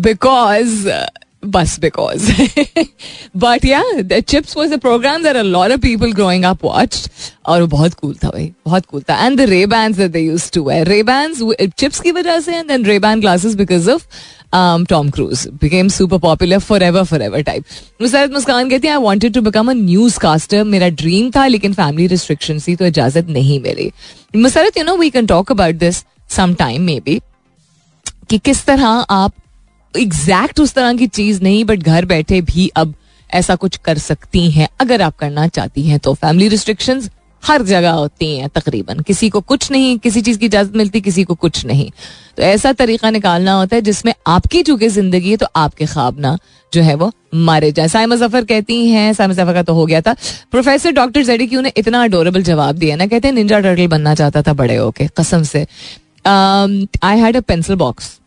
because 0.00 0.86
uh, 0.88 1.06
bus 1.42 1.78
because 1.78 2.24
but 3.34 3.64
yeah 3.64 3.82
the 4.02 4.22
chips 4.22 4.54
was 4.54 4.70
a 4.72 4.78
program 4.78 5.22
that 5.22 5.36
a 5.36 5.42
lot 5.42 5.70
of 5.70 5.80
people 5.80 6.12
growing 6.12 6.44
up 6.44 6.62
watched 6.62 7.08
और 7.44 7.60
वो 7.60 7.66
बहुत 7.66 7.94
कूल 7.94 8.14
था 8.14 8.28
भाई 8.30 8.52
बहुत 8.66 8.86
कूल 8.86 9.02
था 9.08 9.14
and 9.26 9.38
the 9.38 9.44
Ray 9.50 9.64
Ban 9.66 9.96
that 9.96 10.10
they 10.10 10.20
used 10.20 10.52
to 10.54 10.62
wear 10.64 10.88
Ray 10.88 11.02
Bans 11.02 11.40
chips 11.78 12.00
की 12.00 12.12
वजह 12.12 12.38
से 12.40 12.56
and 12.56 12.68
then 12.68 12.84
Ray 12.86 12.98
Ban 12.98 13.20
glasses 13.20 13.54
because 13.54 13.88
of 13.88 14.06
Tom 14.88 15.10
Cruise 15.10 15.46
became 15.62 15.88
super 15.88 16.18
popular 16.18 16.58
for 16.58 16.82
ever 16.82 17.04
for 17.04 17.22
ever 17.22 17.42
type 17.42 17.64
Musarrat 18.02 18.32
Muskan 18.32 18.70
कहती 18.70 18.88
है 18.88 18.94
I 18.94 19.02
wanted 19.02 19.34
to 19.34 19.42
become 19.42 19.70
a 19.70 19.74
newscaster 20.18 20.64
मेरा 20.64 20.88
dream 21.02 21.30
था 21.36 21.46
लेकिन 21.46 21.72
family 21.74 22.06
restriction 22.06 22.60
थी 22.68 22.76
तो 22.76 22.86
इजाजत 22.86 23.28
नहीं 23.30 23.60
मिली 23.62 23.90
Musarrat 24.36 24.78
you 24.78 24.84
know 24.84 24.96
we 24.96 25.10
can 25.10 25.26
talk 25.26 25.50
about 25.52 25.74
this 25.76 26.04
some 26.36 26.54
time 26.54 26.82
maybe 27.04 27.20
कि 28.30 28.38
किस 28.38 28.64
तरह 28.66 29.04
आप 29.10 29.32
एग्जैक्ट 29.97 30.59
उस 30.59 30.73
तरह 30.73 30.93
की 30.95 31.07
चीज़ 31.09 31.41
नहीं 31.43 31.63
बट 31.65 31.79
घर 31.79 32.05
बैठे 32.05 32.41
भी 32.43 32.67
अब 32.75 32.93
ऐसा 33.29 33.55
कुछ 33.57 33.77
कर 33.77 33.97
सकती 33.99 34.49
हैं। 34.51 34.67
अगर 34.81 35.01
आप 35.01 35.15
करना 35.17 35.47
चाहती 35.49 35.83
हैं 35.83 35.99
तो 35.99 36.13
फैमिली 36.15 36.47
रिस्ट्रिक्शंस 36.49 37.09
हर 37.43 37.61
जगह 37.63 37.91
होती 37.91 38.37
हैं 38.37 38.49
तकरीबन। 38.49 38.99
किसी 38.99 39.29
को 39.29 39.39
कुछ 39.41 39.71
नहीं, 39.71 39.97
किसी 39.99 40.21
चीज़ 40.21 40.37
की 40.39 40.45
इजाज़त 40.45 40.75
मिलती, 40.75 41.01
किसी 41.01 41.23
को 41.23 41.35
कुछ 41.35 41.65
नहीं। 41.65 41.89
तो 42.37 42.43
ऐसा 42.43 42.71
तरीका 42.73 43.09
निकालना 43.09 43.53
होता 43.53 43.75
है 43.75 43.81
जिसमें 43.81 44.13
आपकी 44.27 44.61
चूँकि 44.63 44.87
ज़िंदगी 44.89 45.29
है 45.31 45.37
तो 45.37 45.47
आपके 45.55 45.85
ख्वाब 45.85 46.19
ना 46.19 46.37
जो 46.73 46.81
है 46.81 46.95
वो 46.95 47.11
मारे 47.35 47.71
जाए। 47.71 47.87
साइमा 47.87 48.15
ज़फ़र 48.15 48.45
कहती 48.45 48.87
हैं 48.87 49.13
साइमा 49.13 49.33
ज़फ़र 49.33 49.53
का 49.53 49.63
तो 49.63 49.73
हो 49.73 49.85
गया 49.85 50.01
था। 50.01 50.15
प्रोफेसर 50.51 50.91
डॉक्टर 50.93 51.23
जेडी 51.23 51.47
ने 51.57 51.71
इतना 51.77 52.03
अडोरेबल 52.03 52.43
जवाब 52.43 52.75
दिया 52.75 52.95
ना, 52.95 53.07
कहते 53.07 53.27
हैं 53.27 53.35
निंजा 53.35 53.59
टर्टल 53.59 53.87
बनना 53.87 54.15
चाहता 54.15 54.41
था 54.41 54.53
बड़े 54.55 54.75
होके, 54.75 55.07
कसम 55.19 55.43
से। 55.45 55.65
I 56.25 57.17
had 57.19 57.37
a 57.37 57.41
pencil 57.41 57.75
box 57.77 58.19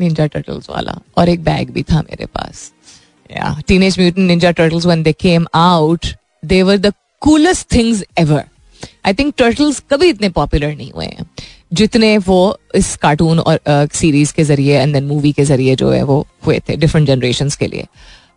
Ninja 0.00 0.26
Turtles 0.26 0.70
वाला, 0.70 0.98
और 1.18 1.28
एक 1.28 1.44
बैग 1.44 1.70
भी 1.70 1.82
था 1.82 2.00
मेरे 2.00 2.26
पास। 2.26 2.70
या 3.30 3.56
Teenage 3.68 3.98
Mutant 3.98 4.26
Ninja 4.26 4.50
Turtles 4.52 4.86
when 4.86 5.02
they 5.02 5.12
came 5.14 5.46
out 5.54 6.06
they 6.42 6.62
were 6.62 6.76
the 6.78 6.92
coolest 7.22 7.72
things 7.72 8.04
ever 8.18 8.44
I 9.06 9.14
think 9.14 9.32
turtles 9.38 9.82
कभी 9.90 10.08
इतने 10.08 10.28
पॉपुलर 10.30 10.74
नहीं 10.74 10.90
हुए 10.92 11.06
हैं, 11.06 11.26
जितने 11.72 12.16
वो 12.18 12.58
इस 12.74 12.94
कार्टून 13.02 13.38
और 13.40 13.60
सीरीज़ 13.68 14.32
के 14.34 14.44
ज़रिए 14.44 14.80
एंड 14.80 14.92
देन 14.94 15.04
मूवी 15.06 15.32
के 15.32 15.44
ज़रिए 15.44 15.76
जो 15.76 15.90
है 15.90 16.02
वो 16.02 16.26
हुए 16.46 16.58
थे 16.68 16.76
डिफरेंट 16.76 17.06
जनरेशन 17.08 17.48
के 17.58 17.66
लिए। 17.66 17.86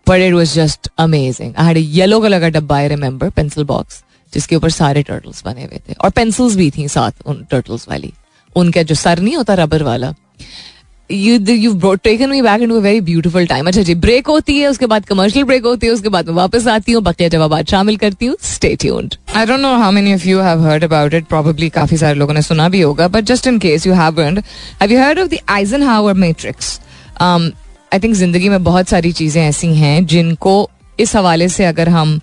But 0.07 0.21
it 0.21 0.33
was 0.33 0.53
just 0.55 0.89
amazing 0.99 1.53
I 1.55 1.65
had 1.67 1.77
yellow 1.77 2.19
colour 2.21 2.39
का 2.39 2.49
डब्बा 2.49 2.75
आई 2.75 2.87
रिमेंबर 2.87 3.29
पेंसिल 3.31 3.63
बॉक्स 3.63 4.03
जिसके 4.33 4.55
ऊपर 4.55 4.69
सारे 4.71 5.03
टर्टल्स 5.03 5.43
बने 5.45 5.63
हुए 5.63 5.79
थे। 5.89 5.93
और 5.93 6.09
पेंसिल्स 6.11 6.55
भी 6.55 6.69
थी 6.71 6.87
साथ 6.87 7.21
उन 7.25 7.45
टर्टल्स 7.51 7.87
वाली। 7.89 8.11
उनका 8.55 8.83
जो 8.83 8.95
सर 8.95 9.19
नहीं 9.19 9.35
होता 9.35 9.53
रबर 9.55 9.83
वाला 9.83 10.13
you 11.11 11.37
you 11.49 11.93
taken 11.95 12.29
me 12.29 12.41
back 12.41 12.61
in 12.61 12.71
a 12.71 12.79
very 12.79 13.01
beautiful 13.01 13.45
time 13.45 13.67
अच्छा 13.67 13.81
जी 13.81 13.95
ब्रेक 13.95 14.27
होती 14.27 14.57
है 14.59 14.67
उसके 14.67 14.85
बाद 14.85 15.05
कमर्शियल 15.05 15.45
ब्रेक 15.45 15.63
होती 15.63 15.87
है 15.87 15.93
उसके 15.93 16.09
बाद 16.09 16.27
मैं 16.27 16.35
वापस 16.35 16.67
आती 16.67 16.91
हूँ 16.91 17.01
बकिया 17.03 17.29
जवाब 17.29 17.65
शामिल 17.65 17.97
करती 17.97 18.25
हूँ 18.25 18.35
stay 18.41 18.75
tuned 18.75 19.15
I 19.35 19.45
don't 19.45 19.59
know 19.59 19.73
how 19.75 19.91
many 19.91 20.13
of 20.13 20.27
you 20.27 20.39
have 20.39 20.65
heard 20.67 20.83
about 20.83 21.13
it 21.13 21.25
probably 21.25 21.69
काफ़ी 21.69 21.97
सारे 21.97 22.15
लोगों 22.15 22.33
ने 22.33 22.41
सुना 22.41 22.69
भी 22.69 22.81
होगा 22.81 23.07
but 23.07 23.23
just 23.23 23.47
in 23.47 23.59
case 23.59 23.87
you 23.87 23.93
haven't 23.93 24.43
have 24.81 24.91
you 24.91 24.99
heard 24.99 25.19
of 25.19 25.27
the 25.27 25.37
Eisenhower 25.83 26.13
matrix 26.13 26.79
I 27.21 27.99
think 27.99 28.15
ज़िंदगी 28.15 28.49
में 28.49 28.63
बहुत 28.63 28.89
सारी 28.89 29.11
चीज़ें 29.11 29.43
ऐसी 29.43 29.67
हैं 29.67 30.05
जिनको 30.05 30.69
इस 30.99 31.15
हवाले 31.15 31.49
से 31.49 31.65
अगर 31.65 31.89
हम 31.89 32.19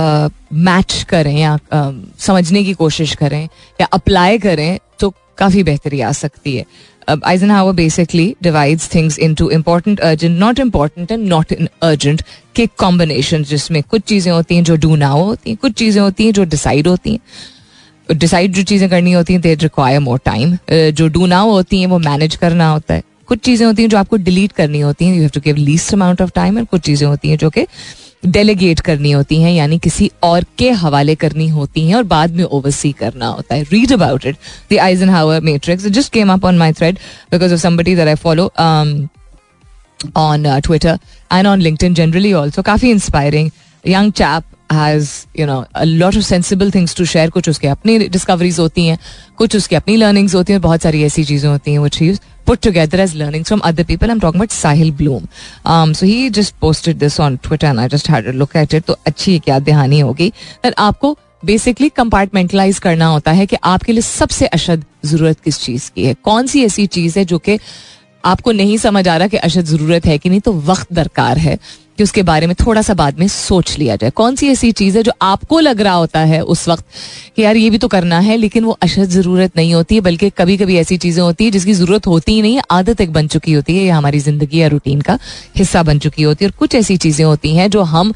मैच 0.00 0.92
uh, 0.92 1.04
करें 1.04 1.36
या 1.38 1.56
uh, 1.56 2.20
समझने 2.20 2.64
की 2.64 2.72
कोशिश 2.72 3.14
करें 3.14 3.48
या 3.80 3.86
अप्लाई 3.92 4.38
करें 4.38 4.78
तो 5.00 5.12
काफ़ी 5.38 5.62
बेहतरी 5.62 6.00
आ 6.00 6.12
सकती 6.12 6.56
है। 6.56 6.64
Eisenhower 7.08 7.72
basically 7.72 8.36
divides 8.42 8.86
things 8.86 9.16
into 9.16 9.48
important, 9.48 10.00
urgent, 10.02 10.38
not 10.38 10.58
important 10.58 11.10
and 11.10 11.28
not 11.28 11.52
urgent 11.82 12.22
के 12.54 12.66
कॉम्बिनेशन 12.78 13.44
जिसमें 13.44 13.82
कुछ 13.82 14.02
चीज़ें 14.02 14.32
होती 14.32 14.56
हैं 14.56 14.64
जो 14.64 14.76
डू 14.76 14.96
नाउ 14.96 15.22
होती 15.24 15.50
हैं 15.50 15.58
कुछ 15.62 15.72
चीज़ें 15.72 16.00
होती 16.02 16.24
हैं 16.24 16.32
जो 16.32 16.44
डिसाइड 16.44 16.86
होती 16.88 17.12
हैं। 17.12 18.16
डिसाइड 18.18 18.52
जो 18.52 18.62
चीज़ें 18.62 18.88
करनी 18.90 19.12
होती 19.12 19.32
हैं 19.32 19.42
दे 19.42 19.54
रिक्वायर 19.54 20.00
मोर 20.00 20.18
टाइम 20.24 20.56
जो 20.70 21.08
डू 21.08 21.26
नाउ 21.26 21.50
होती 21.50 21.80
हैं 21.80 21.86
वो 21.86 21.98
मैनेज 21.98 22.36
करना 22.36 22.68
होता 22.70 22.94
है। 22.94 23.02
कुछ 23.26 23.38
चीज़ें 23.44 23.66
होती 23.66 23.82
हैं 23.82 23.88
जो 23.90 23.98
आपको 23.98 24.16
डिलीट 24.16 24.52
करनी 24.52 24.80
होती 24.80 25.04
हैं 25.04 25.14
you 25.14 25.20
have 25.20 25.30
to 25.34 25.40
give 25.44 25.56
least 25.56 25.94
amount 25.94 26.22
of 26.22 26.30
time 26.34 26.58
और 26.58 26.64
कुछ 26.64 26.80
चीज़ें 26.80 27.06
होती 27.08 27.28
हैं 27.28 27.38
जो 27.38 27.50
कि 27.50 27.66
डेलीगेट 28.26 28.80
करनी 28.80 29.10
होती 29.10 29.42
हैं 29.42 29.52
यानी 29.52 29.78
किसी 29.78 30.10
और 30.22 30.44
के 30.58 30.70
हवाले 30.70 31.14
करनी 31.14 31.48
होती 31.48 31.88
हैं 31.88 31.94
और 31.94 32.02
बाद 32.02 32.30
में 32.30 32.44
ओवरसी 32.44 32.92
करना 32.92 33.26
होता 33.26 33.54
है। 33.54 33.62
Read 33.62 33.92
about 33.92 34.26
it 34.26 34.36
the 34.72 34.78
Eisenhower 35.10 35.40
matrix 35.40 35.86
just 35.86 36.12
came 36.12 36.32
up 36.32 36.44
on 36.44 36.58
my 36.58 36.72
thread 36.72 36.98
because 37.30 37.52
of 37.52 37.60
somebody 37.60 37.96
that 37.96 38.08
I 38.08 38.14
follow 38.14 38.52
on 40.16 40.44
uh, 40.46 40.60
Twitter 40.60 40.92
and 41.32 41.46
on 41.46 41.62
LinkedIn 41.62 41.94
generally 41.94 42.32
also. 42.40 42.62
काफ़ी 42.62 42.90
inspiring 42.90 43.50
young 43.86 44.12
chap 44.12 44.44
has 44.72 45.10
you 45.40 45.46
know 45.46 45.64
lot 45.82 46.16
of 46.16 46.24
sensible 46.24 46.70
things 46.70 46.96
to 46.96 47.04
share 47.04 47.30
कुछ 47.30 47.48
उसके 47.48 47.68
अपनी 47.68 47.98
discoveries 47.98 48.58
होती 48.58 48.86
हैं 48.86 48.98
कुछ 49.36 49.56
उसकी 49.56 49.76
अपनी 49.76 49.96
learnings 49.96 50.34
होती 50.34 50.52
हैं 50.52 50.62
बहुत 50.62 50.82
सारी 50.82 51.02
ऐसी 51.02 51.24
चीज़ें 51.24 51.50
होती 51.50 51.72
हैं 51.72 51.78
विच 51.78 52.00
ही 52.00 52.14
put 52.48 52.62
together 52.62 52.98
as 52.98 53.14
learnings 53.14 53.48
from 53.48 53.62
other 53.62 53.84
people. 53.84 54.10
I'm 54.10 54.20
talking 54.20 54.40
about 54.40 54.56
Sahil 54.56 54.96
Bloom. 54.96 55.28
Um, 55.66 55.94
so 55.94 56.06
he 56.06 56.18
just 56.30 56.58
posted 56.60 56.98
this 56.98 57.20
on 57.20 57.38
Twitter 57.38 57.66
and 57.66 57.80
I 57.80 57.88
just 57.88 58.06
had 58.08 58.26
a 58.26 58.32
look 58.34 58.56
at 58.56 58.74
it. 58.74 58.86
तो 58.86 58.96
अच्छी 59.06 59.34
एक 59.36 59.48
याद 59.48 59.62
दहानी 59.64 60.00
होगी 60.00 60.32
that 60.64 60.74
आपको 60.78 61.16
बेसिकली 61.44 61.88
कंपार्टमेंटलाइज 61.96 62.78
करना 62.78 63.06
होता 63.06 63.32
है 63.32 63.46
कि 63.46 63.56
आपके 63.64 63.92
लिए 63.92 64.02
सबसे 64.02 64.46
अशद 64.46 64.84
ज़रूरत 65.06 65.40
किस 65.40 65.60
चीज़ 65.60 65.90
की 65.94 66.04
है 66.04 66.14
कौन 66.24 66.46
सी 66.46 66.64
ऐसी 66.64 66.86
चीज़ 66.96 67.18
है 67.18 67.24
जो 67.24 67.38
कि 67.38 67.58
आपको 68.24 68.52
नहीं 68.52 68.78
समझ 68.78 69.06
आ 69.08 69.16
रहा 69.16 69.28
कि 69.28 69.36
अशद 69.36 69.64
ज़रूरत 69.64 70.06
है 70.06 70.16
कि 70.18 70.28
नहीं 70.28 70.40
तो 70.40 70.52
वक्त 70.70 70.92
दरकार 70.92 71.38
है 71.38 71.58
कि 71.98 72.02
उसके 72.02 72.22
बारे 72.22 72.46
में 72.46 72.54
थोड़ा 72.56 72.82
सा 72.82 72.94
बाद 72.94 73.18
में 73.18 73.26
सोच 73.28 73.76
लिया 73.78 73.96
जाए। 73.96 74.10
कौन 74.12 74.36
सी 74.36 74.48
ऐसी 74.48 74.70
चीज़ 74.72 74.96
है 74.96 75.02
जो 75.02 75.12
आपको 75.22 75.60
लग 75.60 75.80
रहा 75.80 75.94
होता 75.94 76.20
है 76.22 76.40
उस 76.42 76.68
वक्त 76.68 76.84
कि 77.36 77.42
यार 77.42 77.56
ये 77.56 77.70
भी 77.70 77.78
तो 77.78 77.88
करना 77.88 78.18
है, 78.20 78.36
लेकिन 78.36 78.64
वो 78.64 78.76
अशद 78.82 79.08
ज़रूरत 79.10 79.56
नहीं 79.56 79.74
होती 79.74 79.94
है 79.94 80.00
बल्कि 80.00 80.30
कभी 80.38 80.56
कभी 80.56 80.76
ऐसी 80.78 80.96
चीज़ें 80.98 81.22
होती 81.22 81.44
है 81.44 81.50
जिसकी 81.50 81.72
ज़रूरत 81.74 82.06
होती 82.06 82.32
ही 82.32 82.42
नहीं 82.42 82.60
आदत 82.70 83.00
एक 83.00 83.12
बन 83.12 83.28
चुकी 83.28 83.52
होती 83.52 83.76
है, 83.76 83.82
ये 83.84 83.90
हमारी 83.90 84.18
ज़िंदगी 84.20 84.60
या 84.60 84.68
रूटीन 84.68 85.00
का 85.00 85.18
हिस्सा 85.56 85.82
बन 85.82 85.98
चुकी 85.98 86.22
होती 86.22 86.44
है। 86.44 86.50
और 86.50 86.56
कुछ 86.58 86.74
ऐसी 86.74 86.96
चीज़ें 86.98 87.24
होती 87.24 87.54
हैं 87.56 87.70
जो 87.70 87.82
हम 87.84 88.12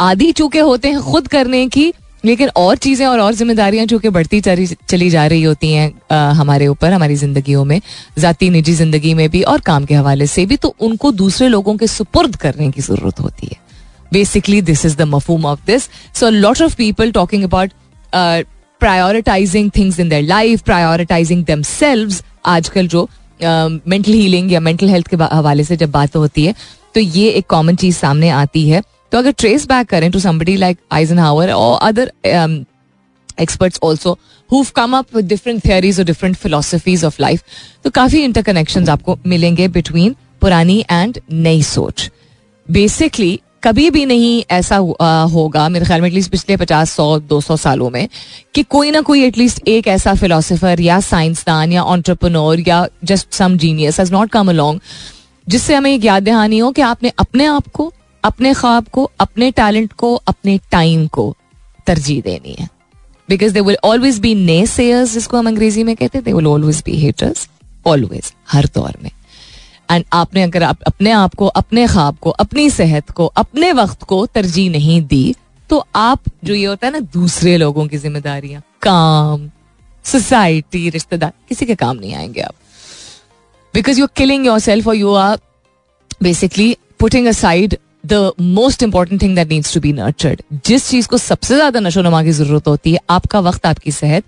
आदि 0.00 0.32
चूके 0.32 0.60
होते 0.60 0.88
हैं 0.88 1.00
खुद 1.02 1.28
करने 1.28 1.66
की 1.68 1.92
लेकिन 2.26 2.48
और 2.56 2.76
चीज़ें 2.78 3.06
और 3.06 3.20
और 3.20 3.34
जिम्मेदारियाँ 3.34 3.84
जो 3.86 3.98
कि 3.98 4.08
बढ़ती 4.10 4.40
चली 4.40 5.10
जा 5.10 5.26
रही 5.26 5.42
होती 5.42 5.72
हैं 5.72 6.32
हमारे 6.34 6.66
ऊपर, 6.68 6.92
हमारी 6.92 7.16
जिंदगियों 7.16 7.64
में, 7.64 7.80
ज़ाती, 8.18 8.50
निजी 8.50 8.72
ज़िंदगी 8.74 9.14
में 9.14 9.28
भी 9.30 9.42
और 9.44 9.60
काम 9.62 9.84
के 9.84 9.94
हवाले 9.94 10.26
से 10.26 10.46
भी 10.46 10.56
तो 10.56 10.74
उनको 10.80 11.12
दूसरे 11.14 11.48
लोगों 11.48 11.76
के 11.76 11.86
सुपुर्द 11.88 12.36
करने 12.36 12.70
की 12.70 12.80
ज़रूरत 12.82 13.20
होती 13.20 13.46
है। 13.46 13.64
Basically 14.12 14.60
this 14.62 14.84
is 14.86 14.96
the 14.96 15.02
मफूम 15.04 15.44
of 15.46 15.60
this 15.66 15.88
so 16.14 16.30
lot 16.30 16.62
of 16.62 16.76
people 16.76 17.12
talking 17.12 17.44
about 17.44 17.70
prioritising 18.80 19.70
things 19.76 20.00
in 20.00 20.08
their 20.08 20.22
life 20.24 20.62
prioritising 20.62 21.44
them 21.44 21.62
आजकल 22.46 22.88
जो 22.88 23.08
मेंटल 23.40 24.12
हीलिंग 24.12 24.52
या 24.52 24.60
मेंटल 24.60 24.88
हेल्थ 24.88 25.08
के 25.08 25.16
हवाले 25.16 25.64
से 25.64 25.76
जब 25.76 25.90
बात 25.90 26.16
होती 26.16 26.44
है 26.46 26.54
तो 26.94 27.00
ये 27.00 27.28
एक 27.30 27.46
कॉमन 27.46 27.76
चीज़ 27.76 27.96
सामने 27.96 28.28
आती 28.32 28.68
है। 28.68 28.82
तो 29.12 29.18
अगर 29.18 29.30
ट्रेस 29.32 29.66
बैक 29.66 29.88
करें 29.88 30.10
टू 30.10 30.18
समबडी 30.20 30.56
लाइक 30.56 30.78
आइजन 30.92 31.18
हावर 31.18 31.52
और 31.52 31.78
other 31.82 32.12
experts 33.40 33.80
also 33.84 34.18
who 34.50 34.66
come 34.76 34.96
up 34.96 35.16
different 35.16 35.64
theories 35.64 35.98
और 36.00 36.06
डिफरेंट 36.06 36.36
फिलोसफीज 36.36 37.04
ऑफ़ 37.04 37.16
लाइफ 37.20 37.42
तो 37.84 37.90
काफ़ी 37.90 38.22
इंटरकनेक्शन 38.24 38.88
आपको 38.88 39.18
मिलेंगे 39.26 39.68
बिटवीन 39.68 40.14
पुरानी 40.40 40.84
एंड 40.90 41.20
नई 41.32 41.62
सोच। 41.62 42.10
बेसिकली 42.68 43.38
कभी 43.64 43.88
भी 43.90 44.04
नहीं 44.06 44.44
ऐसा 44.50 44.76
होगा, 44.76 45.68
मेरे 45.68 45.84
ख्याल 45.86 46.00
में 46.00 46.08
एटलीस्ट 46.08 46.30
पिछले 46.30 46.56
पचास, 46.56 46.90
सौ, 46.90 47.18
दो 47.20 47.40
सौ 47.40 47.56
सालों 47.56 47.88
में, 47.90 48.08
कि 48.54 48.62
कोई 48.62 48.90
ना 48.90 49.00
कोई 49.00 49.22
एटलीस्ट 49.24 49.68
एक 49.68 49.86
ऐसा 49.88 50.14
फिलोसफर 50.14 50.80
या 50.80 50.98
साइंसदान 51.00 51.72
या 51.72 51.82
ऑन्टरप्रनोर 51.84 52.60
या 52.68 52.86
just 53.04 53.32
some 53.34 53.56
genius 53.58 54.00
has 54.00 54.12
not 54.12 54.30
come 54.30 54.48
along 54.48 54.80
जिससे 55.46 55.74
हमें 55.74 55.92
एक 55.94 56.04
याद 56.04 56.22
दहानी 56.22 56.58
हो 56.58 56.70
कि 56.72 56.82
आपने 56.82 57.12
अपने 57.18 57.46
आप 57.46 57.68
को 57.68 57.92
अपने 58.26 58.52
ख्वाब 58.54 58.88
को, 58.88 59.10
अपने 59.20 59.50
टैलेंट 59.50 59.92
को, 59.92 60.14
अपने 60.14 60.58
टाइम 60.70 61.06
को 61.08 61.34
तरजीह 61.86 62.22
देनी 62.22 62.54
है। 62.58 62.68
Because 63.28 63.52
they 63.52 63.60
will 63.60 63.76
always 63.84 64.18
be 64.18 64.34
naysayers 64.66 65.12
जिसको 65.12 65.36
हम 65.36 65.46
अंग्रेज़ी 65.46 65.84
में 65.84 65.94
कहते 65.96 66.18
हैं 66.18 66.24
they 66.24 66.32
will 66.32 66.46
always 66.46 66.82
be 66.86 66.96
haters 67.00 67.48
always 67.86 68.32
हर 68.52 68.66
दौर 68.74 68.98
में। 69.02 69.10
एंड 69.90 70.04
आपने 70.12 70.42
अगर 70.42 70.62
आप 70.62 70.82
अपने 70.86 71.10
आप 71.12 71.34
को, 71.34 71.46
अपने 71.46 71.86
ख्वाब 71.86 72.16
को, 72.16 72.30
अपनी 72.30 72.68
सेहत 72.70 73.10
को, 73.10 73.26
अपने 73.26 73.72
वक्त 73.72 74.02
को 74.02 74.24
तरजीह 74.26 74.70
नहीं 74.70 75.00
दी 75.06 75.34
तो 75.70 75.84
आप 75.96 76.22
जो 76.44 76.54
ये 76.54 76.64
होता 76.64 76.86
है 76.86 76.92
ना, 76.92 76.98
दूसरे 77.00 77.56
लोगों 77.56 77.86
की 77.88 77.98
जिम्मेदारियाँ, 77.98 78.62
काम 78.82 79.50
सोसाइटी 80.04 80.88
रिश्तेदार, 80.90 81.32
किसी 81.48 81.66
के 81.66 81.74
काम 81.74 81.96
नहीं 81.96 82.14
आएँगे 82.14 82.40
आप। 82.40 82.54
Because 83.74 83.98
you 83.98 84.04
are 84.04 84.12
killing 84.16 84.46
yourself 84.58 84.88
और 84.88 84.94
you 84.94 85.14
are 85.14 85.38
basically 86.22 86.76
putting 87.00 87.26
aside 87.26 87.76
the 88.06 88.32
most 88.40 88.82
important 88.82 89.22
thing 89.22 89.34
that 89.36 89.48
needs 89.48 89.74
to 89.74 89.80
be 89.80 89.92
nurtured 89.92 90.42
जिस 90.66 90.88
चीज़ 90.88 91.08
को 91.08 91.18
सबसे 91.18 91.54
ज़्यादा 91.54 91.80
नशो 91.80 92.02
नमा 92.02 92.22
की 92.22 92.30
ज़रूरत 92.32 92.68
होती 92.68 92.92
है, 92.92 92.98
आपका 93.10 93.40
वक्त, 93.40 93.66
आपकी 93.66 93.92
सेहत, 93.92 94.24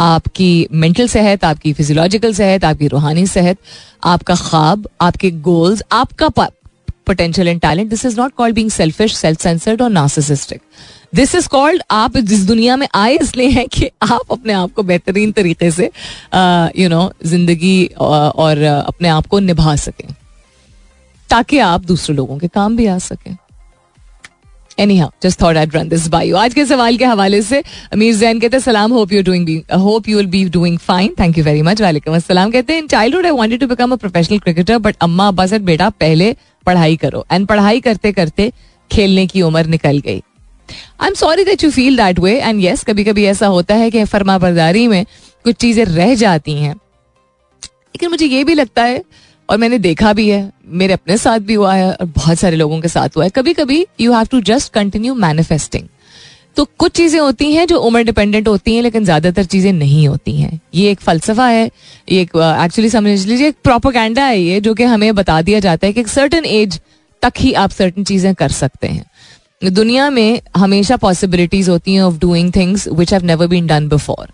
आपकी 0.00 0.66
मेंटल 0.72 1.08
सेहत, 1.08 1.44
आपकी 1.44 1.72
फिजियोलॉजिकल 1.72 2.34
सेहत, 2.34 2.64
आपकी 2.64 2.88
रूहानी 2.88 3.26
सेहत, 3.26 3.58
आपका 4.04 4.34
ख्वाब, 4.34 4.88
आपके 5.00 5.30
गोल्स 5.42 5.82
आपका 5.92 6.28
potential 7.06 7.48
and 7.48 7.60
talent 7.60 7.88
this 7.90 8.04
is 8.06 8.20
not 8.20 8.32
called 8.36 8.54
being 8.54 8.70
selfish 8.70 9.16
self 9.16 9.40
censored 9.40 9.82
और 9.82 9.90
नासिसिस्टिक 9.90 10.60
दिस 11.14 11.34
इज़ 11.34 11.48
कॉल्ड 11.48 11.82
आप 11.90 12.16
जिस 12.18 12.44
दुनिया 12.46 12.76
में 12.76 12.86
आए 12.94 13.16
इसलिए 13.16 13.48
हैं 13.50 13.66
कि 13.68 13.90
आप 14.02 14.32
अपने 14.32 14.52
आप 14.52 14.72
को 14.72 14.82
बेहतरीन 14.82 15.32
तरीके 15.32 15.70
से 15.70 15.90
यू 16.78 16.88
नो 16.88 17.10
ज़िंदगी 17.26 17.84
और 17.96 18.62
अपने 18.62 19.08
आप 19.08 19.26
को 19.26 19.38
निभा 19.40 19.74
सकें। 19.76 20.08
ताकि 21.32 21.58
आप 21.60 21.84
दूसरे 21.84 22.14
लोगों 22.16 22.36
के 22.38 22.48
काम 22.48 22.76
भी 22.76 22.86
आ 22.86 22.98
सके। 23.00 23.30
Anyhow 24.98 25.10
just 25.22 25.40
thought 25.42 25.56
I 25.56 25.66
run 25.74 25.88
this 25.88 26.06
by 26.08 26.30
आज 26.38 26.54
के 26.54 26.64
सवाल 26.66 26.96
के 26.96 27.04
हवाले 27.04 27.40
से 27.42 27.62
अमीर 27.92 28.14
जैन 28.16 28.40
कहते 28.40 28.56
हैं, 28.56 28.62
सलाम 28.62 28.92
hope 28.92 29.12
you 29.12 29.22
doing 29.22 29.48
hope 29.80 30.08
you 30.08 30.16
will 30.16 30.26
be 30.26 30.44
doing 30.50 30.78
fine 30.80 31.14
thank 31.20 31.38
you 31.38 31.44
very 31.44 31.62
much 31.62 31.82
वालेकुम 31.82 32.16
अस्सलाम. 32.16 32.50
कहते 32.50 32.72
हैं 32.72 32.80
in 32.82 32.86
childhood 32.88 33.26
I 33.26 33.32
wanted 33.32 33.60
to 33.60 33.66
become 33.66 33.92
a 33.92 33.96
professional 33.96 34.38
cricketer 34.38 34.78
but 34.78 34.96
अम्मा, 35.00 35.28
अब्बा 35.28 35.46
से 35.46 35.58
बेटा, 35.60 35.88
पहले 35.90 36.34
पढ़ाई 36.66 36.96
करो. 36.96 37.24
एंड 37.32 37.46
पढ़ाई 37.46 37.80
करते 37.80 38.12
करते 38.12 38.52
खेलने 38.90 39.26
की 39.26 39.42
उम्र 39.42 39.66
निकल 39.66 39.98
गई। 39.98 40.22
I 41.00 41.08
am 41.08 41.14
sorry 41.14 41.44
that 41.44 41.64
you 41.64 41.70
feel 41.70 41.96
that 41.96 42.18
way 42.18 42.38
and 42.40 42.62
yes 42.64 42.84
कभी 42.84 43.04
कभी 43.04 43.24
ऐसा 43.26 43.46
होता 43.48 43.74
है 43.74 43.90
कि 43.90 44.04
फर्मा 44.06 44.38
बरदारी 44.38 44.86
में 44.88 45.04
कुछ 45.44 45.56
चीज़ें 45.56 45.84
रह 45.84 46.14
जाती 46.16 46.54
हैं। 46.54 46.74
लेकिन 46.74 48.10
मुझे 48.10 48.26
ये 48.26 48.44
भी 48.44 48.54
लगता 48.54 48.82
है, 48.84 49.02
और 49.48 49.58
मैंने 49.58 49.78
देखा 49.80 50.12
भी 50.12 50.28
है 50.28 50.50
मेरे 50.72 50.92
अपने 50.92 51.16
साथ 51.18 51.38
भी 51.40 51.54
हुआ 51.54 51.74
है 51.74 51.90
और 51.90 52.06
बहुत 52.06 52.38
सारे 52.38 52.56
लोगों 52.56 52.80
के 52.80 52.88
साथ 52.88 53.16
हुआ 53.16 53.24
है। 53.24 53.30
कभी 53.30 53.52
कभी 53.54 53.86
you 54.00 54.12
have 54.12 54.26
to 54.30 54.40
just 54.42 54.72
continue 54.74 55.14
manifesting 55.16 55.88
तो 56.56 56.64
कुछ 56.78 56.92
चीज़ें 56.92 57.18
होती 57.20 57.52
हैं 57.52 57.66
जो 57.66 57.78
उम्र 57.80 58.02
डिपेंडेंट 58.04 58.48
होती 58.48 58.74
हैं 58.74 58.82
लेकिन 58.82 59.04
ज़्यादातर 59.04 59.44
चीज़ें 59.44 59.72
नहीं 59.72 60.06
होती 60.08 60.36
हैं। 60.36 60.60
ये 60.74 60.90
एक 60.90 61.00
फलसफा 61.00 61.46
है 61.46 61.64
ये 61.64 62.20
एक 62.20 62.36
एक्चुअली 62.36 62.88
uh, 62.88 62.94
समझ 62.94 63.26
लीजिए 63.26 63.48
एक 63.48 63.56
प्रोपोगंडा 63.64 64.24
है 64.24 64.40
ये 64.40 64.60
जो 64.60 64.74
कि 64.74 64.84
हमें 64.84 65.14
बता 65.14 65.40
दिया 65.42 65.60
जाता 65.60 65.86
है 65.86 65.92
कि 65.92 66.00
एक 66.00 66.08
सर्टन 66.08 66.44
एज 66.46 66.80
तक 67.22 67.32
ही 67.38 67.52
आप 67.54 67.70
सर्टन 67.70 68.04
चीज़ें 68.04 68.34
कर 68.34 68.48
सकते 68.50 68.88
हैं। 68.88 69.72
दुनिया 69.72 70.10
में 70.10 70.40
हमेशा 70.56 70.96
पॉसिबिलिटीज 70.98 71.68
होती 71.68 71.94
हैं 71.94 72.02
of 72.02 72.18
doing 72.20 72.52
things 72.56 72.88
which 72.90 73.12
have 73.12 73.24
never 73.24 73.46
been 73.46 73.66
done 73.66 73.88
before 73.88 74.28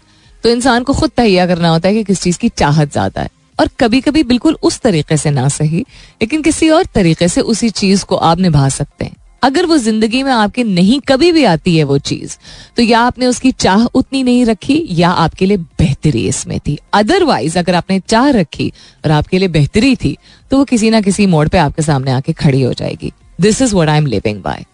तो 0.44 0.50
इंसान 0.50 0.82
को 0.82 0.92
खुद 0.94 1.10
तहिया 1.16 1.46
करना 1.46 1.68
होता 1.68 1.88
है 1.88 1.94
कि 1.94 2.04
किस 2.04 2.22
चीज़ 2.22 2.38
की 2.38 2.48
चाहत 2.50 2.92
ज़्यादा 2.92 3.20
है। 3.20 3.30
और 3.58 3.68
कभी 3.80 4.00
कभी 4.00 4.22
बिल्कुल 4.24 4.58
उस 4.62 4.80
तरीके 4.80 5.16
से 5.16 5.30
ना 5.30 5.48
सही, 5.50 5.84
लेकिन 6.22 6.42
किसी 6.42 6.68
और 6.70 6.84
तरीके 6.94 7.28
से 7.28 7.40
उसी 7.42 7.70
चीज़ 7.72 8.04
को 8.04 8.16
आप 8.16 8.38
निभा 8.40 8.68
सकते 8.70 9.04
हैं। 9.04 9.16
अगर 9.42 9.66
वो 9.66 9.76
ज़िंदगी 9.78 10.22
में 10.22 10.30
आपके 10.32 10.62
नहीं 10.64 10.98
कभी 11.08 11.30
भी 11.32 11.44
आती 11.46 11.76
है 11.76 11.84
वो 11.84 11.98
चीज़ 12.00 12.36
तो 12.76 12.82
या 12.82 13.00
आपने 13.00 13.26
उसकी 13.26 13.52
चाह 13.54 13.84
उतनी 13.86 14.22
नहीं 14.22 14.44
रखी, 14.46 14.86
या 14.90 15.10
आपके 15.10 15.46
लिए 15.46 15.56
बेहतरी 15.56 16.26
इसमें 16.28 16.58
थी। 16.60 16.78
अदरवाइज़ 16.94 17.58
अगर 17.58 17.74
आपने 17.74 18.00
चाह 18.00 18.28
रखी 18.32 18.72
और 19.04 19.10
आपके 19.12 19.38
लिए 19.38 19.48
बेहतरी 19.50 19.94
थी 19.96 20.16
तो 20.50 20.58
वो 20.58 20.64
किसी 20.66 20.90
ना 20.90 21.00
किसी 21.00 21.26
मोड़ 21.26 21.46
पे 21.48 21.58
आपके 21.58 21.82
सामने 21.82 22.10
आके 22.10 22.32
खड़ी 22.34 22.62
हो 22.62 22.72
जाएगी। 22.74 23.12
This 23.40 23.62
is 23.62 23.74
what 23.74 23.88
I 23.88 23.98
am 23.98 24.06
living 24.06 24.42
by 24.42 24.64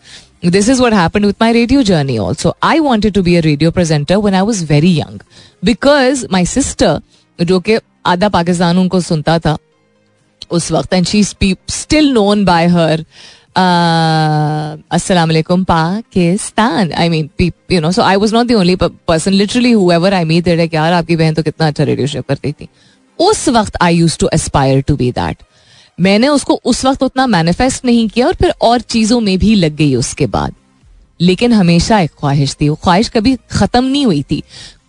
this 0.47 0.69
is 0.69 0.81
what 0.83 0.93
happen 0.95 1.25
with 1.25 1.35
my 1.41 1.53
radio 1.53 1.83
journey 1.83 2.17
also 2.19 2.55
I 2.63 2.81
wanted 2.81 3.15
to 3.15 3.23
be 3.23 3.37
a 3.37 3.41
radio 3.43 3.71
presenter 3.71 4.17
when 4.17 4.35
I 4.35 4.41
was 4.43 4.65
very 4.67 4.99
young 4.99 5.21
because 5.65 6.27
my 6.33 6.47
sister 6.47 7.01
जो 7.39 7.61
कि 7.61 7.79
आधा 8.07 8.29
पाकिस्तान 8.29 8.79
उनको 8.79 9.01
सुनता 9.01 9.39
था। 9.39 9.57
उस 10.51 10.71
वक्त 10.73 10.93
and 10.93 11.07
she 11.07 11.23
still 11.25 12.11
known 12.13 12.45
by 12.45 12.67
her 12.67 13.05
अस्सलाम 13.57 15.29
वालेकुम, 15.29 15.65
Pakistan. 15.65 16.93
I 16.93 17.09
mean 17.09 17.31
you 17.73 17.81
know 17.81 17.93
so 17.93 18.03
I 18.03 18.17
was 18.17 18.35
not 18.35 18.47
the 18.47 18.53
only 18.53 18.77
person 18.81 19.33
literally 19.33 19.73
whoever 19.73 20.15
I 20.15 20.25
meet 20.25 20.45
that 20.45 20.75
यार, 20.75 20.93
आपकी 20.93 21.17
बहन 21.17 21.35
तो 21.35 21.43
कितना 21.43 21.67
अच्छा 21.67 21.85
रेडियो 21.85 22.07
शो 22.07 22.23
करती 22.23 22.53
थी। 22.53 22.69
उस 23.19 23.49
वक्त 23.49 23.77
I 23.83 23.97
use 23.97 24.19
to 24.19 24.29
aspire 24.35 24.81
to 24.81 24.97
be 24.97 25.11
that 25.13 25.43
मैंने 25.99 26.29
उसको 26.29 26.61
उस 26.65 26.85
वक्त 26.85 27.03
उतना 27.03 27.27
मैनिफेस्ट 27.27 27.85
नहीं 27.85 28.09
किया 28.09 28.27
और 28.27 28.35
फिर 28.35 28.55
और 28.63 28.81
चीज़ों 28.81 29.21
में 29.21 29.39
भी 29.39 29.55
लग 29.55 29.77
गई 29.77 29.95
उसके 29.97 30.27
बाद। 30.27 30.55
लेकिन 31.21 31.53
हमेशा 31.53 31.99
एक 32.01 32.11
ख्वाहिश 32.21 32.57
थी। 32.61 32.69
वो 32.69 32.75
ख्वाहिश 32.75 33.09
कभी 33.09 33.37
खत्म 33.51 33.85
नहीं 33.85 34.07
हुई 34.07 34.23
थी। 34.23 34.43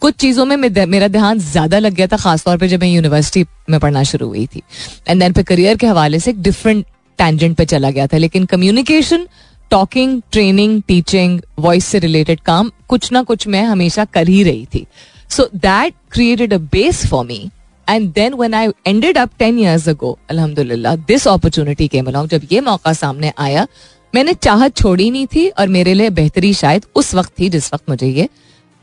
कुछ 0.06 0.16
चीज़ों 0.16 0.44
में 0.46 0.56
मेरा 0.58 1.08
ध्यान 1.08 1.40
ज़्यादा 1.40 1.78
लग 1.80 1.94
गया 1.94 2.08
था, 2.08 2.18
खासतौर 2.18 2.58
पर 2.58 2.68
जब 2.68 2.82
मैं 2.82 2.88
यूनिवर्सिटी 2.88 3.46
में 3.70 3.80
पढ़ना 3.80 4.04
शुरू 4.04 4.28
हुई 4.28 4.46
थी। 4.48 4.62
एंड 5.08 5.22
देन 5.22 5.34
फिर 5.34 5.44
करियर 5.44 5.78
के 5.78 5.88
हवाले 5.88 6.20
से 6.20 6.32
एक 6.32 6.42
डिफरेंट 6.44 6.86
टेंजेंट 7.20 7.56
पे 7.58 7.66
चला 7.66 7.90
गया 7.92 8.06
था। 8.08 8.18
लेकिन 8.18 8.46
communication 8.46 9.28
talking 9.72 10.22
training 10.32 10.82
teaching 10.88 11.40
voice 11.60 11.86
से 11.86 12.00
रिलेटेड 12.00 12.40
काम, 12.42 12.72
कुछ 12.88 13.12
ना 13.12 13.24
कुछ 13.24 13.48
मैं 13.48 13.64
हमेशा 13.64 14.06
कर 14.08 14.28
ही 14.28 14.44
रही 14.44 14.66
थी। 14.74 14.86
So 15.30 15.50
that 15.56 15.94
created 16.12 16.54
a 16.54 16.58
base 16.72 17.06
for 17.08 17.26
me 17.26 17.42
and 17.88 18.12
then 18.14 18.34
when 18.34 18.54
I 18.54 18.70
ended 18.88 19.18
up 19.18 19.32
ten 19.40 19.60
years 19.60 19.90
ago 19.90 20.18
अलहमदुल्ला 20.30 20.96
दिस 21.08 21.28
अपॉर्चुनिटी 21.28 21.88
के 21.88 22.00
अलोंग 22.00 22.30
जब 22.30 22.48
ये 22.52 22.62
मौका 22.62 22.94
सामने 22.94 23.34
आया, 23.40 23.68
मैंने 24.14 24.34
चाहत 24.36 24.78
छोड़ी 24.78 25.12
नहीं 25.12 25.28
थी 25.28 25.50
और 25.50 25.68
मेरे 25.70 25.94
लिए 25.94 26.10
बेहतरी 26.16 26.54
शायद 26.56 26.86
उस 26.96 27.16
वक्त 27.16 27.40
थी 27.40 27.50
जिस 27.50 27.74
वक्त 27.74 27.90
मुझे 27.90 28.08
ये 28.08 28.30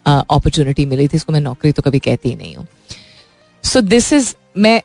अपॉर्चुनिटी 0.07 0.87
मिली 0.87 1.09
थी, 1.09 1.17
इसको 1.17 1.33
मैं 1.33 1.41
नौकरी 1.41 1.73
तो 1.73 1.83
कभी 1.83 1.99
कहती 2.01 2.29
ही 2.29 2.35
नहीं 2.37 2.55
हूँ। 2.57 2.67
सो 3.65 3.81
दिस 3.81 4.13
इज़ 4.13 4.35
मैं 4.57 4.81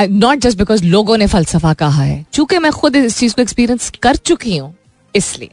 नॉट 0.00 0.38
जस्ट 0.38 0.58
बिकॉज़ 0.58 0.84
लोगों 0.84 1.16
ने 1.16 1.26
फलसफा 1.26 1.72
कहा 1.74 2.02
है, 2.02 2.24
चूँकि 2.32 2.58
मैं 2.58 2.72
खुद 2.72 2.96
इस 2.96 3.18
चीज़ 3.18 3.34
को 3.34 3.42
एक्सपीरियंस 3.42 3.90
कर 4.02 4.16
चुकी 4.16 4.56
हूँ, 4.56 4.74
इसलिए। 5.14 5.50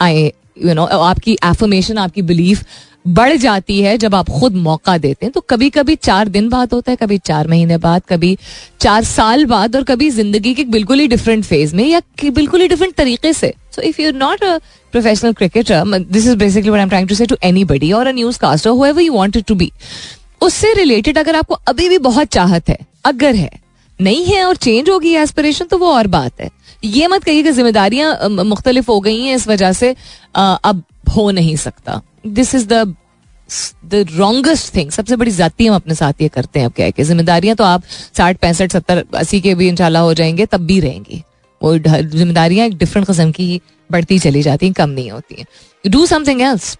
आई 0.00 0.32
यू 0.58 0.74
नो 0.74 0.84
आपकी 0.84 1.36
एफर्मेशन 1.44 1.98
आपकी 1.98 2.22
बिलीफ 2.24 2.64
बढ़ 3.08 3.32
जाती 3.36 3.80
है 3.82 3.96
जब 3.98 4.14
आप 4.14 4.28
खुद 4.30 4.54
मौका 4.58 4.96
देते 4.98 5.26
हैं। 5.26 5.32
तो 5.32 5.40
कभी 5.42 5.68
कभी 5.70 5.94
चार 5.96 6.28
दिन 6.28 6.48
बाद 6.48 6.72
होता 6.72 6.90
है, 6.90 6.96
कभी 6.96 7.18
चार 7.20 7.48
महीने 7.48 7.76
बाद, 7.78 8.02
कभी 8.08 8.36
चार 8.80 9.04
साल 9.04 9.44
बाद 9.46 9.76
और 9.76 9.82
कभी 9.84 10.10
ज़िंदगी 10.10 10.54
के 10.54 10.64
बिल्कुल 10.66 11.00
ही 11.00 11.06
डिफरेंट 11.08 11.44
फ़ेज़ 11.44 11.74
में 11.76 11.86
या 11.86 12.00
बिल्कुल 12.24 12.60
ही 12.60 12.68
डिफरेंट 12.68 12.94
तरीके 12.94 13.32
से। 13.32 13.52
So 13.76 13.82
if 13.82 14.00
you 14.02 14.10
not 14.14 14.44
a 14.44 14.56
professional 14.92 15.32
cricketer 15.32 15.98
this 16.00 16.26
is 16.26 16.36
basically 16.36 16.70
what 16.70 16.78
I 16.78 16.82
am 16.82 16.88
trying 16.88 17.08
to 17.08 17.14
say 17.14 17.26
to 17.26 17.36
anybody 17.44 17.92
और 17.92 18.06
a 18.06 18.12
newscaster 18.38 18.70
whoever 18.70 19.02
you 19.02 19.12
wanted 19.12 19.44
to 19.44 19.54
be 19.54 19.70
उससे 20.42 20.72
रिलेटेड 20.74 21.18
अगर 21.18 21.36
आपको 21.36 21.54
अभी 21.68 21.88
भी 21.88 21.98
बहुत 22.00 22.28
चाहत 22.28 22.68
है 22.68 22.78
अगर 23.04 23.34
है, 23.34 23.50
नहीं 24.00 24.24
है 24.24 24.44
और 24.44 24.56
चेंज 24.56 24.90
होगी 24.90 25.14
एस्पिरेशन 25.16 25.64
तो 25.64 25.78
वो 25.78 25.92
और 25.92 26.06
बात 26.08 26.40
है। 26.40 26.50
ये 26.86 27.06
मत 27.08 27.24
कहिए 27.24 27.42
कि 27.42 27.52
जिम्मेदारियाँ 27.52 28.28
मुख्तलिफ़ 28.28 28.90
हो 28.90 29.00
गई 29.00 29.20
हैं 29.20 29.34
इस 29.36 29.48
वजह 29.48 29.72
से 29.72 29.94
अब 30.34 30.82
हो 31.16 31.30
नहीं 31.30 31.56
सकता। 31.58 32.00
This 32.28 32.54
is 32.54 32.66
the 32.66 32.94
the 33.86 34.04
thing 34.74 34.90
सबसे 34.90 35.16
बड़ी 35.16 35.30
जाती 35.30 35.66
हम 35.66 35.74
अपने 35.74 35.94
साथ 35.94 36.22
ये 36.22 36.28
करते 36.28 36.58
हैं 36.58 36.66
अब 36.66 36.72
क्या 36.72 36.86
है 36.86 36.92
कि 36.92 37.04
जिम्मेदारियाँ 37.04 37.56
तो 37.56 37.64
आप 37.64 37.82
साठ, 38.16 38.36
पैंसठ, 38.36 38.72
सत्तर, 38.72 39.04
अस्सी 39.14 39.40
के 39.40 39.54
भी 39.54 39.68
इंशाल्लाह 39.68 40.02
हो 40.02 40.14
जाएँगे, 40.14 40.46
तब 40.46 40.60
भी 40.60 40.80
रहेंगी। 40.80 41.22
वो 41.60 41.76
जिम्मेदारियाँ 41.78 42.66
एक 42.66 42.76
डिफरेंट 42.78 43.06
किस्म 43.06 43.30
की 43.32 43.60
बढ़ती 43.90 44.18
चली 44.18 44.42
जाती 44.42 44.66
हैं, 44.66 44.72
कम 44.74 44.90
नहीं 44.90 45.10
होती 45.10 45.34
हैं। 45.38 45.90
Do 45.90 46.04
something 46.06 46.40
else 46.42 46.76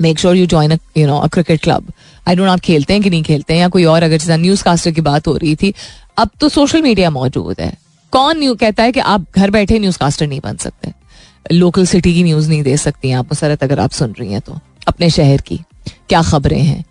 make 0.00 0.18
sure 0.18 0.36
you 0.36 0.46
join 0.46 0.78
you 0.96 1.06
know 1.06 1.18
a 1.18 1.26
cricket 1.28 1.60
club 1.62 1.92
I 2.28 2.36
don't 2.36 2.48
आप 2.48 2.60
खेलते 2.60 2.92
हैं 2.92 3.02
कि 3.02 3.10
नहीं 3.10 3.22
खेलते 3.22 3.54
हैं, 3.54 3.60
या 3.60 3.68
कोई 3.68 3.84
और 3.84 4.02
अगर 4.02 4.16
जैसा 4.16 4.36
न्यूज़ 4.36 4.64
कास्टर 4.64 4.90
की 4.90 5.00
बात 5.00 5.26
हो 5.26 5.36
रही 5.36 5.56
थी। 5.56 5.74
अब 6.18 6.30
तो 6.40 6.48
सोशल 6.48 6.82
मीडिया 6.82 7.10
मौजूद 7.10 7.60
है। 7.60 7.76
कौन 8.12 8.38
न्यू 8.38 8.54
कहता 8.54 8.82
है 8.82 8.92
कि 8.92 9.00
आप 9.00 9.26
घर 9.36 9.50
बैठे 9.50 9.78
न्यूज़ 9.78 9.98
कास्टर 9.98 10.26
नहीं 10.26 10.40
बन 10.40 10.56
सकते? 10.56 10.92
लोकल 11.52 11.86
सिटी 11.86 12.14
की 12.14 12.22
न्यूज़ 12.22 12.48
नहीं 12.48 12.62
दे 12.62 12.76
सकती 12.76 13.10
आप, 13.12 13.24
मुसरत 13.24 13.62
अगर 13.62 13.80
आप 13.80 13.90
सुन 13.90 14.14
रही 14.20 14.32
हैं 14.32 14.40
तो। 14.40 14.58
अपने 14.88 15.10
शहर 15.10 15.40
की, 15.40 15.60
क्या 16.08 16.22
खबरें 16.22 16.62
हैं? 16.62 16.84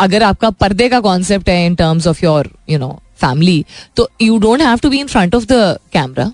अगर 0.00 0.22
आपका 0.22 0.50
पर्दे 0.50 0.88
का 0.88 1.00
कॉन्सेप्ट 1.00 1.48
है 1.48 1.66
in 1.66 1.74
terms 1.74 2.06
of 2.06 2.24
your 2.24 2.50
you 2.70 2.78
know 2.78 3.00
family 3.16 3.64
तो 3.96 4.10
you 4.22 4.38
don't 4.38 4.60
have 4.60 4.78
to 4.78 4.90
be 4.90 5.00
in 5.00 5.06
front 5.06 5.34
of 5.34 5.44
the 5.44 5.78
camera 5.92 6.32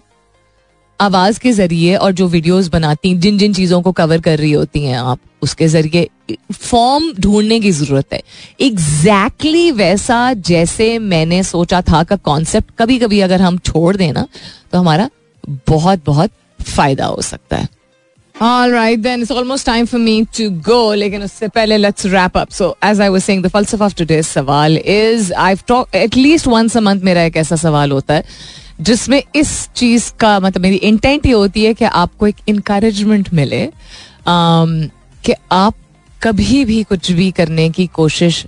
आवाज़ 1.01 1.39
के 1.41 1.53
ज़रिए 1.53 1.97
और 1.97 2.13
जो 2.13 2.27
वीडियोस 2.29 2.69
बनाती 2.69 3.15
जिन 3.15 3.39
जिन 3.39 3.53
चीज़ों 3.55 3.81
को 3.83 3.93
कवर 3.93 4.21
कर 4.21 4.39
रही 4.39 4.53
होती 4.53 4.85
हैं 4.85 4.99
आप 4.99 5.19
उसके 5.43 5.69
ज़रिए 5.69 6.09
फॉर्म 6.53 7.13
ढूँढने 7.21 7.61
की 7.61 7.71
ज़रूरत 7.71 8.13
है 8.13 8.23
एग्जैक्टली 8.61 9.53
exactly 9.61 9.79
वैसा 9.79 10.33
जैसे 10.51 10.99
मैंने 10.99 11.43
सोचा 11.43 11.81
था 11.83 12.03
का 12.05 12.17
कॉन्सेप्ट 12.17 12.71
कभी 12.79 12.99
कभी 12.99 13.21
अगर 13.21 13.43
हम 13.43 13.59
छोड़ 13.59 13.97
देना 13.97 14.27
तो 14.73 14.79
हमारा 14.79 15.09
बहुत 15.69 16.05
बहुत 16.07 16.31
फ़ायदा 16.61 17.07
हो 17.07 17.23
सकता 17.23 17.57
है 17.57 17.69
All 18.35 18.71
right, 18.71 19.03
then 19.03 19.23
it's 19.23 19.31
almost 19.33 19.67
time 19.67 19.87
for 19.87 19.99
me 19.99 20.25
to 20.27 20.45
go. 20.67 20.95
लेकिन 20.95 21.23
उससे 21.23 21.47
पहले 21.49 21.79
let's 21.79 22.07
wrap 22.07 22.37
up. 22.37 22.53
So 22.53 22.67
as 22.83 23.01
I 23.01 23.09
was 23.11 23.25
saying, 23.25 23.41
the 23.43 23.51
falsafa 23.51 23.87
of 23.87 23.95
today's 23.95 24.29
सवाल 24.29 24.79
is 24.85 25.33
I've 25.47 25.65
talked 25.67 25.97
at 25.97 26.17
least 26.17 26.47
once 26.47 26.77
a 26.77 26.81
month 26.81 27.05
मेरा 27.05 27.23
एक 27.23 27.37
ऐसा 27.37 27.57
सवाल 27.57 27.93
होता 27.93 28.15
है 28.15 28.25
जिसमें 28.81 29.23
इस 29.37 29.69
चीज़ 29.77 30.13
का 30.21 30.39
मतलब 30.41 30.63
मेरी 30.63 30.77
इंटेंट 30.77 31.27
ये 31.27 31.33
होती 31.33 31.65
है 31.65 31.75
कि 31.75 31.85
आपको 31.85 32.27
एक 32.27 32.37
इनकरेजमेंट 32.49 33.33
मिले 33.35 33.67
um, 33.67 34.91
कि 35.25 35.35
आप 35.53 35.75
कभी 36.23 36.65
भी 36.65 36.83
कुछ 36.83 37.11
भी 37.13 37.31
करने 37.31 37.69
की 37.71 37.87
कोशिश 37.87 38.45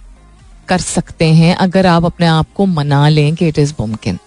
कर 0.68 0.78
सकते 0.78 1.24
हैं 1.24 1.54
अगर 1.54 1.86
आप 1.86 2.04
अपने 2.04 2.26
आप 2.26 2.46
को 2.56 2.66
मना 2.66 3.08
लें 3.08 3.34
कि 3.34 3.48
इट 3.48 3.58
इज़ 3.58 3.72
मुमकिन। 3.80 4.18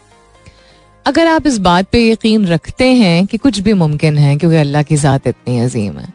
अगर 1.05 1.27
आप 1.27 1.47
इस 1.47 1.57
बात 1.57 1.87
पे 1.91 2.11
यकीन 2.11 2.45
रखते 2.47 2.87
हैं 2.93 3.25
कि 3.25 3.37
कुछ 3.37 3.59
भी 3.59 3.73
मुमकिन 3.73 4.17
है 4.17 4.35
क्योंकि 4.37 4.57
अल्लाह 4.57 4.83
की 4.83 4.95
ज़ात 4.95 5.27
इतनी 5.27 5.59
अजीम 5.59 5.97
है। 5.99 6.07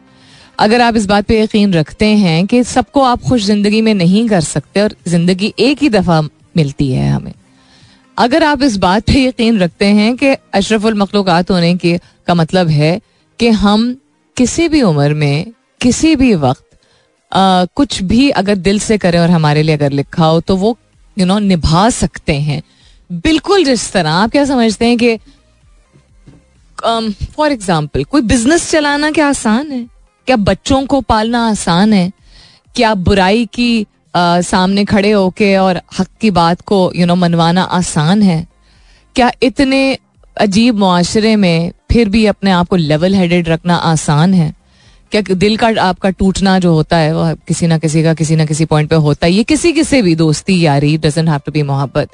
अगर 0.59 0.81
आप 0.81 0.95
इस 0.95 1.05
बात 1.05 1.25
पे 1.25 1.41
यकीन 1.41 1.73
रखते 1.73 2.05
हैं 2.05 2.45
कि 2.47 2.63
सबको 2.63 3.01
आप 3.01 3.21
खुश 3.21 3.43
ज़िंदगी 3.43 3.81
में 3.81 3.93
नहीं 3.93 4.27
कर 4.29 4.41
सकते 4.41 4.81
और 4.81 4.95
ज़िंदगी 5.07 5.53
एक 5.59 5.81
ही 5.81 5.89
दफ़ा 5.89 6.21
मिलती 6.57 6.91
है 6.91 7.09
हमें 7.09 7.33
अगर 8.19 8.43
आप 8.43 8.63
इस 8.63 8.75
बात 8.77 9.03
पे 9.03 9.23
यकीन 9.23 9.59
रखते 9.59 9.85
हैं 9.85 10.15
कि 10.17 10.33
अशरफुल 10.53 10.93
मखलूक़ात 10.93 11.51
होने 11.51 11.75
के 11.75 11.97
का 12.27 12.33
मतलब 12.33 12.67
है 12.69 12.99
कि 13.39 13.49
हम 13.59 13.95
किसी 14.37 14.67
भी 14.69 14.81
उम्र 14.81 15.13
में 15.13 15.53
किसी 15.81 16.15
भी 16.15 16.33
वक्त 16.35 16.65
आ, 17.31 17.65
कुछ 17.65 18.01
भी 18.03 18.29
अगर 18.31 18.55
दिल 18.57 18.79
से 18.79 18.97
करें 18.97 19.19
और 19.19 19.29
हमारे 19.29 19.63
लिए 19.63 19.75
अगर 19.75 19.91
लिखा 19.91 20.25
हो 20.25 20.39
तो 20.41 20.55
वो 20.57 20.77
यू 21.17 21.25
नो 21.25 21.37
निभा 21.39 21.89
सकते 21.89 22.33
हैं। 22.33 22.61
बिल्कुल 23.09 23.63
जिस 23.63 23.91
तरह 23.91 24.11
आप 24.11 24.31
क्या 24.31 24.45
समझते 24.45 24.85
हैं 24.85 24.97
कि 24.97 25.17
फॉर 27.35 27.51
एग्ज़ाम्पल 27.51 28.03
कोई 28.03 28.21
बिज़नेस 28.23 28.69
चलाना 28.71 29.11
क्या 29.11 29.27
आसान 29.27 29.71
है? 29.71 29.85
क्या 30.27 30.35
बच्चों 30.35 30.85
को 30.85 31.01
पालना 31.01 31.47
आसान 31.49 31.93
है? 31.93 32.11
क्या 32.75 32.93
बुराई 32.95 33.45
की 33.53 33.85
सामने 34.13 34.85
खड़े 34.85 35.11
होके 35.11 35.55
और 35.57 35.81
हक 35.99 36.07
की 36.21 36.31
बात 36.31 36.61
को 36.61 36.91
यू 36.95 37.05
नो 37.05 37.15
मनवाना 37.15 37.63
आसान 37.63 38.21
है। 38.21 38.45
क्या 39.15 39.31
इतने 39.43 39.97
अजीब 40.37 40.77
मुआशरे 40.77 41.35
में 41.35 41.71
फिर 41.91 42.09
भी 42.09 42.25
अपने 42.25 42.51
आप 42.51 42.67
को 42.67 42.75
लेवल 42.75 43.15
हेडेड 43.15 43.49
रखना 43.49 43.75
आसान 43.75 44.33
है? 44.33 44.53
क्या 45.11 45.21
दिल 45.23 45.55
का 45.57 45.67
आपका 45.81 46.09
टूटना 46.11 46.57
जो 46.59 46.73
होता 46.73 46.97
है 46.97 47.13
वो 47.15 47.33
किसी 47.47 47.67
ना 47.67 47.77
किसी 47.77 48.03
का 48.03 48.13
किसी 48.13 48.35
ना 48.35 48.45
किसी 48.45 48.65
पॉइंट 48.65 48.89
पे 48.89 48.95
होता 48.97 49.25
है 49.25 49.31
ये 49.33 49.43
किसी 49.43 49.71
किसी 49.73 50.01
भी 50.01 50.15
दोस्ती 50.15 50.59
यारी 50.61 50.97
डजेंट 50.97 51.29
हैव 51.29 51.41
टू 51.45 51.51
बी 51.51 51.63
मोहब्बत। 51.63 52.09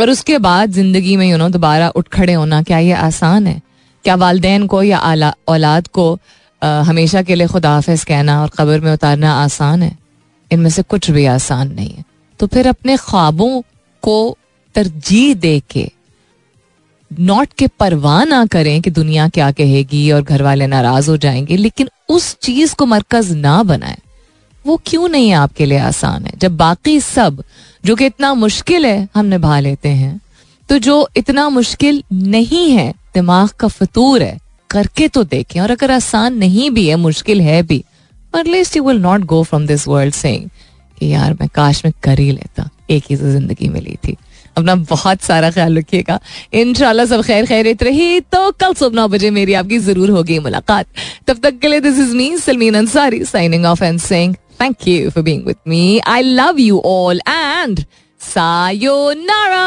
और 0.00 0.10
उसके 0.10 0.38
बाद 0.38 0.70
ज़िंदगी 0.72 1.16
में 1.16 1.26
यू 1.30 1.36
नो 1.38 1.48
दोबारा 1.48 1.88
उठ 1.90 2.08
खड़े 2.08 2.32
होना 2.32 2.62
क्या 2.62 2.78
ये 2.78 2.92
आसान 2.92 3.46
है? 3.46 3.60
क्या 4.04 4.14
वालदेन 4.16 4.66
को 4.66 4.82
या 4.82 4.98
औलाद 5.48 5.88
को 5.88 6.12
आ, 6.62 6.68
हमेशा 6.82 7.22
के 7.22 7.34
लिए 7.34 7.46
खुदाफिज 7.46 8.04
कहना 8.04 8.40
और 8.42 8.50
कब्र 8.58 8.80
में 8.80 8.92
उतारना 8.92 9.32
आसान 9.34 9.82
है? 9.82 9.96
इनमें 10.52 10.70
से 10.70 10.82
कुछ 10.82 11.10
भी 11.10 11.24
आसान 11.26 11.72
नहीं 11.72 11.90
है। 11.90 12.04
तो 12.40 12.46
फिर 12.46 12.68
अपने 12.68 12.96
ख्वाबों 12.96 13.60
को 14.02 14.36
तरजीह 14.74 15.34
दे 15.34 15.60
के, 15.70 15.90
नॉट 17.10 17.48
के 17.52 17.66
परवाह 17.68 18.24
ना 18.24 18.44
करें 18.46 18.80
कि 18.82 18.90
दुनिया 18.90 19.28
क्या 19.28 19.50
कहेगी 19.50 20.10
और 20.12 20.22
घर 20.22 20.42
वाले 20.42 20.66
नाराज़ 20.66 21.10
हो 21.10 21.16
जाएँगे, 21.16 21.56
लेकिन 21.56 21.88
उस 22.08 22.36
चीज़ 22.38 22.74
को 22.74 22.86
मरकज 22.86 23.30
ना 23.32 23.62
बनाए। 23.62 23.98
वो 24.66 24.80
क्यों 24.86 25.08
नहीं 25.08 25.32
आपके 25.32 25.66
लिए 25.66 25.78
आसान 25.78 26.24
है? 26.26 26.32
जब 26.36 26.56
बाकी 26.56 27.00
सब, 27.00 27.42
जो 27.84 27.96
कि 27.96 28.06
इतना 28.06 28.32
मुश्किल 28.34 28.86
है, 28.86 29.08
हम 29.14 29.26
निभा 29.26 29.58
लेते 29.60 29.88
हैं 29.88 30.20
तो 30.68 30.78
जो 30.78 31.08
इतना 31.16 31.48
मुश्किल 31.48 32.02
नहीं 32.12 32.70
है, 32.70 32.92
दिमाग 33.14 33.48
का 33.50 33.68
फतूर 33.68 34.22
है, 34.22 34.38
करके 34.70 35.08
तो 35.08 35.24
देखें। 35.24 35.60
और 35.60 35.70
अगर 35.70 35.90
आसान 35.90 36.34
नहीं 36.34 36.70
भी 36.70 36.88
है, 36.88 36.96
मुश्किल 36.96 37.40
है 37.40 37.62
भी 37.62 37.84
at least 38.34 38.76
you 38.76 38.82
will 38.84 39.00
not 39.00 39.24
go 39.26 39.42
from 39.42 39.66
this 39.66 39.86
world 39.88 40.14
saying 40.14 40.48
कि 40.98 41.12
यार, 41.12 41.32
मैं 41.32 41.48
काश 41.54 41.84
में 41.84 41.92
कर 42.02 42.18
ही 42.18 42.30
लेता, 42.32 42.68
एक 42.90 43.04
ही 43.10 43.16
तो 43.16 43.30
ज़िंदगी 43.30 43.68
मिली 43.68 43.96
थी। 44.04 44.16
अपना 44.56 44.74
बहुत 44.74 45.22
सारा 45.22 45.50
ख्याल 45.50 45.78
रखिएगा। 45.78 46.18
इन 46.52 46.74
सब 46.74 47.22
खैर 47.26 47.46
खैरित 47.46 47.82
रही। 47.82 48.20
तो 48.22 48.50
कल 48.60 48.74
सुबह 48.74 48.96
नौ 48.96 49.06
बजे 49.08 49.30
मेरी 49.30 49.54
आपकी 49.54 49.78
ज़रूर 49.78 50.10
होगी 50.10 50.38
मुलाकात। 50.38 50.86
तब 51.26 51.38
तक 51.42 51.58
के 51.58 51.68
लिए 51.68 51.80
this 51.80 51.98
is 51.98 52.14
me 52.16 52.36
Salmeen 52.38 52.74
Ansari 52.74 53.24
signing 53.24 53.64
off 53.66 53.84
and 53.84 54.00
saying 54.00 54.34
thank 54.60 54.88
you 54.88 55.10
for 55.10 55.22
being 55.24 55.46
with 55.46 55.56
me 55.68 56.00
I 56.06 56.22
love 56.22 56.60
you 56.60 56.82
all 56.86 57.20
and 57.28 57.84
sayonara 58.20 59.62